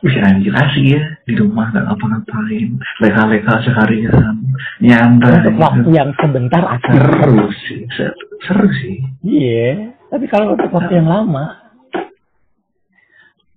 bisa 0.00 0.18
anjir 0.24 0.50
asik 0.50 0.84
ya 0.96 1.02
di 1.28 1.34
rumah 1.38 1.68
nggak 1.70 1.84
ngapa-ngapain, 1.86 2.70
leha-leha 3.04 3.54
seharian, 3.62 4.34
nyantai. 4.80 5.44
untuk 5.46 5.54
waktu 5.60 5.88
yang 5.92 6.10
sebentar 6.18 6.62
asal 6.66 6.94
seru 6.96 7.46
sih, 7.68 7.84
seru, 7.94 8.24
seru 8.42 8.68
sih. 8.80 8.96
iya. 9.22 9.92
Tapi 10.08 10.24
kalau 10.32 10.56
untuk 10.56 10.72
waktu 10.72 10.98
yang 10.98 11.08
lama 11.08 11.56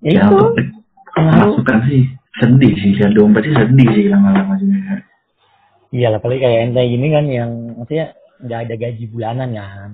ya 0.03 0.21
Ya 0.21 0.29
itu 0.29 0.37
pengaruh. 1.15 1.63
sih 1.89 2.03
sedih 2.35 2.73
sih, 2.75 2.91
lihat 2.93 3.11
dompet 3.11 3.43
sih 3.43 3.53
sedih 3.53 3.89
sih 3.91 4.05
lama-lama 4.07 4.55
juga. 4.57 4.99
iya 5.89 6.07
lah 6.09 6.19
apalagi 6.19 6.41
kayak 6.41 6.59
ente 6.67 6.81
gini 6.83 7.07
kan 7.09 7.25
yang 7.25 7.51
maksudnya 7.73 8.07
nggak 8.37 8.59
ada 8.61 8.75
gaji 8.75 9.05
bulanan 9.07 9.49
kan 9.53 9.91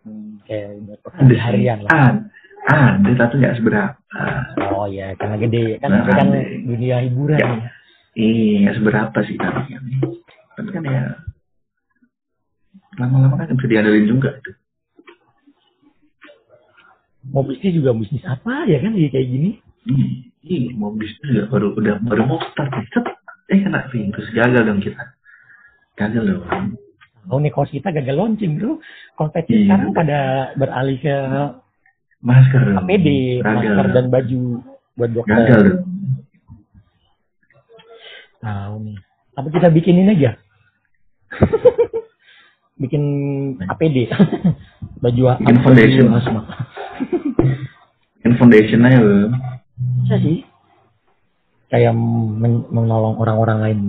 Hmm, 0.00 0.40
kayak 0.48 0.80
buat 0.80 0.96
Ada 0.96 1.04
pekerja 1.04 1.28
sih, 1.28 1.40
harian 1.44 1.78
lah 1.84 1.90
ada, 1.92 2.24
ada 2.66 3.10
tapi 3.20 3.34
nggak 3.36 3.54
seberapa. 3.54 3.92
oh 4.72 4.88
ya 4.88 5.12
karena 5.14 5.36
gede 5.36 5.76
kan 5.76 5.90
Nah, 5.92 6.08
kan 6.08 6.28
dunia 6.64 6.96
hiburan 7.04 7.36
Ya. 7.36 7.48
ya. 7.52 7.68
Iya, 8.10 8.68
seberapa 8.74 9.18
sih 9.22 9.36
tapi 9.36 9.60
kan. 9.68 9.82
Tapi 10.56 10.68
kan 10.72 10.82
ya 10.82 11.04
lama-lama 12.96 13.38
kan 13.38 13.52
bisa 13.54 13.68
diandalin 13.68 14.08
juga 14.08 14.32
itu. 14.34 14.50
mau 17.28 17.44
bisnis 17.44 17.76
juga 17.76 17.92
bisnis 17.92 18.24
apa 18.24 18.64
ya 18.66 18.80
kan 18.80 18.96
kayak 18.96 19.28
gini 19.28 19.60
Iya, 19.84 20.29
iya, 20.42 20.72
mau 20.72 20.90
bisnis 20.90 21.20
juga 21.22 21.48
baru 21.48 21.74
udah 21.74 21.96
baru 22.00 22.22
mau 22.24 22.38
start 22.42 22.70
nih. 22.70 22.86
Cet, 22.88 23.06
eh 23.48 23.58
kena 23.60 23.80
virus 23.88 24.28
gagal 24.30 24.62
dong 24.64 24.80
kita. 24.80 25.02
Gagal 25.94 26.22
dong. 26.26 26.44
Oh 27.28 27.36
nih 27.36 27.48
kos 27.48 27.68
kita 27.68 27.90
gagal 27.90 28.16
launching 28.16 28.56
bro. 28.56 28.80
Kompetisi 29.14 29.60
Iya. 29.60 29.76
sekarang 29.76 29.90
pada 29.92 30.18
beralih 30.54 30.96
ke 30.96 31.16
Masker. 32.20 32.76
APD, 32.76 33.40
Gagal. 33.40 33.48
masker 33.48 33.86
dan 33.90 34.06
baju 34.08 34.40
buat 34.94 35.10
dokter. 35.10 35.36
Gagal 35.38 35.60
dong. 35.62 35.80
Tahu 38.40 38.74
nih. 38.82 38.96
Apa 39.36 39.48
kita 39.48 39.68
bikinin 39.68 40.08
aja? 40.10 40.36
Bikin 42.80 43.02
APD. 43.62 44.08
baju 45.04 45.22
Bikin 45.38 45.58
foundation. 45.60 46.04
Bikin 48.16 48.32
foundation 48.36 48.80
aja 48.82 49.00
loh. 49.00 49.28
Bisa 49.80 50.16
sih. 50.20 50.38
Kayak 51.70 51.94
men- 51.94 52.68
menolong 52.68 53.16
orang-orang 53.22 53.58
lain. 53.64 53.80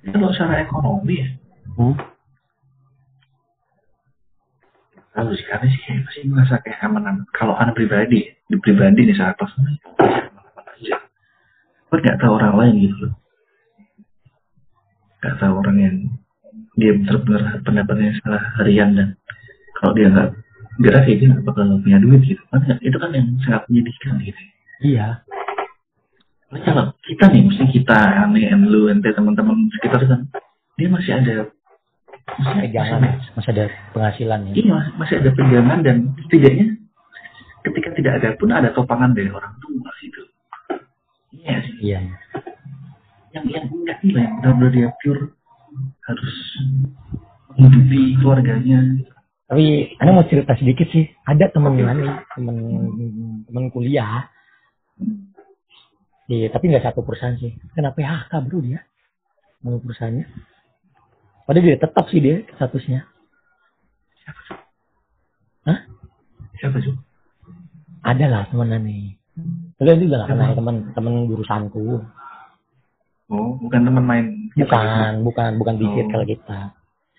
Ya, 0.00 0.16
kalau 0.16 0.32
secara 0.32 0.64
ekonomi 0.64 1.20
ya, 1.20 1.28
Hmm. 1.76 1.94
kalau 5.12 5.36
sih 5.36 5.44
karena 5.44 5.66
sih 5.68 5.80
kayak 5.84 6.00
masih 6.08 6.22
merasa 6.32 6.56
kayak 6.64 6.80
aman 6.88 7.28
Kalau 7.36 7.52
anak 7.58 7.76
pribadi, 7.76 8.32
di 8.32 8.56
pribadi 8.64 9.04
nih 9.04 9.16
saat 9.18 9.36
pas 9.36 9.52
aja. 9.52 10.96
Gue 11.90 11.98
nggak 12.00 12.18
tahu 12.22 12.32
orang 12.38 12.54
lain 12.56 12.74
gitu 12.86 12.96
loh. 13.04 13.14
Nggak 15.20 15.36
tahu 15.36 15.52
orang 15.60 15.76
yang 15.76 15.96
dia 16.80 16.92
benar-benar 16.96 17.60
pendapatnya 17.62 18.16
salah 18.24 18.42
harian 18.58 18.96
dan 18.96 19.08
kalau 19.78 19.92
dia 19.92 20.08
nggak 20.08 20.28
gerak 20.80 21.04
ya 21.04 21.14
dia 21.20 21.28
nggak 21.36 21.44
bakal 21.44 21.64
punya 21.84 21.98
duit 22.00 22.20
gitu. 22.24 22.42
Kan 22.48 22.64
itu 22.80 22.96
kan 22.96 23.10
yang 23.12 23.26
sangat 23.44 23.62
menyedihkan 23.68 24.14
gitu. 24.24 24.40
Iya. 24.80 25.20
Nah, 26.50 26.60
kalau 26.66 26.84
kita 27.06 27.30
nih, 27.30 27.46
mesti 27.46 27.62
kita, 27.70 28.26
ane, 28.26 28.42
lu, 28.66 28.90
ente, 28.90 29.06
teman-teman 29.14 29.70
sekitar 29.78 30.02
kan, 30.02 30.26
dia 30.74 30.90
masih 30.90 31.12
ada 31.14 31.46
masih, 32.26 32.58
Pegangan, 32.66 32.98
masih, 33.02 33.30
masih 33.38 33.50
ada 33.54 33.64
penghasilan 33.94 34.40
ya. 34.50 34.52
iya, 34.54 34.78
masih, 34.98 35.14
ada 35.22 35.30
pegangan 35.34 35.78
dan 35.82 35.96
setidaknya 36.26 36.66
ketika 37.66 37.88
tidak 37.94 38.12
ada 38.22 38.28
pun 38.38 38.50
ada 38.50 38.70
topangan 38.74 39.12
dari 39.14 39.30
orang 39.30 39.54
tua 39.62 39.90
gitu. 40.02 40.22
Iya 41.38 41.54
sih. 41.62 41.74
Iya. 41.86 41.98
Yang 43.30 43.44
yang 43.54 43.66
enggak 43.70 43.98
nih 44.02 44.12
lah, 44.14 44.22
yang 44.26 44.34
benar-benar 44.42 44.70
dia 44.74 44.88
pure 45.02 45.22
harus 46.06 46.34
menghidupi 47.56 48.16
keluarganya. 48.20 48.78
Tapi 49.50 49.98
ana 49.98 50.14
mau 50.14 50.26
cerita 50.30 50.54
sedikit 50.54 50.86
sih. 50.94 51.10
Ada 51.26 51.50
temen 51.50 51.74
nih, 51.74 51.86
temen 52.38 52.56
temen 53.50 53.64
kuliah. 53.74 54.30
Iya, 56.30 56.46
tapi 56.54 56.70
nggak 56.70 56.86
satu 56.86 57.02
perusahaan 57.02 57.34
sih. 57.34 57.58
Kena 57.74 57.90
PHK 57.90 58.30
bro 58.46 58.62
dia. 58.62 58.86
Mau 59.66 59.82
perusahaannya. 59.82 60.24
Padahal 61.42 61.66
dia 61.66 61.82
tetap 61.82 62.06
sih 62.14 62.22
dia 62.22 62.46
statusnya. 62.54 63.02
Siapa 64.22 64.40
tuh? 64.46 64.58
Hah? 65.66 65.78
Siapa 66.62 66.78
tuh? 66.78 66.94
Ada 68.06 68.26
lah 68.30 68.42
temenan 68.48 68.86
nih. 68.86 69.18
Tapi 69.74 69.98
juga 69.98 70.30
kenal 70.30 70.54
temen 70.54 70.94
temen 70.94 71.26
jurusanku. 71.26 72.06
Oh, 73.30 73.58
bukan 73.58 73.82
teman 73.82 74.04
main. 74.06 74.26
Bukan, 74.52 75.10
bukan, 75.22 75.50
bukan 75.56 75.74
di 75.76 75.86
Oh. 75.86 75.92
circle 75.94 76.24
kita. 76.26 76.60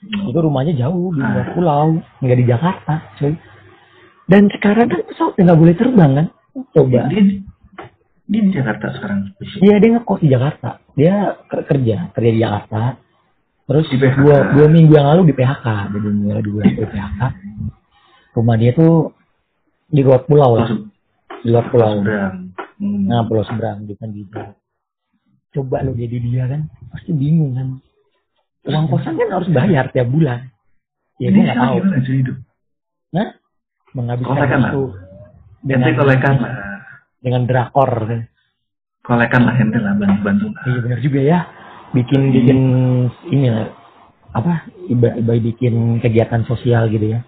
Itu 0.01 0.39
rumahnya 0.41 0.73
jauh 0.75 1.13
di 1.13 1.21
luar 1.21 1.47
pulau, 1.53 1.87
nggak 2.19 2.37
di 2.37 2.45
Jakarta, 2.45 2.93
cuy. 3.15 3.37
Dan 4.25 4.49
sekarang 4.49 4.87
kan 4.87 5.01
pesawat 5.05 5.33
nggak 5.37 5.59
boleh 5.59 5.75
terbang 5.75 6.11
kan? 6.15 6.27
Coba. 6.71 7.07
Dia, 7.07 7.21
dia 8.25 8.41
di 8.41 8.51
Jakarta 8.51 8.91
sekarang. 8.91 9.19
Iya 9.59 9.75
dia 9.77 9.89
ngekos 9.93 10.19
di 10.19 10.29
Jakarta. 10.29 10.69
Dia 10.95 11.15
ke- 11.45 11.65
kerja, 11.65 12.09
kerja 12.11 12.31
di 12.31 12.39
Jakarta. 12.39 12.81
Terus 13.61 13.85
Di 13.87 13.97
PHK. 13.97 14.17
dua, 14.17 14.35
dua 14.51 14.67
minggu 14.67 14.91
yang 14.91 15.07
lalu 15.07 15.31
di 15.31 15.33
PHK, 15.33 15.67
jadi 15.91 16.07
mulai 16.09 16.43
dua 16.43 16.61
di 16.65 16.75
PHK. 16.75 17.21
Rumah 18.31 18.55
dia 18.57 18.71
tuh 18.71 19.11
di 19.85 20.01
luar 20.01 20.23
pulau 20.23 20.51
lah, 20.55 20.67
di 21.39 21.47
luar 21.47 21.65
pulau. 21.69 21.99
Seberang. 21.99 22.35
Hmm. 22.81 23.05
Nah 23.05 23.21
pulau 23.23 23.43
seberang 23.45 23.85
bukan 23.85 24.09
di 24.09 24.25
Jawa. 24.25 24.55
Coba 25.51 25.83
lo 25.83 25.91
jadi 25.91 26.15
dia 26.23 26.47
kan, 26.47 26.71
pasti 26.95 27.11
bingung 27.11 27.59
kan. 27.59 27.67
Uang 28.71 28.87
kosan 28.87 29.19
kan 29.19 29.27
harus 29.35 29.51
bayar 29.51 29.91
tiap 29.91 30.07
bulan. 30.07 30.47
Ya 31.19 31.27
Ini 31.27 31.35
gue 31.35 31.43
nggak 31.43 31.59
tahu. 31.59 31.77
Nah, 33.11 33.27
menghabiskan 33.91 34.31
Kolekan 34.31 34.59
lah. 34.63 34.71
waktu 34.71 34.83
Ente 35.61 35.91
dengan 35.91 36.35
lah. 36.39 36.53
dengan 37.19 37.41
drakor. 37.45 37.91
kan. 38.07 38.21
Kolekan 39.03 39.41
lah 39.43 39.55
ente 39.59 39.79
lah 39.83 39.93
bantu-bantu. 39.99 40.45
lah. 40.55 40.63
Iya 40.71 40.79
benar 40.87 40.99
juga 41.03 41.19
ya. 41.19 41.39
Bikin 41.91 42.21
bikin 42.31 42.59
ini 43.27 43.47
lah 43.51 43.67
apa 44.31 44.63
iba, 44.87 45.19
iba 45.19 45.33
bikin 45.35 45.99
kegiatan 45.99 46.47
sosial 46.47 46.87
gitu 46.87 47.11
ya. 47.11 47.19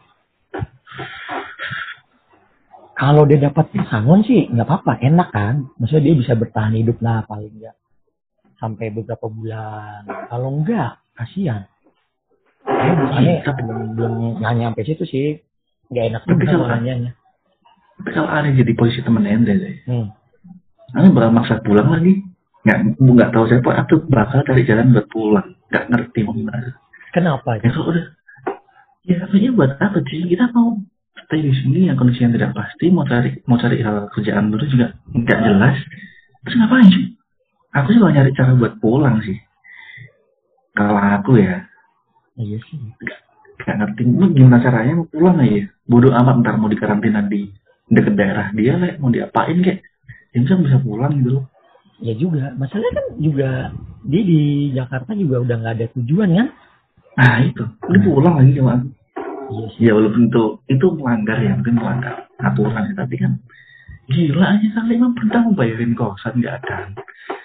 Kalau 2.95 3.28
dia 3.28 3.51
dapat 3.51 3.67
pesangon 3.76 4.24
sih 4.24 4.47
nggak 4.47 4.63
apa-apa, 4.63 5.03
enak 5.03 5.30
kan. 5.36 5.67
Maksudnya 5.76 6.07
dia 6.07 6.15
bisa 6.15 6.34
bertahan 6.39 6.71
hidup 6.71 7.03
lah 7.03 7.28
paling 7.28 7.51
enggak 7.51 7.76
sampai 8.64 8.95
beberapa 8.95 9.28
bulan. 9.28 10.07
Kalau 10.32 10.47
enggak, 10.55 10.95
kasihan. 11.20 11.68
Ya, 12.64 12.95
Iya, 13.20 13.43
tapi- 13.43 13.68
belum, 13.68 13.99
belum 13.99 14.14
nanya 14.39 14.72
sampai 14.72 14.88
situ 14.88 15.03
sih. 15.03 15.28
Nggak 15.91 16.05
enak 16.16 16.22
Tapi 16.24 16.43
kalau- 16.47 16.72
nanyanya. 16.72 17.11
Tapi 17.99 18.09
kalau 18.16 18.30
ada 18.32 18.47
jadi 18.47 18.72
posisi 18.72 19.03
temen 19.03 19.28
ente 19.28 19.51
deh. 19.51 19.76
Hmm. 19.84 20.07
Ane 20.95 21.11
bakal 21.11 21.36
maksa 21.36 21.59
pulang 21.59 21.91
lagi. 21.91 22.24
Nggak, 22.64 22.80
nggak 23.03 23.30
tahu 23.36 23.43
siapa. 23.51 23.70
Atau 23.84 24.07
bakal 24.07 24.47
cari 24.47 24.64
jalan 24.64 24.95
buat 24.95 25.07
pulang. 25.11 25.47
Nggak 25.68 25.84
ngerti 25.91 26.20
mau 26.24 26.32
gimana. 26.32 26.72
Kenapa? 27.11 27.59
Ya 27.59 27.68
kalau 27.70 27.91
udah. 27.91 28.05
Ya 29.03 29.16
katanya 29.20 29.49
buat 29.51 29.72
apa 29.78 29.99
sih? 30.07 30.24
Kita 30.24 30.47
mau 30.55 30.80
stay 31.28 31.43
di 31.43 31.51
sini 31.51 31.91
yang 31.91 31.99
kondisi 31.99 32.24
yang 32.24 32.32
tidak 32.32 32.55
pasti. 32.55 32.88
Mau 32.88 33.03
cari 33.03 33.36
mau 33.43 33.59
cari 33.59 33.84
hal 33.84 34.07
kerjaan 34.16 34.47
baru 34.47 34.66
juga 34.66 34.88
nggak 35.11 35.39
jelas. 35.43 35.78
Terus 36.47 36.55
ngapain 36.57 36.88
sih? 36.88 37.05
Aku 37.74 37.88
sih 37.89 37.99
nyari 37.99 38.32
cara 38.38 38.53
buat 38.53 38.78
pulang 38.78 39.17
sih. 39.26 39.38
Kalau 40.74 40.97
aku 40.97 41.38
ya. 41.41 41.65
Iya 42.38 42.57
sih. 42.69 42.78
Gak 43.63 43.76
ngerti 43.80 44.01
lu 44.09 44.28
gimana 44.34 44.59
caranya 44.59 44.97
mau 44.97 45.07
pulang 45.07 45.39
aja 45.39 45.69
bodoh 45.88 46.11
amat 46.11 46.36
ntar 46.43 46.55
mau 46.59 46.67
dikarantina 46.67 47.24
di 47.28 47.47
deket 47.88 48.15
daerah 48.15 48.49
dia 48.51 48.76
lah 48.76 48.95
mau 48.99 49.07
diapain 49.07 49.59
kek 49.59 49.80
ya 50.32 50.38
bisa 50.41 50.55
bisa 50.59 50.78
pulang 50.84 51.21
gitu 51.21 51.39
loh 51.39 51.45
Ya 52.03 52.11
juga, 52.19 52.51
masalahnya 52.59 52.99
kan 52.99 53.05
juga 53.15 53.49
dia 54.03 54.21
di 54.28 54.41
Jakarta 54.76 55.15
juga 55.15 55.39
udah 55.39 55.55
nggak 55.55 55.76
ada 55.80 55.88
tujuan 55.95 56.30
kan? 56.36 56.47
nah 57.15 57.36
itu 57.39 57.63
lu 57.88 57.97
pulang 58.03 58.36
lagi 58.41 58.51
aku 58.57 58.67
Iya 59.53 59.65
sih. 59.71 59.80
ya 59.88 59.91
walaupun 59.95 60.24
itu 60.28 60.43
itu 60.67 60.86
melanggar 60.99 61.38
ya 61.39 61.51
mungkin 61.55 61.76
melanggar 61.80 62.13
aturan 62.41 62.84
ya 62.89 62.93
tapi 62.97 63.15
kan 63.21 63.32
gila 64.12 64.45
aja 64.58 64.68
kali 64.76 64.99
emang 64.99 65.14
pernah 65.16 65.39
mau 65.47 65.56
bayarin 65.56 65.93
kosan 65.95 66.39
nggak 66.39 66.56
ada 66.64 66.91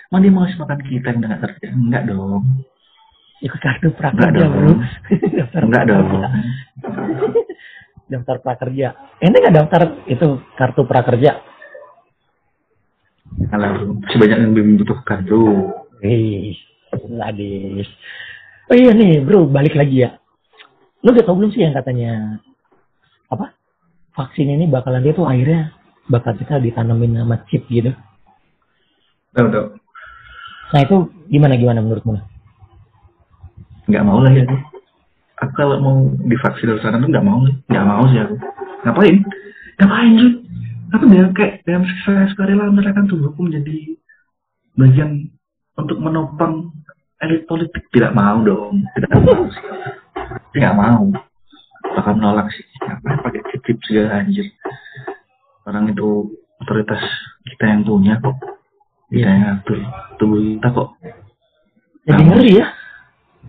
Emang 0.08 0.24
dia 0.24 0.32
mau 0.32 0.48
makan 0.48 0.80
kita 0.88 1.06
yang 1.12 1.20
nggak 1.20 1.40
kerja 1.44 1.66
enggak 1.68 2.02
dong 2.08 2.44
Ikut 3.38 3.60
kartu 3.62 3.92
enggak 3.92 3.98
prakerja 4.02 4.34
dong 4.34 4.52
bro. 4.56 4.72
daftar 5.38 5.62
enggak 5.62 5.84
dong. 5.86 6.06
Daftar 8.08 8.36
prakerja. 8.42 8.88
Ini 9.22 9.36
nggak 9.36 9.54
daftar 9.54 9.82
itu 10.10 10.28
kartu 10.58 10.82
prakerja? 10.82 11.32
kalau 13.48 13.94
sebanyak 14.10 14.38
yang 14.42 14.50
membutuhkan 14.50 15.22
tuh 15.22 15.70
Wih, 16.02 16.54
ladis. 17.10 17.86
Oh 18.70 18.74
iya 18.74 18.94
nih 18.94 19.22
bro, 19.22 19.50
balik 19.50 19.74
lagi 19.74 20.06
ya. 20.06 20.14
Lo 21.02 21.10
udah 21.10 21.22
tau 21.26 21.34
belum 21.34 21.50
sih 21.50 21.62
yang 21.62 21.74
katanya 21.74 22.38
apa? 23.30 23.54
Vaksin 24.14 24.50
ini 24.50 24.66
bakalan 24.66 25.02
dia 25.02 25.14
tuh 25.14 25.26
akhirnya 25.26 25.74
bakal 26.08 26.32
kita 26.36 26.60
ditanamin 26.60 27.20
sama 27.20 27.36
chip 27.46 27.64
gitu. 27.68 27.92
tahu 29.32 29.78
Nah 30.68 30.80
itu 30.84 30.96
gimana 31.32 31.56
gimana 31.56 31.80
menurutmu? 31.80 32.20
nggak 33.88 34.04
mau 34.04 34.20
lah 34.20 34.32
ya 34.32 34.44
aku. 34.44 34.56
Aku 35.38 35.52
kalau 35.54 35.76
mau 35.80 35.96
divaksin 36.28 36.68
dari 36.68 36.80
sana 36.84 37.00
tuh 37.00 37.08
nggak 37.08 37.24
mau, 37.24 37.40
nggak 37.40 37.86
mau 37.88 38.04
sih 38.12 38.20
aku. 38.20 38.36
Ngapain? 38.84 39.16
Ngapain 39.80 40.12
sih? 40.18 40.32
Aku 40.88 41.04
dengan 41.08 41.30
kayak 41.32 41.64
dengan 41.64 41.84
saya 42.04 42.28
sukarela 42.32 42.68
menyerahkan 42.68 43.08
tubuhku 43.08 43.48
menjadi 43.48 43.96
bagian 44.76 45.32
untuk 45.78 45.98
menopang 46.00 46.72
elit 47.24 47.48
politik 47.48 47.86
tidak 47.94 48.12
mau 48.12 48.40
dong, 48.44 48.84
tidak 48.98 49.10
mau 49.14 49.46
sih. 49.48 49.64
Tidak 50.52 50.74
mau. 50.74 51.04
Bakal 51.96 52.12
menolak 52.18 52.52
sih. 52.52 52.66
Ngapain 52.84 53.18
pakai 53.24 53.40
chip 53.64 53.78
segala 53.88 54.20
anjir. 54.20 54.46
Orang 55.68 55.92
itu 55.92 56.32
otoritas 56.64 57.02
kita 57.44 57.64
yang 57.68 57.84
punya 57.84 58.16
kok. 58.24 58.40
Kita 59.12 59.28
yang 59.28 59.42
ngatur 59.44 59.78
tubuh 60.16 60.40
kita 60.40 60.68
kok. 60.72 60.88
Jadi 62.08 62.22
ngeri 62.24 62.52
ya. 62.56 62.66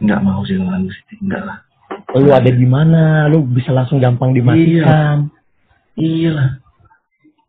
Nggak 0.03 0.19
mau 0.27 0.43
sih 0.43 0.59
kalau 0.59 0.91
sih. 0.91 1.17
Enggak 1.23 1.43
lah. 1.47 1.57
lu 2.17 2.33
ada 2.33 2.49
di 2.49 2.65
mana, 2.65 3.29
lu 3.29 3.45
bisa 3.45 3.71
langsung 3.71 4.01
gampang 4.03 4.35
dimatikan. 4.35 5.29
Iya 5.95 6.29
lah. 6.35 6.49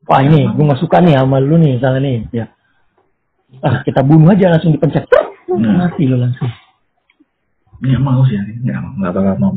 Wah 0.04 0.20
ini, 0.26 0.42
gue 0.42 0.64
gak 0.68 0.82
suka 0.82 0.98
nih 1.00 1.16
sama 1.16 1.38
lu 1.38 1.56
nih, 1.56 1.78
misalnya 1.78 2.00
nih. 2.02 2.18
Ya. 2.34 2.46
Ah, 3.62 3.80
kita 3.86 4.02
bunuh 4.02 4.32
aja 4.32 4.52
langsung 4.52 4.74
dipencet. 4.74 5.06
Nah. 5.48 5.86
Mati 5.86 6.04
lu 6.04 6.18
langsung. 6.18 6.50
Nggak 7.80 8.02
mau 8.04 8.20
sih, 8.28 8.36
nggak 8.36 8.78
mau, 8.84 8.92
nggak 9.00 9.12
bakal 9.16 9.34
mau. 9.40 9.52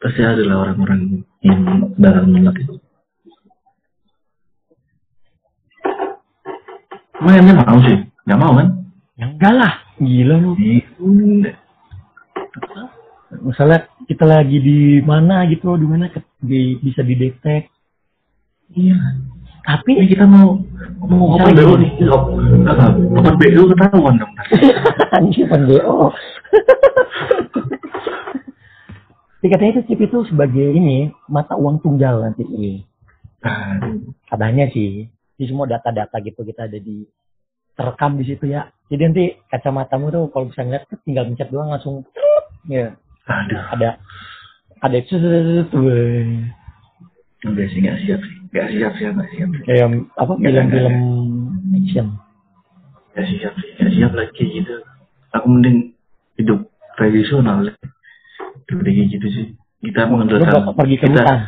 Pasti 0.00 0.20
ada 0.24 0.42
lah 0.46 0.56
orang-orang 0.64 1.26
yang 1.40 1.60
bakal 1.96 2.24
menolak 2.28 2.56
itu. 2.60 2.74
Emang 7.20 7.34
yang 7.36 7.46
mau 7.60 7.78
sih? 7.84 7.96
Nggak 8.24 8.40
mau 8.40 8.52
kan? 8.56 8.68
Ya 9.20 9.24
enggak 9.28 9.54
lah, 9.56 9.72
gila 10.00 10.34
lu. 10.40 10.52
Misalnya 13.40 13.78
kita 14.08 14.24
lagi 14.24 14.56
di 14.60 14.80
mana 15.04 15.44
gitu, 15.48 15.76
di 15.76 15.86
mana 15.86 16.08
di, 16.40 16.80
bisa 16.80 17.04
didetek. 17.04 17.68
Iya. 18.72 18.96
Tapi 19.60 19.92
Ini 19.92 20.08
kita 20.08 20.24
mau 20.24 20.56
mau 21.04 21.36
open 21.36 21.52
BO 21.52 21.76
gini. 21.76 21.92
nih. 22.00 22.08
Apa? 22.64 22.96
Open 22.96 23.34
BO 23.36 23.62
ketahuan 23.76 24.14
dong. 24.16 24.32
anjir 25.16 25.44
kan 25.52 25.68
BO. 25.68 26.08
Dikatanya 29.40 29.80
itu 29.80 29.82
chip 29.88 30.00
itu 30.04 30.18
sebagai 30.28 30.68
ini 30.76 31.08
mata 31.28 31.56
uang 31.56 31.80
tunggal 31.80 32.20
nanti. 32.20 32.44
Nah, 33.40 33.80
Katanya 34.28 34.68
sih, 34.68 35.08
di 35.08 35.44
semua 35.48 35.64
data-data 35.64 36.20
gitu 36.20 36.44
kita 36.44 36.68
ada 36.68 36.76
di 36.76 37.08
terekam 37.72 38.20
di 38.20 38.24
situ 38.28 38.44
ya. 38.52 38.68
Jadi 38.92 39.02
nanti 39.08 39.24
kacamatamu 39.48 40.12
tuh 40.12 40.24
kalau 40.28 40.52
bisa 40.52 40.60
ngeliat 40.60 40.84
tuh 40.92 41.00
tinggal 41.08 41.24
mencet 41.24 41.48
doang 41.48 41.72
langsung 41.72 42.04
ya 42.68 42.92
aduh. 43.24 43.62
ada 43.72 43.96
ada 44.84 44.96
itu 45.00 45.16
Enggak 47.40 47.66
sih, 47.72 47.80
enggak 47.80 47.96
siap 48.04 48.20
sih. 48.20 48.36
Enggak 48.52 48.68
siap 48.68 48.92
sih, 49.00 49.04
enggak 49.08 49.30
siap. 49.32 49.48
kayak 49.64 49.88
apa 50.20 50.32
Nggak, 50.36 50.52
film-film 50.52 50.96
action. 51.72 52.06
Enggak 53.16 53.26
siap 53.32 53.52
sih, 53.56 53.68
enggak 53.80 53.92
siap 53.96 54.12
lagi 54.12 54.44
gitu. 54.60 54.74
Aku 55.32 55.46
mending 55.48 55.78
hidup 56.36 56.68
tradisional. 57.00 57.72
Kayak 58.78 59.06
gitu 59.10 59.26
sih. 59.32 59.46
Kita 59.80 60.06
mengandalkan 60.06 60.52
bakal 60.60 60.74
pergi 60.76 60.96
ke 61.00 61.08
kita, 61.08 61.24
hutan. 61.24 61.38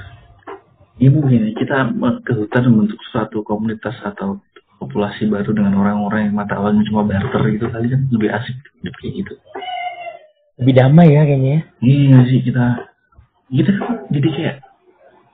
Ya 0.96 1.08
mungkin 1.12 1.40
kita 1.54 1.76
ke 2.24 2.32
hutan 2.34 2.62
membentuk 2.72 3.00
suatu 3.12 3.44
komunitas 3.44 3.96
atau 4.02 4.40
populasi 4.82 5.30
baru 5.30 5.54
dengan 5.54 5.78
orang-orang 5.78 6.26
yang 6.26 6.34
mata 6.34 6.58
awalnya 6.58 6.82
cuma 6.90 7.06
barter 7.06 7.42
gitu 7.54 7.70
kali 7.70 7.86
kan 7.86 8.00
lebih 8.10 8.30
asik 8.34 8.56
hidup 8.82 8.94
kayak 8.98 9.12
gitu. 9.22 9.34
Lebih 10.58 10.74
damai 10.74 11.08
ya 11.14 11.22
kayaknya 11.22 11.50
ya. 11.52 11.60
Iya 11.84 12.18
sih 12.26 12.40
kita 12.42 12.66
kita 13.52 13.70
kan 13.78 13.90
jadi 14.10 14.28
kayak 14.32 14.56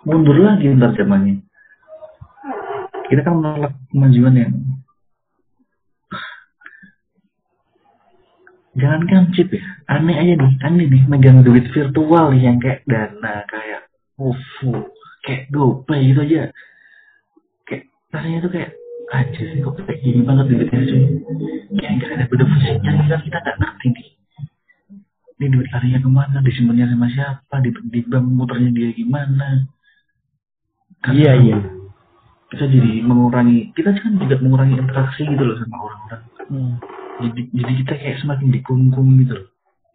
mundur 0.05 0.36
lagi 0.36 0.68
ntar 0.74 0.93
zamannya. 0.99 1.41
Kita 3.09 3.20
kan 3.24 3.34
menolak 3.41 3.72
kemajuan 3.89 4.34
yang 4.36 4.53
jangankan 8.76 9.32
chip 9.32 9.48
ya, 9.48 9.64
aneh 9.88 10.16
aja 10.18 10.34
nih, 10.36 10.52
aneh 10.60 10.86
nih 10.90 11.02
megang 11.08 11.40
duit 11.40 11.64
virtual 11.72 12.36
yang 12.36 12.60
kayak 12.60 12.84
dana, 12.84 13.46
kayak 13.48 13.88
OVO, 14.20 14.92
kayak 15.24 15.48
GoPay 15.48 16.12
gitu 16.12 16.20
aja. 16.26 16.42
Kayak 17.64 17.84
rasanya 18.12 18.38
tuh 18.44 18.52
kayak 18.52 18.70
aja 19.08 19.40
sih 19.40 19.60
kok 19.64 19.72
kayak 19.80 20.00
gini 20.04 20.20
banget 20.20 20.46
duitnya 20.52 20.80
cuy. 20.84 21.02
Kayak 21.80 21.92
nggak 21.96 22.10
ada 22.12 22.24
beneficinya 22.28 22.92
kita 23.04 23.16
kita 23.24 23.38
nggak 23.40 23.56
ngerti 23.56 23.86
nih 23.96 24.08
ini 25.38 25.54
duit 25.54 25.70
larinya 25.70 26.02
ke 26.02 26.10
mana, 26.10 26.38
disimpannya 26.42 26.86
sama 26.90 27.06
siapa, 27.14 27.54
di, 27.62 27.70
di 27.94 28.00
bank 28.10 28.26
muternya 28.26 28.74
dia 28.74 28.90
gimana. 28.90 29.70
Karena 30.98 31.14
Iya 31.14 31.32
iya. 31.38 31.58
Kita 32.50 32.64
jadi 32.66 33.06
mengurangi, 33.06 33.70
kita 33.78 33.94
kan 33.94 34.18
juga 34.18 34.34
mengurangi 34.42 34.74
interaksi 34.82 35.22
gitu 35.22 35.42
loh 35.46 35.56
sama 35.62 35.76
orang-orang. 35.78 36.22
Hmm. 36.50 36.74
Jadi, 37.18 37.40
jadi 37.50 37.72
kita 37.82 37.94
kayak 37.98 38.18
semakin 38.22 38.48
dikungkung 38.54 39.08
gitu 39.22 39.34
loh. 39.34 39.48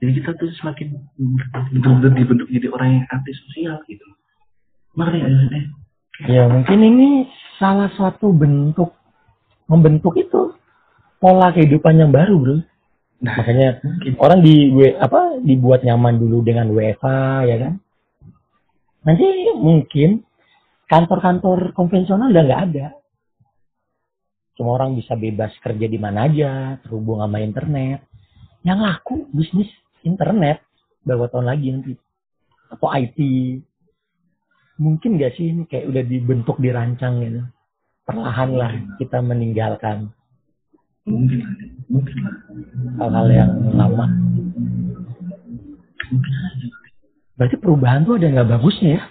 Jadi 0.03 0.11
kita 0.19 0.35
tuh 0.35 0.51
semakin 0.59 0.99
betul-betul 1.71 2.11
dibentuk 2.11 2.47
jadi 2.51 2.67
orang 2.75 2.89
yang 2.99 3.05
antisosial 3.07 3.79
gitu. 3.87 4.03
Makanya 4.99 5.31
eh, 5.31 5.65
Ya 6.27 6.45
mungkin 6.45 6.79
ini 6.83 7.25
salah 7.55 7.87
satu 7.95 8.35
bentuk 8.35 8.93
membentuk 9.71 10.13
itu 10.19 10.53
pola 11.23 11.55
kehidupan 11.55 12.03
yang 12.03 12.11
baru 12.11 12.35
bro. 12.35 12.57
nah 13.23 13.39
Makanya 13.39 13.79
mungkin 13.79 14.13
orang 14.19 14.39
di 14.43 14.55
apa 14.99 15.39
dibuat 15.39 15.87
nyaman 15.87 16.19
dulu 16.19 16.43
dengan 16.43 16.67
WFA 16.75 17.47
ya 17.47 17.55
kan. 17.63 17.73
Nanti 19.07 19.27
mungkin 19.55 20.27
kantor-kantor 20.91 21.71
konvensional 21.73 22.29
udah 22.29 22.43
nggak 22.43 22.63
ada. 22.71 22.87
Semua 24.53 24.77
orang 24.77 24.93
bisa 24.93 25.17
bebas 25.17 25.49
kerja 25.61 25.85
di 25.89 25.97
mana 25.97 26.29
aja, 26.29 26.77
terhubung 26.85 27.21
sama 27.21 27.41
internet. 27.41 28.05
Yang 28.61 28.79
laku 28.85 29.15
bisnis 29.33 29.69
internet 30.05 30.61
berapa 31.03 31.27
tahun 31.27 31.47
lagi 31.49 31.67
nanti 31.73 31.91
atau 32.69 32.87
IT. 32.93 33.17
Mungkin 34.77 35.21
gak 35.21 35.37
sih 35.37 35.53
ini 35.53 35.63
kayak 35.69 35.89
udah 35.89 36.03
dibentuk 36.05 36.57
dirancang 36.61 37.21
gitu. 37.21 37.41
Perlahan 38.03 38.49
lah 38.53 38.71
kita 38.99 39.23
meninggalkan 39.23 40.11
mungkin 41.03 41.39
mungkin 41.91 42.15
hal-hal 42.95 43.27
yang 43.27 43.51
lama. 43.75 44.07
Berarti 47.35 47.55
perubahan 47.59 48.07
tuh 48.07 48.15
ada 48.15 48.27
nggak 48.29 48.49
bagusnya 48.55 49.01
ya? 49.01 49.03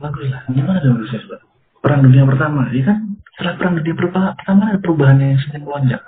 Bagus 0.00 0.26
lah. 0.32 0.42
Gimana 0.50 0.78
dong 0.80 1.04
Pak? 1.04 1.40
Perang 1.84 2.00
dunia 2.06 2.24
pertama, 2.24 2.70
ya 2.72 2.82
kan? 2.86 3.11
Setelah 3.32 3.54
perang 3.56 3.74
dunia 3.80 3.94
pertama, 3.96 4.28
pertama 4.36 4.62
ada 4.68 4.78
perubahan 4.78 5.16
yang 5.18 5.40
sering 5.40 5.64
melonjak. 5.64 6.02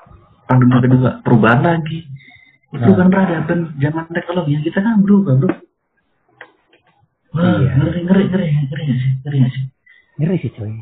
Perang 0.44 0.58
dunia 0.60 0.78
kedua, 0.84 1.10
perubahan 1.24 1.60
lagi. 1.64 2.00
Itu 2.74 2.84
Nah. 2.84 2.96
kan 2.98 3.08
peradaban 3.08 3.58
zaman 3.78 4.04
teknologi 4.10 4.50
yang 4.52 4.64
kita 4.66 4.78
kan 4.82 4.98
berubah, 5.00 5.34
bro. 5.38 5.50
Wah, 7.34 7.42
Iya. 7.58 7.70
ngeri, 7.80 8.00
ngeri, 8.04 8.24
ngeri, 8.30 8.46
ngeri 8.70 8.84
sih? 8.94 9.10
Ngeri 9.24 9.38
sih? 9.50 9.64
Ngeri 10.20 10.36
sih 10.38 10.50
coy. 10.54 10.72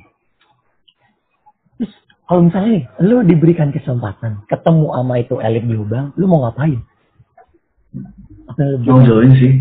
Terus 1.79 1.93
kalau 2.27 2.41
misalnya 2.45 2.71
nih, 2.75 2.85
lu 3.01 3.17
diberikan 3.25 3.69
kesempatan 3.71 4.45
ketemu 4.47 4.87
sama 4.93 5.15
itu 5.17 5.35
elit 5.39 5.65
global, 5.65 6.13
lu 6.17 6.25
mau 6.27 6.45
ngapain? 6.45 6.81
Apa 8.49 8.59
yang 8.59 8.71
lu 8.73 8.79
Mau 8.85 9.01
join 9.01 9.33
sih. 9.37 9.53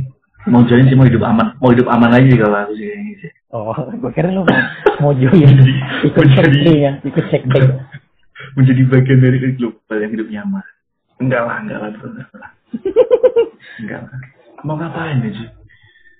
Mau 0.49 0.65
join 0.65 0.89
sih, 0.89 0.97
mau 0.97 1.05
hidup 1.05 1.21
aman. 1.21 1.53
Mau 1.61 1.69
hidup 1.69 1.85
aman 1.85 2.17
aja 2.17 2.33
kalau 2.33 2.57
aku 2.65 2.73
sih. 2.73 2.87
kayaknya 2.89 3.13
sih. 3.21 3.31
Oh, 3.51 3.75
gue 4.01 4.11
kira 4.11 4.31
lu 4.31 4.41
mau, 4.41 4.57
mau 4.99 5.11
join 5.13 5.53
ikut 6.01 6.17
Menjadi- 6.17 6.49
sekte 6.57 6.73
ya, 6.73 6.91
ikut 7.03 7.25
sekte. 7.29 7.59
Menjadi 8.57 8.81
bagian 8.89 9.19
dari 9.21 9.37
global 9.53 9.97
yang 10.01 10.11
hidup 10.11 10.27
nyaman. 10.27 10.65
Enggak 11.21 11.41
lah, 11.45 11.57
enggak 11.61 11.77
lah, 11.77 11.89
bro. 11.93 12.07
Enggak 12.09 12.31
lah. 12.33 12.51
enggak 13.85 13.99
lah. 14.01 14.17
Mau 14.65 14.75
ngapain 14.77 15.21
ya, 15.21 15.29
cuy? 15.29 15.47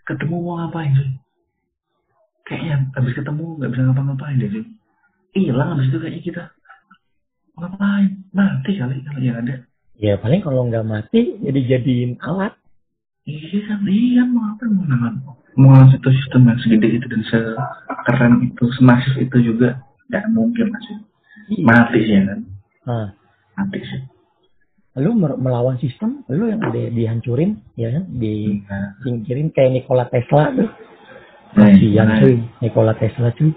Ketemu 0.06 0.36
mau 0.38 0.56
ngapain, 0.62 0.92
cuy? 0.94 1.10
Kayaknya 2.46 2.76
habis 2.94 3.14
ketemu 3.18 3.44
nggak 3.58 3.70
bisa 3.74 3.82
ngapa-ngapain 3.90 4.38
deh, 4.38 4.50
cuy. 4.54 4.66
Hilang 5.34 5.70
habis 5.74 5.90
itu 5.90 5.98
kayaknya 5.98 6.22
kita. 6.22 6.44
Mau 7.58 7.66
ngapain? 7.66 8.10
Mati 8.32 8.72
kali 8.78 8.96
kalau 9.02 9.20
yang 9.20 9.42
ada. 9.42 9.56
Ya 9.98 10.14
paling 10.18 10.46
kalau 10.46 10.70
nggak 10.70 10.86
mati, 10.86 11.42
jadi 11.42 11.60
jadiin 11.78 12.22
alat. 12.22 12.54
Iya 13.22 13.60
kan, 13.70 13.86
iya 13.86 14.24
mau 14.26 14.50
apa 14.50 14.66
mau 14.66 14.82
ngapain? 14.82 15.16
Mau 15.54 15.78
satu 15.94 16.10
sistem 16.10 16.50
yang 16.50 16.58
segede 16.64 16.88
itu 16.98 17.06
dan 17.06 17.22
sekeren 17.30 18.34
itu, 18.42 18.64
semasif 18.80 19.14
itu 19.20 19.38
juga 19.54 19.78
nggak 20.10 20.26
mungkin 20.34 20.74
masih. 20.74 20.96
Mati 21.62 22.00
sih 22.02 22.16
ya 22.18 22.22
kan, 22.32 22.40
Nah, 22.88 23.08
mati 23.60 23.78
sih. 23.84 24.02
lu 25.00 25.16
melawan 25.16 25.78
sistem, 25.80 26.26
lu 26.28 26.50
yang 26.52 26.60
ada 26.66 26.92
dihancurin, 26.92 27.62
ya 27.78 27.94
kan, 27.96 28.04
disingkirin 28.12 29.54
kayak 29.54 29.72
Nikola 29.80 30.10
Tesla 30.10 30.52
tuh. 30.52 30.68
nah, 31.56 31.68
Kasihan 31.72 32.08
nah, 32.08 32.20
cuy, 32.20 32.36
Nikola 32.60 32.94
Tesla 32.98 33.30
cuy. 33.32 33.52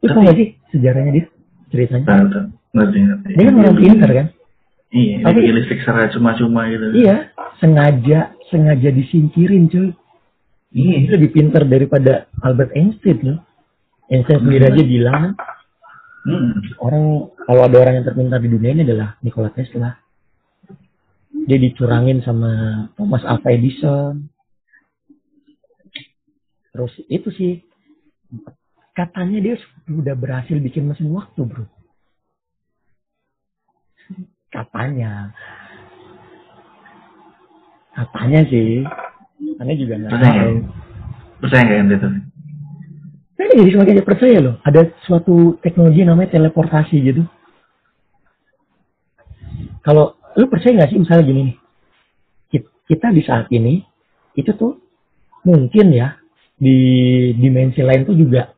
Itu 0.00 0.14
nggak 0.16 0.36
sih 0.38 0.48
sejarahnya 0.72 1.12
dia? 1.12 1.26
Ceritanya. 1.70 2.06
Tahu 2.06 2.24
ngerti 2.72 2.98
ngerti. 3.04 3.30
Dia 3.36 3.44
kan 3.44 3.54
orang 3.58 3.76
pintar 3.76 4.10
kan? 4.10 4.26
Iya, 4.86 5.16
Tapi, 5.26 5.38
listrik 5.50 5.82
secara 5.82 6.06
cuma-cuma 6.14 6.70
gitu. 6.70 6.86
Iya, 6.94 7.34
sengaja 7.58 8.35
sengaja 8.50 8.90
disingkirin 8.90 9.68
cuy. 9.70 9.90
Dia 10.74 10.98
Iya. 10.98 11.16
lebih 11.16 11.30
pintar 11.32 11.64
daripada 11.64 12.28
Albert 12.42 12.74
Einstein 12.74 13.18
loh. 13.22 13.40
Einstein 14.10 14.42
sendiri 14.42 14.64
aja 14.66 14.82
bilang 14.82 15.24
Hmm. 16.26 16.58
orang 16.82 17.30
kalau 17.46 17.62
ada 17.70 17.76
orang 17.78 17.94
yang 18.02 18.06
terpintar 18.06 18.42
di 18.42 18.50
dunia 18.50 18.74
ini 18.74 18.82
adalah 18.82 19.14
Nikola 19.22 19.54
Tesla. 19.54 19.94
Dia 21.46 21.58
dicurangin 21.62 22.18
sama 22.26 22.50
Thomas 22.98 23.22
Alva 23.22 23.54
Edison. 23.54 24.26
Terus 26.74 26.92
itu 27.06 27.30
sih 27.30 27.52
katanya 28.90 29.38
dia 29.38 29.54
sudah 29.86 30.18
berhasil 30.18 30.58
bikin 30.58 30.90
mesin 30.90 31.14
waktu 31.14 31.46
bro. 31.46 31.64
Katanya. 34.50 35.30
Katanya 37.96 38.40
sih. 38.52 38.84
Aneh 39.56 39.76
juga 39.80 39.96
nggak 39.96 40.12
Percaya 40.12 40.32
tahu. 40.36 40.36
nggak? 40.36 40.64
Percaya 41.40 41.62
nggak 41.64 41.78
yang 41.80 41.88
itu? 41.88 42.08
Saya 43.36 43.46
jadi 43.52 43.70
semakin 43.72 43.92
tidak 43.96 44.08
percaya 44.08 44.36
loh. 44.40 44.54
Ada 44.64 44.80
suatu 45.04 45.36
teknologi 45.64 46.00
namanya 46.04 46.32
teleportasi 46.36 46.96
gitu. 47.00 47.22
Kalau 49.80 50.16
lu 50.36 50.46
percaya 50.52 50.76
nggak 50.76 50.90
sih 50.92 50.98
misalnya 51.00 51.24
gini 51.24 51.40
nih, 51.48 51.56
Kit- 52.52 52.72
kita 52.84 53.08
di 53.12 53.22
saat 53.24 53.46
ini 53.52 53.80
itu 54.36 54.52
tuh 54.52 54.76
mungkin 55.46 55.94
ya 55.94 56.20
di 56.56 56.76
dimensi 57.36 57.80
lain 57.80 58.04
tuh 58.04 58.16
juga 58.16 58.52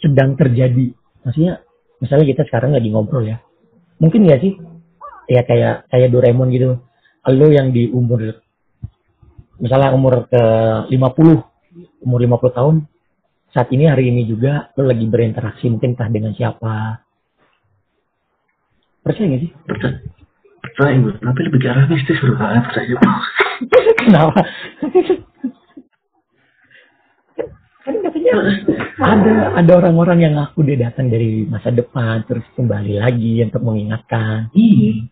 sedang 0.00 0.34
terjadi. 0.34 0.90
Maksudnya 1.22 1.60
misalnya 2.00 2.26
kita 2.32 2.42
sekarang 2.48 2.72
lagi 2.72 2.88
ngobrol 2.88 3.28
ya, 3.28 3.38
mungkin 4.00 4.24
nggak 4.24 4.40
sih 4.40 4.56
ya 5.28 5.44
kayak 5.44 5.86
kayak 5.92 6.08
Doraemon 6.10 6.48
gitu, 6.50 6.80
lo 7.28 7.46
yang 7.52 7.70
di 7.70 7.92
umur 7.92 8.40
misalnya 9.60 9.92
umur 9.92 10.26
ke 10.26 10.42
50, 10.90 10.96
umur 12.02 12.18
50 12.18 12.56
tahun 12.56 12.76
saat 13.50 13.68
ini 13.74 13.90
hari 13.90 14.14
ini 14.14 14.30
juga 14.30 14.70
lo 14.78 14.86
lagi 14.86 15.06
berinteraksi 15.10 15.66
mungkin 15.66 15.98
entah 15.98 16.06
dengan 16.06 16.32
siapa. 16.34 17.02
Percaya 19.02 19.26
gak 19.26 19.42
sih? 19.42 19.52
percaya 19.66 19.96
percaya 20.60 20.96
bro 21.00 21.12
tapi 21.18 21.40
lebih 21.48 21.60
ke 21.60 21.68
arah 21.72 21.86
mistis 21.88 22.18
bro 22.20 22.36
percaya 22.36 22.94
Kenapa? 24.00 24.40
kan 27.80 27.94
katanya 28.06 28.32
ada 29.00 29.34
ada 29.56 29.72
orang-orang 29.72 30.18
yang 30.20 30.34
ngaku 30.36 30.62
dia 30.68 30.78
datang 30.88 31.08
dari 31.08 31.48
masa 31.48 31.72
depan 31.72 32.22
terus 32.28 32.44
kembali 32.54 33.00
lagi 33.00 33.40
untuk 33.40 33.64
mengingatkan. 33.64 34.52
iya 34.52 35.08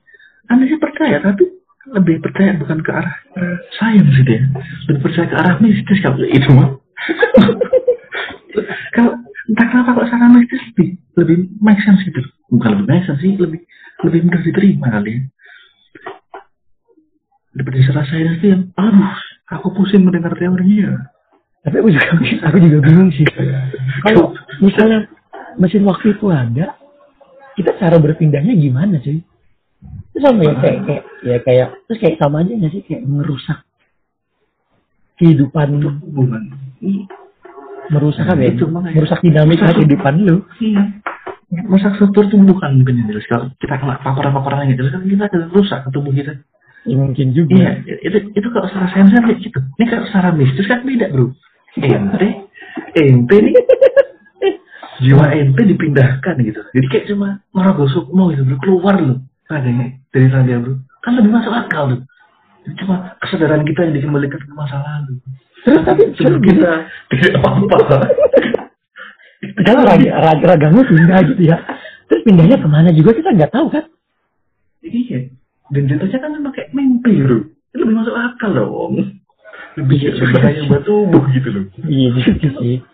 anda 0.53 0.69
sih 0.69 0.79
percaya 0.79 1.19
tapi 1.25 1.58
lebih 1.95 2.21
percaya 2.21 2.57
bukan 2.61 2.79
ke 2.85 2.91
arah 2.93 3.15
eh, 3.39 3.57
sains 3.81 4.09
gitu 4.13 4.31
ya 4.31 4.43
lebih 4.93 5.01
percaya 5.05 5.27
ke 5.31 5.37
arah 5.37 5.55
mistis 5.63 5.99
kalau 6.05 6.21
itu 6.25 6.49
mah 6.53 6.77
kalau 8.97 9.13
entah 9.49 9.67
kenapa 9.73 9.91
kalau 9.97 10.07
secara 10.07 10.29
mistis 10.33 10.63
lebih 10.75 10.89
lebih 11.19 11.37
make 11.59 11.81
sense 11.83 12.01
gitu. 12.07 12.21
Bukan 12.53 12.69
lebih 12.79 12.87
make 12.87 13.05
sense 13.09 13.21
sih 13.25 13.35
lebih 13.35 13.61
lebih 14.07 14.21
mudah 14.29 14.41
diterima 14.45 14.87
kali 14.95 15.11
ya. 15.11 15.21
Daripada 17.57 17.77
secara 17.83 18.03
sains 18.07 18.39
itu 18.39 18.47
yang 18.55 18.63
aduh 18.79 19.15
aku 19.51 19.67
pusing 19.75 20.05
mendengar 20.07 20.37
teorinya. 20.39 21.11
Tapi 21.67 21.75
aku 21.83 21.89
juga 21.91 22.07
aku 22.47 22.57
juga 22.63 22.79
bingung 22.85 23.11
sih. 23.11 23.27
Kalau 24.05 24.37
misalnya 24.63 25.09
mesin 25.59 25.83
waktu 25.83 26.15
itu 26.15 26.31
ada, 26.31 26.79
kita 27.59 27.75
cara 27.83 27.99
berpindahnya 27.99 28.55
gimana 28.55 29.03
sih? 29.03 29.25
Itu 30.09 30.19
sama 30.21 30.43
ya 30.43 30.55
kayak 30.57 30.79
kayak 30.85 31.03
ya 31.23 31.37
kayak 31.41 31.69
terus 31.87 31.99
kayak 31.99 32.17
sama 32.19 32.43
aja 32.43 32.53
nggak 32.53 32.73
sih 32.73 32.83
kayak 32.83 33.03
merusak 33.05 33.59
kehidupan 35.17 35.69
hubungan 36.03 36.43
merusak 37.89 38.23
Nah, 38.23 38.37
ya? 38.37 38.53
itu 38.53 38.65
merusak 38.67 39.19
dinamika 39.21 39.65
Merusak- 39.65 39.77
kehidupan 39.77 40.15
lu. 40.23 40.37
iya 40.61 40.83
masa 41.65 41.97
struktur 41.97 42.29
tumbuhan 42.29 42.77
mungkin 42.77 43.01
ya 43.01 43.05
jelas 43.09 43.25
kalau 43.25 43.49
kita 43.57 43.75
kena 43.75 43.97
paparan-paparan 43.99 44.69
yang 44.69 44.77
jelas 44.77 44.93
kan 44.93 45.03
kita 45.03 45.25
akan 45.27 45.41
rusak 45.51 45.79
ke 45.81 45.91
tubuh 45.91 46.13
kita 46.13 46.35
Ya, 46.87 46.95
mungkin 46.95 47.37
juga. 47.37 47.53
Iya, 47.53 47.71
itu 48.01 48.19
itu 48.33 48.49
kalau 48.49 48.65
secara 48.65 48.89
sains 48.89 49.13
kan 49.13 49.27
kayak 49.27 49.43
gitu. 49.43 49.61
Ini 49.77 49.85
kalau 49.91 50.05
secara 50.09 50.31
mistis 50.33 50.65
kan 50.65 50.81
beda 50.81 51.11
bro. 51.11 51.35
Ente, 51.77 52.29
ente 52.97 53.37
nih 53.45 53.55
jiwa 55.05 55.27
ente 55.31 55.63
dipindahkan 55.69 56.35
gitu. 56.39 56.61
Jadi 56.73 56.87
kayak 56.89 57.05
cuma 57.13 57.45
merogoh 57.53 57.91
sukmo 57.93 58.33
gitu 58.33 58.47
bro, 58.47 58.57
keluar 58.63 58.97
loh 58.97 59.21
raganya 59.49 59.87
dari 60.13 60.29
bro. 60.29 60.75
Kan 61.01 61.13
lebih 61.17 61.33
masuk 61.33 61.53
akal 61.53 61.85
tuh. 61.97 62.01
Cuma 62.85 63.17
kesadaran 63.25 63.65
kita 63.65 63.89
yang 63.89 63.95
dikembalikan 63.97 64.41
ke 64.45 64.53
masa 64.53 64.77
lalu. 64.85 65.17
Terus 65.65 65.83
tapi 65.89 66.03
Sebelum 66.21 66.41
kita 66.45 66.71
tidak 67.17 67.33
apa-apa. 67.41 67.99
kalau 69.67 69.83
raga, 69.89 70.11
raga 70.21 70.45
ragamu 70.53 70.85
pindah 70.85 71.21
gitu 71.33 71.43
ya. 71.49 71.57
Terus 72.13 72.23
pindahnya 72.29 72.61
ke 72.61 72.69
mana 72.69 72.93
juga 72.93 73.17
kita 73.17 73.33
nggak 73.33 73.53
tahu 73.53 73.67
kan? 73.73 73.85
Iya. 74.85 75.33
Dan 75.73 75.83
jatuhnya 75.89 76.19
kan 76.21 76.31
memang 76.33 76.53
kayak 76.53 76.73
mimpi 76.77 77.25
bro. 77.25 77.49
Itu 77.73 77.77
lebih 77.85 77.97
masuk 78.05 78.15
akal 78.17 78.51
dong. 78.53 78.95
Lebih 79.81 79.99
berbahaya 80.21 80.61
buat 80.69 80.83
tubuh 80.85 81.25
gitu 81.33 81.49
loh. 81.53 81.65
Iya 81.89 82.09
sih. 82.21 82.85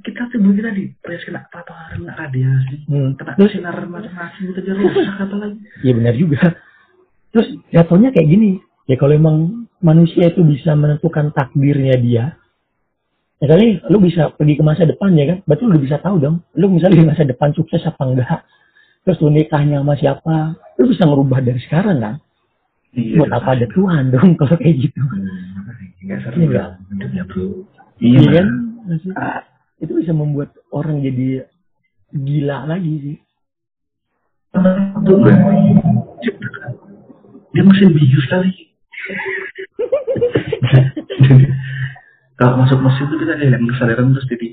Kita 0.00 0.28
tubuh 0.28 0.52
kita 0.52 0.70
di 0.70 0.92
press 0.98 1.22
kena 1.22 1.44
paparan 1.46 1.98
kena 1.98 2.14
radiasi 2.14 2.76
Hmm. 2.84 3.14
kena 3.14 3.34
Terus 3.34 3.52
sinar 3.52 3.76
macam-macam 3.82 4.42
itu 4.42 4.58
aja 4.58 4.72
rusak 4.74 5.16
apa 5.18 5.36
lagi 5.36 5.58
Iya 5.80 5.92
benar 5.94 6.14
juga. 6.14 6.40
Terus 7.28 7.48
jatuhnya 7.68 8.10
kayak 8.10 8.26
gini. 8.26 8.50
Ya 8.84 8.96
kalau 8.96 9.12
emang 9.12 9.36
manusia 9.78 10.26
itu 10.26 10.40
bisa 10.42 10.72
menentukan 10.72 11.30
takdirnya 11.30 11.96
dia. 11.96 12.24
Ya 13.38 13.46
kali 13.46 13.78
lu 13.84 13.98
bisa 13.98 14.30
pergi 14.30 14.54
ke 14.54 14.62
masa 14.62 14.82
depan 14.82 15.12
ya 15.12 15.24
kan. 15.26 15.38
Berarti 15.44 15.62
lu 15.62 15.70
udah 15.70 15.82
bisa 15.82 15.96
tahu 15.98 16.16
dong. 16.18 16.36
Lu 16.52 16.66
misalnya 16.68 16.98
di 16.98 17.06
masa 17.06 17.22
depan 17.22 17.52
sukses 17.52 17.82
apa 17.82 18.02
enggak. 18.02 18.40
Terus 19.02 19.20
lu 19.20 19.30
nikahnya 19.30 19.78
sama 19.78 19.94
siapa. 19.94 20.36
Lu 20.74 20.86
bisa 20.86 21.04
ngerubah 21.04 21.38
dari 21.38 21.60
sekarang 21.60 21.98
kan. 21.98 22.16
iya 22.90 23.20
Buat 23.20 23.30
apa 23.34 23.50
ada 23.54 23.66
Tuhan 23.68 24.10
dong 24.10 24.34
kalau 24.34 24.56
kayak 24.56 24.76
gitu. 24.80 25.00
nggak 26.00 26.18
seru 26.24 26.40
Iya. 26.40 26.64
ya 27.12 27.22
bro 27.22 27.44
Iya 27.98 28.16
iya 28.16 28.30
kan? 28.32 28.46
kan 28.48 28.48
Maksudnya, 28.88 29.26
Itu 29.78 29.92
bisa 29.94 30.10
membuat 30.10 30.54
orang 30.74 31.02
jadi 31.02 31.46
gila 32.12 32.66
lagi 32.66 32.92
sih. 33.02 33.16
dia 37.52 37.62
mesin 37.64 37.90
bius 37.90 38.26
kali 38.30 38.50
kalau 42.38 42.54
masuk 42.62 42.78
mesin 42.80 43.04
itu 43.10 43.16
kita 43.18 43.34
kayak 43.34 43.60
kesadaran 43.74 44.14
terus 44.14 44.28
jadi 44.30 44.48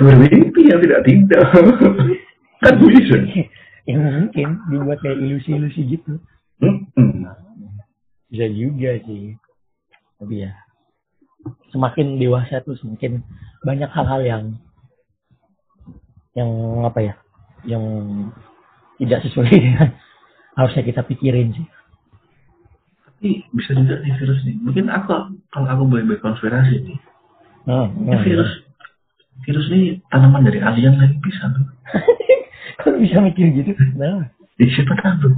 bermimpi 0.00 0.60
ya 0.70 0.76
tidak 0.78 1.00
tidak 1.02 1.42
kan 2.62 2.74
bisa 2.80 3.16
Ya 3.84 4.00
mungkin 4.00 4.64
dibuat 4.72 4.96
kayak 5.04 5.20
ilusi-ilusi 5.20 5.84
gitu. 5.84 6.16
Hmm. 6.56 7.28
Bisa 8.32 8.48
juga 8.48 8.96
sih. 9.04 9.36
Tapi 10.16 10.40
ya 10.40 10.56
semakin 11.68 12.16
dewasa 12.16 12.64
tuh 12.64 12.80
semakin 12.80 13.20
banyak 13.60 13.92
hal-hal 13.92 14.24
yang 14.24 14.44
yang 16.34 16.50
apa 16.84 17.00
ya? 17.00 17.14
Yang 17.64 17.84
tidak 19.00 19.18
sesuai 19.26 19.50
dengan 19.50 19.88
harusnya 20.58 20.82
kita 20.84 21.02
pikirin 21.02 21.50
sih. 21.54 21.66
tapi 23.04 23.40
bisa 23.56 23.72
juga 23.72 23.98
nih 24.04 24.12
virus 24.20 24.40
nih. 24.44 24.56
Mungkin 24.60 24.86
aku 24.92 25.38
kalau 25.48 25.68
aku 25.70 25.82
boleh 25.88 26.04
berkonspirasi 26.04 26.84
nih. 26.84 26.98
Hmm, 27.64 27.88
Ini 28.04 28.20
virus 28.20 28.50
virus 29.48 29.66
ini 29.72 29.98
tanaman 30.12 30.44
dari 30.44 30.60
alien 30.60 30.94
kan 31.00 31.10
bisa 31.24 31.48
tuh. 31.56 31.66
Kalau 32.84 32.98
bisa 33.00 33.22
mikir 33.22 33.48
gitu, 33.54 33.72
nah. 33.96 34.28
Jadi 34.60 34.70
siapa 34.76 34.94
tahu 35.00 35.32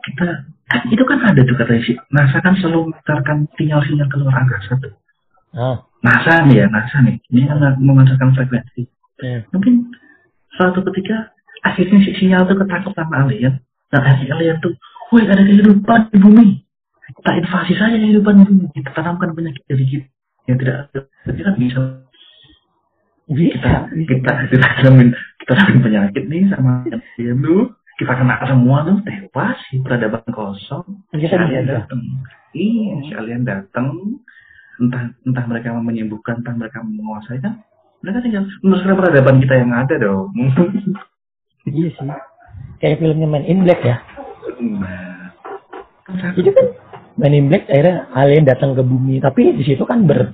kita 0.00 0.26
kan 0.70 0.80
itu 0.88 1.02
kan 1.04 1.18
ada 1.28 1.40
tuh 1.44 1.54
katanya 1.58 1.82
sih. 1.84 1.96
NASA 2.10 2.38
kan 2.40 2.56
selalu 2.58 2.88
memancarkan 2.90 3.38
sinyal-sinyal 3.58 4.08
ke 4.08 4.16
luar 4.16 4.34
angkasa 4.40 4.72
tuh. 4.80 4.94
Ah, 5.52 5.76
NASA 6.00 6.46
nih 6.48 6.64
ya 6.64 6.66
NASA 6.72 7.04
nih. 7.04 7.20
Ini 7.28 7.46
kan 7.50 7.58
memancarkan 7.78 8.32
frekuensi. 8.34 8.88
Hmm. 9.20 9.44
mungkin 9.52 9.92
suatu 10.60 10.84
ketika 10.92 11.32
akhirnya 11.64 12.04
si 12.04 12.12
sinyal 12.20 12.44
tuh 12.44 12.60
ketangkep 12.60 12.92
sama 12.92 13.24
alien. 13.24 13.56
Dan 13.88 14.04
akhirnya 14.04 14.36
alien 14.36 14.56
tuh 14.60 14.76
woi 15.08 15.24
ada 15.24 15.40
kehidupan 15.40 16.12
di 16.12 16.18
bumi. 16.20 16.48
Kita 17.16 17.30
invasi 17.40 17.72
saja 17.80 17.96
kehidupan 17.96 18.34
di 18.36 18.44
bumi. 18.44 18.66
Kita 18.76 18.92
tanamkan 18.92 19.32
penyakit 19.32 19.64
dari 19.64 19.84
kita 19.88 20.08
yang 20.44 20.56
tidak 20.60 20.76
jadi 21.24 21.40
kan 21.40 21.54
bisa. 21.56 21.80
Kita 23.30 23.72
kita 23.88 24.32
kita 24.52 24.66
tanamin 24.76 25.08
kita 25.40 25.52
tanamin 25.56 25.80
penyakit 25.80 26.24
nih 26.28 26.44
sama 26.52 26.84
alien 26.84 27.40
tuh. 27.40 27.72
Kita 27.96 28.16
kena 28.16 28.40
semua 28.48 28.84
tuh 28.84 28.96
tewas 29.04 29.60
peradaban 29.80 30.24
kosong. 30.28 30.84
Si 31.08 31.24
kita 31.24 31.40
alien 31.40 31.64
datang 31.64 32.04
iya 32.52 32.94
si 33.06 33.12
alien 33.14 33.46
datang 33.46 34.18
entah 34.80 35.12
entah 35.22 35.44
mereka 35.46 35.76
mau 35.76 35.84
menyembuhkan 35.84 36.40
entah 36.42 36.56
mereka 36.56 36.82
mau 36.82 36.90
menguasai 36.90 37.38
kan 37.38 37.60
mereka 38.00 38.18
tinggal 38.24 38.44
meneruskan 38.64 38.96
peradaban 38.96 39.36
kita 39.44 39.54
yang 39.60 39.72
ada 39.76 39.94
dong 40.00 40.32
Iya 41.68 41.88
sih. 41.92 42.08
Kayak 42.80 43.04
filmnya 43.04 43.28
Man 43.28 43.44
in 43.44 43.68
Black 43.68 43.84
ya. 43.84 44.00
nah 44.80 45.28
kan. 46.08 46.32
Itu 46.32 46.50
kan 46.56 46.66
Man 47.20 47.36
in 47.36 47.52
Black 47.52 47.68
akhirnya 47.68 48.08
alien 48.16 48.48
datang 48.48 48.72
ke 48.72 48.80
bumi, 48.80 49.20
tapi 49.20 49.52
di 49.52 49.64
situ 49.68 49.84
kan 49.84 50.08
ber 50.08 50.32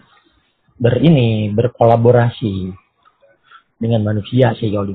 ber 0.78 0.94
ini 1.02 1.50
berkolaborasi 1.50 2.70
dengan 3.82 4.06
manusia 4.06 4.54
sih 4.54 4.70
kalau 4.70 4.94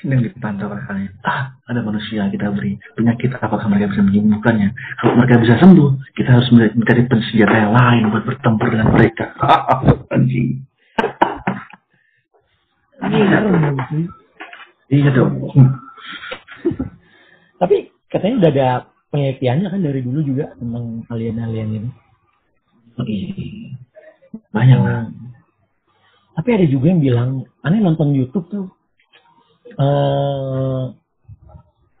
sedang 0.00 0.24
dipantau 0.24 0.72
kalian 0.72 1.12
ah 1.28 1.52
ada 1.68 1.84
manusia 1.84 2.24
kita 2.32 2.48
beri 2.56 2.80
penyakit 2.96 3.36
apakah 3.36 3.68
mereka 3.68 3.92
bisa 3.92 4.02
menyembuhkannya 4.08 4.72
kalau 4.96 5.12
mereka 5.20 5.44
bisa 5.44 5.60
sembuh 5.60 5.90
kita 6.16 6.40
harus 6.40 6.48
mencari 6.52 7.04
senjata 7.04 7.52
yang 7.52 7.76
lain 7.76 8.02
buat 8.12 8.24
bertempur 8.24 8.72
dengan 8.72 8.96
mereka. 8.96 9.36
Anjing. 10.16 10.64
Serem 12.96 13.76
sih. 13.92 14.04
iya 14.88 15.12
dong. 15.12 15.36
Tapi 17.60 17.92
katanya 18.08 18.34
udah 18.40 18.50
ada 18.52 18.68
penelitiannya 19.12 19.68
kan 19.68 19.80
dari 19.84 20.00
dulu 20.00 20.20
juga 20.24 20.56
tentang 20.56 21.04
alien-alien 21.12 21.76
ini. 21.76 21.90
Banyak 24.52 24.80
lah. 24.80 25.08
Tapi 26.36 26.48
ada 26.52 26.66
juga 26.68 26.92
yang 26.92 27.00
bilang, 27.00 27.30
aneh 27.64 27.80
nonton 27.80 28.12
YouTube 28.12 28.46
tuh, 28.52 28.68
eh 29.76 30.82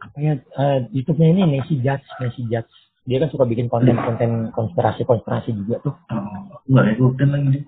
apa 0.00 0.16
ya, 0.22 0.34
eh, 0.36 0.78
YouTube-nya 0.96 1.28
ini 1.32 1.40
Nancy 1.44 1.80
Judge, 1.84 2.06
Nancy 2.20 2.42
Judge. 2.48 2.72
Dia 3.06 3.22
kan 3.22 3.30
suka 3.30 3.46
bikin 3.46 3.70
konten-konten 3.70 4.50
konspirasi-konspirasi 4.50 5.54
juga 5.54 5.78
tuh. 5.84 5.94
oh, 6.10 6.58
nggak 6.66 6.98
ikutin 6.98 7.28
lagi 7.30 7.48
dia. 7.54 7.62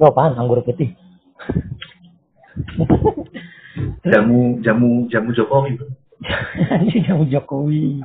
Lo 0.00 0.08
apaan? 0.08 0.38
Anggur 0.40 0.64
putih. 0.64 0.96
jamu 4.06 4.62
jamu 4.62 5.10
jamu 5.10 5.34
Jokowi 5.34 5.74
jamu 7.10 7.26
Jokowi. 7.26 8.00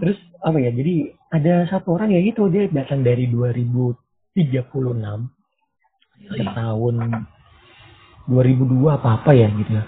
Terus 0.00 0.18
apa 0.40 0.56
ya? 0.62 0.70
Jadi 0.72 1.10
ada 1.34 1.66
satu 1.68 1.98
orang 1.98 2.14
ya 2.14 2.22
gitu 2.22 2.46
dia 2.48 2.70
datang 2.70 3.02
dari 3.02 3.26
2000 3.26 3.66
36 4.36 5.26
ke 6.30 6.44
tahun 6.54 6.94
2002 8.30 8.86
apa 8.86 9.18
apa 9.18 9.30
ya 9.34 9.50
gitu 9.50 9.74
ya. 9.74 9.84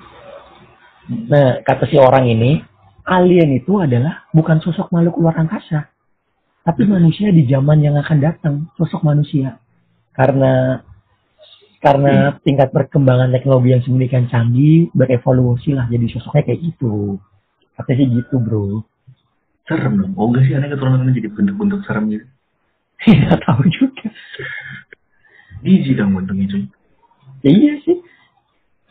Nah 1.30 1.62
kata 1.62 1.86
si 1.86 1.96
orang 1.96 2.26
ini 2.26 2.58
alien 3.06 3.54
itu 3.54 3.78
adalah 3.78 4.26
bukan 4.34 4.58
sosok 4.58 4.90
makhluk 4.90 5.18
luar 5.22 5.38
angkasa, 5.38 5.90
tapi 6.66 6.82
manusia 6.86 7.30
di 7.30 7.46
zaman 7.46 7.82
yang 7.82 7.94
akan 7.98 8.18
datang, 8.18 8.54
sosok 8.74 9.06
manusia. 9.06 9.58
Karena 10.12 10.82
karena 11.82 12.38
tingkat 12.46 12.70
perkembangan 12.70 13.34
teknologi 13.34 13.74
yang 13.74 13.82
sedemikian 13.82 14.30
canggih 14.30 14.86
berevolusi 14.94 15.74
lah 15.74 15.90
jadi 15.90 16.06
sosoknya 16.10 16.46
kayak 16.46 16.60
gitu. 16.62 17.18
Katanya 17.74 17.96
sih 17.98 18.08
gitu 18.22 18.36
bro. 18.38 18.86
Serem 19.66 19.98
dong. 19.98 20.12
Oh 20.14 20.30
enggak 20.30 20.46
sih 20.46 20.54
aneh 20.54 20.70
keturunannya 20.70 21.14
jadi 21.14 21.30
bentuk-bentuk 21.30 21.82
serem 21.86 22.10
gitu. 22.10 22.26
Tidak 23.02 23.38
tahu 23.42 23.66
juga. 23.66 24.06
Gizi 25.66 25.98
dong 25.98 26.14
bentuknya 26.14 26.46
cuy. 26.54 26.64
Ya 27.42 27.50
iya 27.50 27.74
sih. 27.82 27.98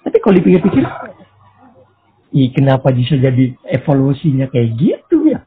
Tapi 0.02 0.18
kalau 0.18 0.36
dipikir-pikir, 0.38 0.86
Ih, 2.32 2.48
kenapa 2.56 2.96
bisa 2.96 3.20
jadi 3.20 3.60
evolusinya 3.68 4.48
kayak 4.48 4.70
gitu 4.80 5.28
ya? 5.28 5.44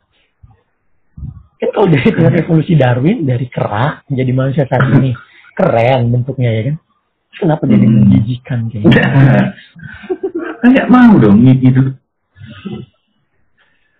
Kan 1.57 1.69
kalau 1.73 1.89
dari 1.89 2.05
teori 2.13 2.37
evolusi 2.45 2.77
Darwin 2.77 3.25
dari 3.25 3.49
kera 3.49 4.05
menjadi 4.05 4.33
manusia 4.37 4.65
saat 4.69 4.93
ini 4.93 5.17
keren 5.57 6.13
bentuknya 6.13 6.53
ya 6.53 6.63
kan? 6.69 6.77
Terus 7.33 7.39
Kenapa 7.41 7.63
jadi 7.65 7.87
Hmm. 7.89 7.95
menjijikan 8.05 8.59
kayak 8.69 8.83
gitu? 8.85 9.01
Kan 10.61 10.69
nggak 10.77 10.91
mau 10.93 11.13
dong 11.17 11.41
gitu. 11.41 11.97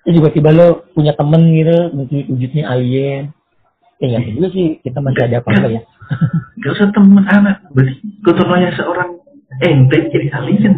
Terus 0.05 0.15
juga 0.21 0.29
tiba 0.29 0.53
lo 0.53 0.85
punya 0.93 1.17
temen 1.17 1.41
gitu, 1.57 1.77
wujud- 1.97 2.29
wujudnya 2.37 2.69
alien. 2.69 3.33
Ya 3.97 4.05
nggak 4.13 4.23
tahu 4.29 4.35
juga 4.37 4.49
sih 4.53 4.67
kita 4.85 4.99
masih 5.01 5.23
ada 5.25 5.37
apa-apa 5.41 5.69
ya. 5.73 5.81
Gak 6.61 6.73
usah 6.77 6.89
temen 6.93 7.25
anak. 7.25 7.65
Berarti 7.73 7.97
keturunannya 8.21 8.71
seorang 8.77 9.11
ente 9.63 9.99
jadi 10.11 10.29
alien. 10.35 10.75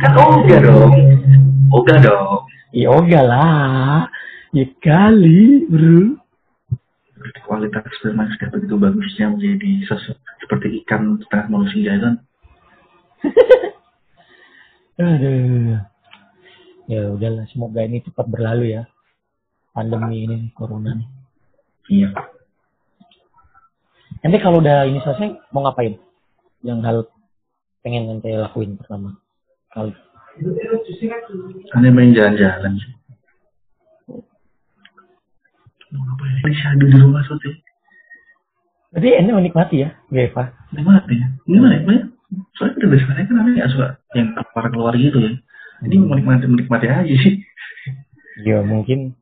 kan 0.00 0.14
oga 0.16 0.56
dong. 0.62 0.92
Oga 1.68 1.94
dong. 2.00 2.48
Ya 2.72 2.88
oga 2.88 3.20
lah. 3.20 4.08
Ya 4.54 4.64
kali 4.80 5.66
bro. 5.68 6.16
Berarti 7.18 7.40
kualitas 7.48 7.88
sperma 7.96 8.28
sudah 8.36 8.48
begitu 8.52 8.74
bagusnya 8.76 9.32
menjadi 9.32 9.70
sosok 9.88 10.18
seperti 10.44 10.84
ikan 10.84 11.16
setengah 11.24 11.46
manusia 11.48 11.92
kan. 11.96 12.14
Aduh. 15.00 15.80
Ya 16.84 17.08
udahlah, 17.08 17.48
semoga 17.48 17.80
ini 17.80 18.04
cepat 18.04 18.28
berlalu 18.28 18.76
ya. 18.76 18.84
Pandemi 19.72 20.28
ini, 20.28 20.38
corona. 20.52 21.00
Iya. 21.88 22.12
Nanti 24.20 24.38
kalau 24.40 24.60
udah 24.60 24.84
ini 24.84 25.00
selesai, 25.00 25.32
mau 25.50 25.64
ngapain? 25.64 25.96
Yang 26.64 26.80
hal 26.80 26.96
pengen 27.84 28.08
nanti 28.08 28.32
lakuin 28.32 28.80
pertama 28.80 29.20
kali. 29.68 29.92
Aneh 31.76 31.92
main 31.92 32.16
jalan-jalan. 32.16 32.80
Mau 35.94 36.02
ngapain? 36.02 36.42
Ini 36.42 36.56
syahdu 36.56 36.84
di 36.88 36.96
rumah 36.98 37.22
sote. 37.28 37.52
Berarti 38.90 39.10
ente 39.14 39.30
menikmati 39.34 39.84
ya, 39.84 39.90
Eva? 40.08 40.54
Gimana 40.72 41.04
ya? 41.10 41.26
Gimana 41.44 41.74
ya? 41.82 42.08
Soalnya 42.56 42.74
pada 42.78 42.86
dasarnya 42.94 43.26
kan 43.28 43.36
aneh 43.42 43.52
gak 43.58 43.70
suka 43.70 43.88
yang 44.16 44.34
keluar-keluar 44.34 44.94
gitu 44.96 45.18
ya. 45.20 45.32
Jadi 45.84 45.94
menikmati 46.00 46.46
menikmati 46.48 46.86
aja 46.88 47.14
sih. 47.20 47.44
Ya 48.46 48.64
mungkin. 48.64 49.14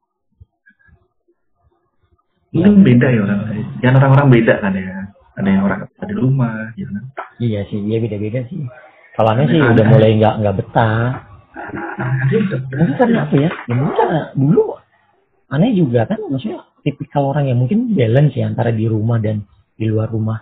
Mungkin 2.53 2.85
beda 2.85 3.09
ya 3.09 3.21
orang 3.25 3.41
lain. 3.49 3.67
Yang 3.81 3.95
orang-orang 3.99 4.29
beda 4.29 4.55
kan 4.61 4.73
ya. 4.77 5.09
Ada 5.33 5.49
yang 5.49 5.65
orang 5.65 5.81
ada 5.89 6.13
di 6.13 6.17
rumah, 6.21 6.77
gitu 6.77 6.92
kan. 6.92 6.92
Iya 7.43 7.67
sih, 7.67 7.79
iya 7.83 7.99
beda-beda 7.99 8.47
sih. 8.47 8.63
Kalau 9.19 9.35
aneh 9.35 9.51
sih 9.51 9.59
Ada- 9.59 9.75
udah 9.75 9.85
mulai 9.91 10.11
nggak 10.15 10.35
nggak 10.39 10.57
betah. 10.63 11.27
Mungkin 12.71 12.95
karena 12.97 13.19
apa 13.27 13.35
ya? 13.35 13.51
Ya 13.67 13.75
mungkin 13.75 13.97
karena 13.99 14.21
dulu 14.39 14.79
aneh 15.51 15.75
juga 15.75 16.07
kan, 16.07 16.23
maksudnya 16.31 16.63
tipikal 16.87 17.35
orang 17.35 17.51
yang 17.51 17.59
mungkin 17.59 17.93
balance 17.93 18.33
ya 18.39 18.47
antara 18.47 18.71
di 18.71 18.87
rumah 18.87 19.19
dan 19.19 19.43
di 19.75 19.91
luar 19.91 20.07
rumah. 20.09 20.39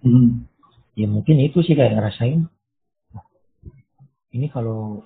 Hmm. 0.00 0.46
ya 0.94 1.08
mungkin 1.10 1.36
itu 1.42 1.60
sih 1.66 1.74
kayak 1.74 1.98
ngerasain 1.98 2.46
"Wah, 3.10 3.26
ini 4.30 4.46
kalau 4.48 5.02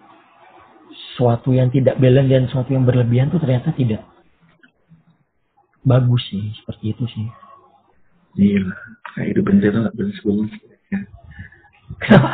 suatu 1.16 1.56
yang 1.56 1.72
tidak 1.72 1.96
balance 1.96 2.28
dan 2.28 2.44
suatu 2.52 2.70
yang 2.76 2.84
berlebihan 2.84 3.32
tuh 3.32 3.40
ternyata 3.40 3.72
tidak 3.72 4.04
bagus 5.80 6.20
sih 6.28 6.52
seperti 6.60 6.92
itu 6.92 7.04
sih 7.08 7.26
Gila. 8.36 8.76
Kayak 9.16 9.26
hidup 9.34 9.44
ente 9.50 9.66
tuh 9.72 9.80
gak 9.88 9.94
balance 9.96 10.20
balance. 10.22 10.54
Ya. 10.90 10.98
kenapa 12.02 12.30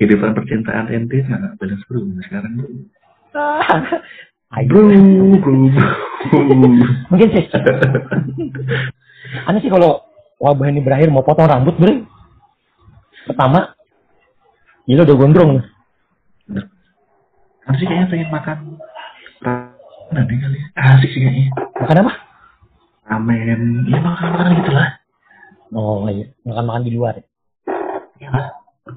Kehidupan 0.00 0.32
percintaan 0.32 0.88
ente 0.88 1.20
gak 1.28 1.60
balance 1.60 1.84
bro 1.84 2.00
sekarang. 2.24 2.56
Ayo. 4.56 4.64
Bro, 4.64 4.80
bro, 5.44 5.52
bro. 5.68 6.88
mungkin 7.12 7.28
sih 7.36 7.44
aneh 9.44 9.60
sih 9.60 9.68
kalau 9.68 10.00
wabah 10.40 10.72
ini 10.72 10.80
berakhir 10.80 11.12
mau 11.12 11.20
potong 11.20 11.52
rambut 11.52 11.76
bro 11.76 12.00
pertama 13.28 13.76
gila 14.88 15.04
udah 15.04 15.16
gondrong 15.20 15.52
Kan 17.60 17.76
sih 17.76 17.86
kayaknya 17.86 18.08
pengen 18.10 18.28
makan 18.34 18.58
ramen 19.44 20.26
deh 20.26 20.36
kali. 20.42 20.58
ya. 20.58 20.96
Asik 20.96 21.12
sih 21.12 21.20
kayaknya. 21.22 21.54
makan 21.78 22.02
apa 22.02 22.12
Ramen. 23.06 23.60
Iya 23.86 23.98
makan 24.02 24.26
makanan 24.32 24.52
gitu 24.58 24.70
lah. 24.74 24.88
oh 25.76 26.08
iya 26.10 26.26
makan 26.42 26.64
makan 26.66 26.82
di 26.88 26.92
luar 26.96 27.14
Iya 28.20 28.28
lah. 28.28 28.48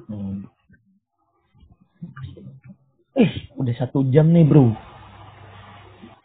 Hmm. 0.06 0.44
Eh, 3.14 3.30
udah 3.54 3.74
satu 3.78 4.04
jam 4.10 4.28
nih 4.28 4.44
bro. 4.44 4.74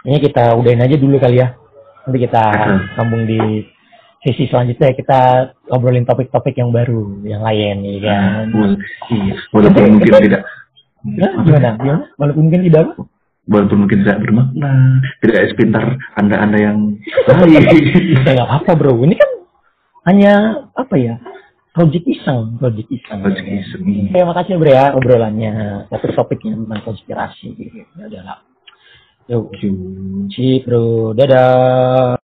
Kayaknya 0.01 0.19
kita 0.25 0.43
udahin 0.57 0.83
aja 0.83 0.95
dulu 0.97 1.15
kali 1.15 1.39
ya. 1.39 1.53
Nanti 2.03 2.17
kita 2.19 2.43
sambung 2.97 3.23
di 3.23 3.39
sesi 4.19 4.49
selanjutnya 4.49 4.91
kita 4.91 5.19
ngobrolin 5.69 6.03
topik-topik 6.03 6.57
yang 6.57 6.73
baru, 6.73 7.23
yang 7.23 7.39
lain, 7.39 7.77
ya 7.85 7.99
kan? 8.03 8.45
Wal- 8.51 8.79
Iya. 9.09 9.33
Walaupun 9.53 9.83
mungkin 9.95 10.13
tidak. 10.19 10.41
Nah, 10.99 11.31
gimana? 11.39 11.69
Gimana? 11.77 12.03
Walaupun 12.19 12.43
mungkin 12.49 12.61
tidak 12.67 12.81
apa? 12.83 13.01
Walaupun 13.49 13.77
mungkin 13.81 13.97
tidak 14.03 14.17
bermakna, 14.21 14.71
tidak 15.23 15.41
sepintar 15.49 15.83
anda-anda 16.13 16.57
yang 16.59 16.77
lain. 17.25 17.63
Ya 18.27 18.31
nggak 18.35 18.49
apa 18.61 18.71
bro. 18.75 18.93
Ini 19.01 19.15
kan 19.15 19.29
hanya 20.05 20.33
apa 20.75 20.95
ya? 20.99 21.15
Project 21.79 22.05
iseng, 22.11 22.59
project 22.59 22.91
iseng. 22.91 23.23
Project 23.23 23.47
iseng. 23.47 24.11
Terima 24.11 24.35
kasih 24.35 24.59
bro 24.59 24.67
ya 24.67 24.91
obrolannya. 24.91 25.87
Satu 25.87 26.11
topiknya 26.11 26.59
tentang 26.59 26.83
konspirasi. 26.83 27.55
Ya 27.95 28.03
udah 28.03 28.21
lah. 28.27 28.39
Cip 30.27 30.67
bro. 30.67 31.15
Dadah. 31.15 32.19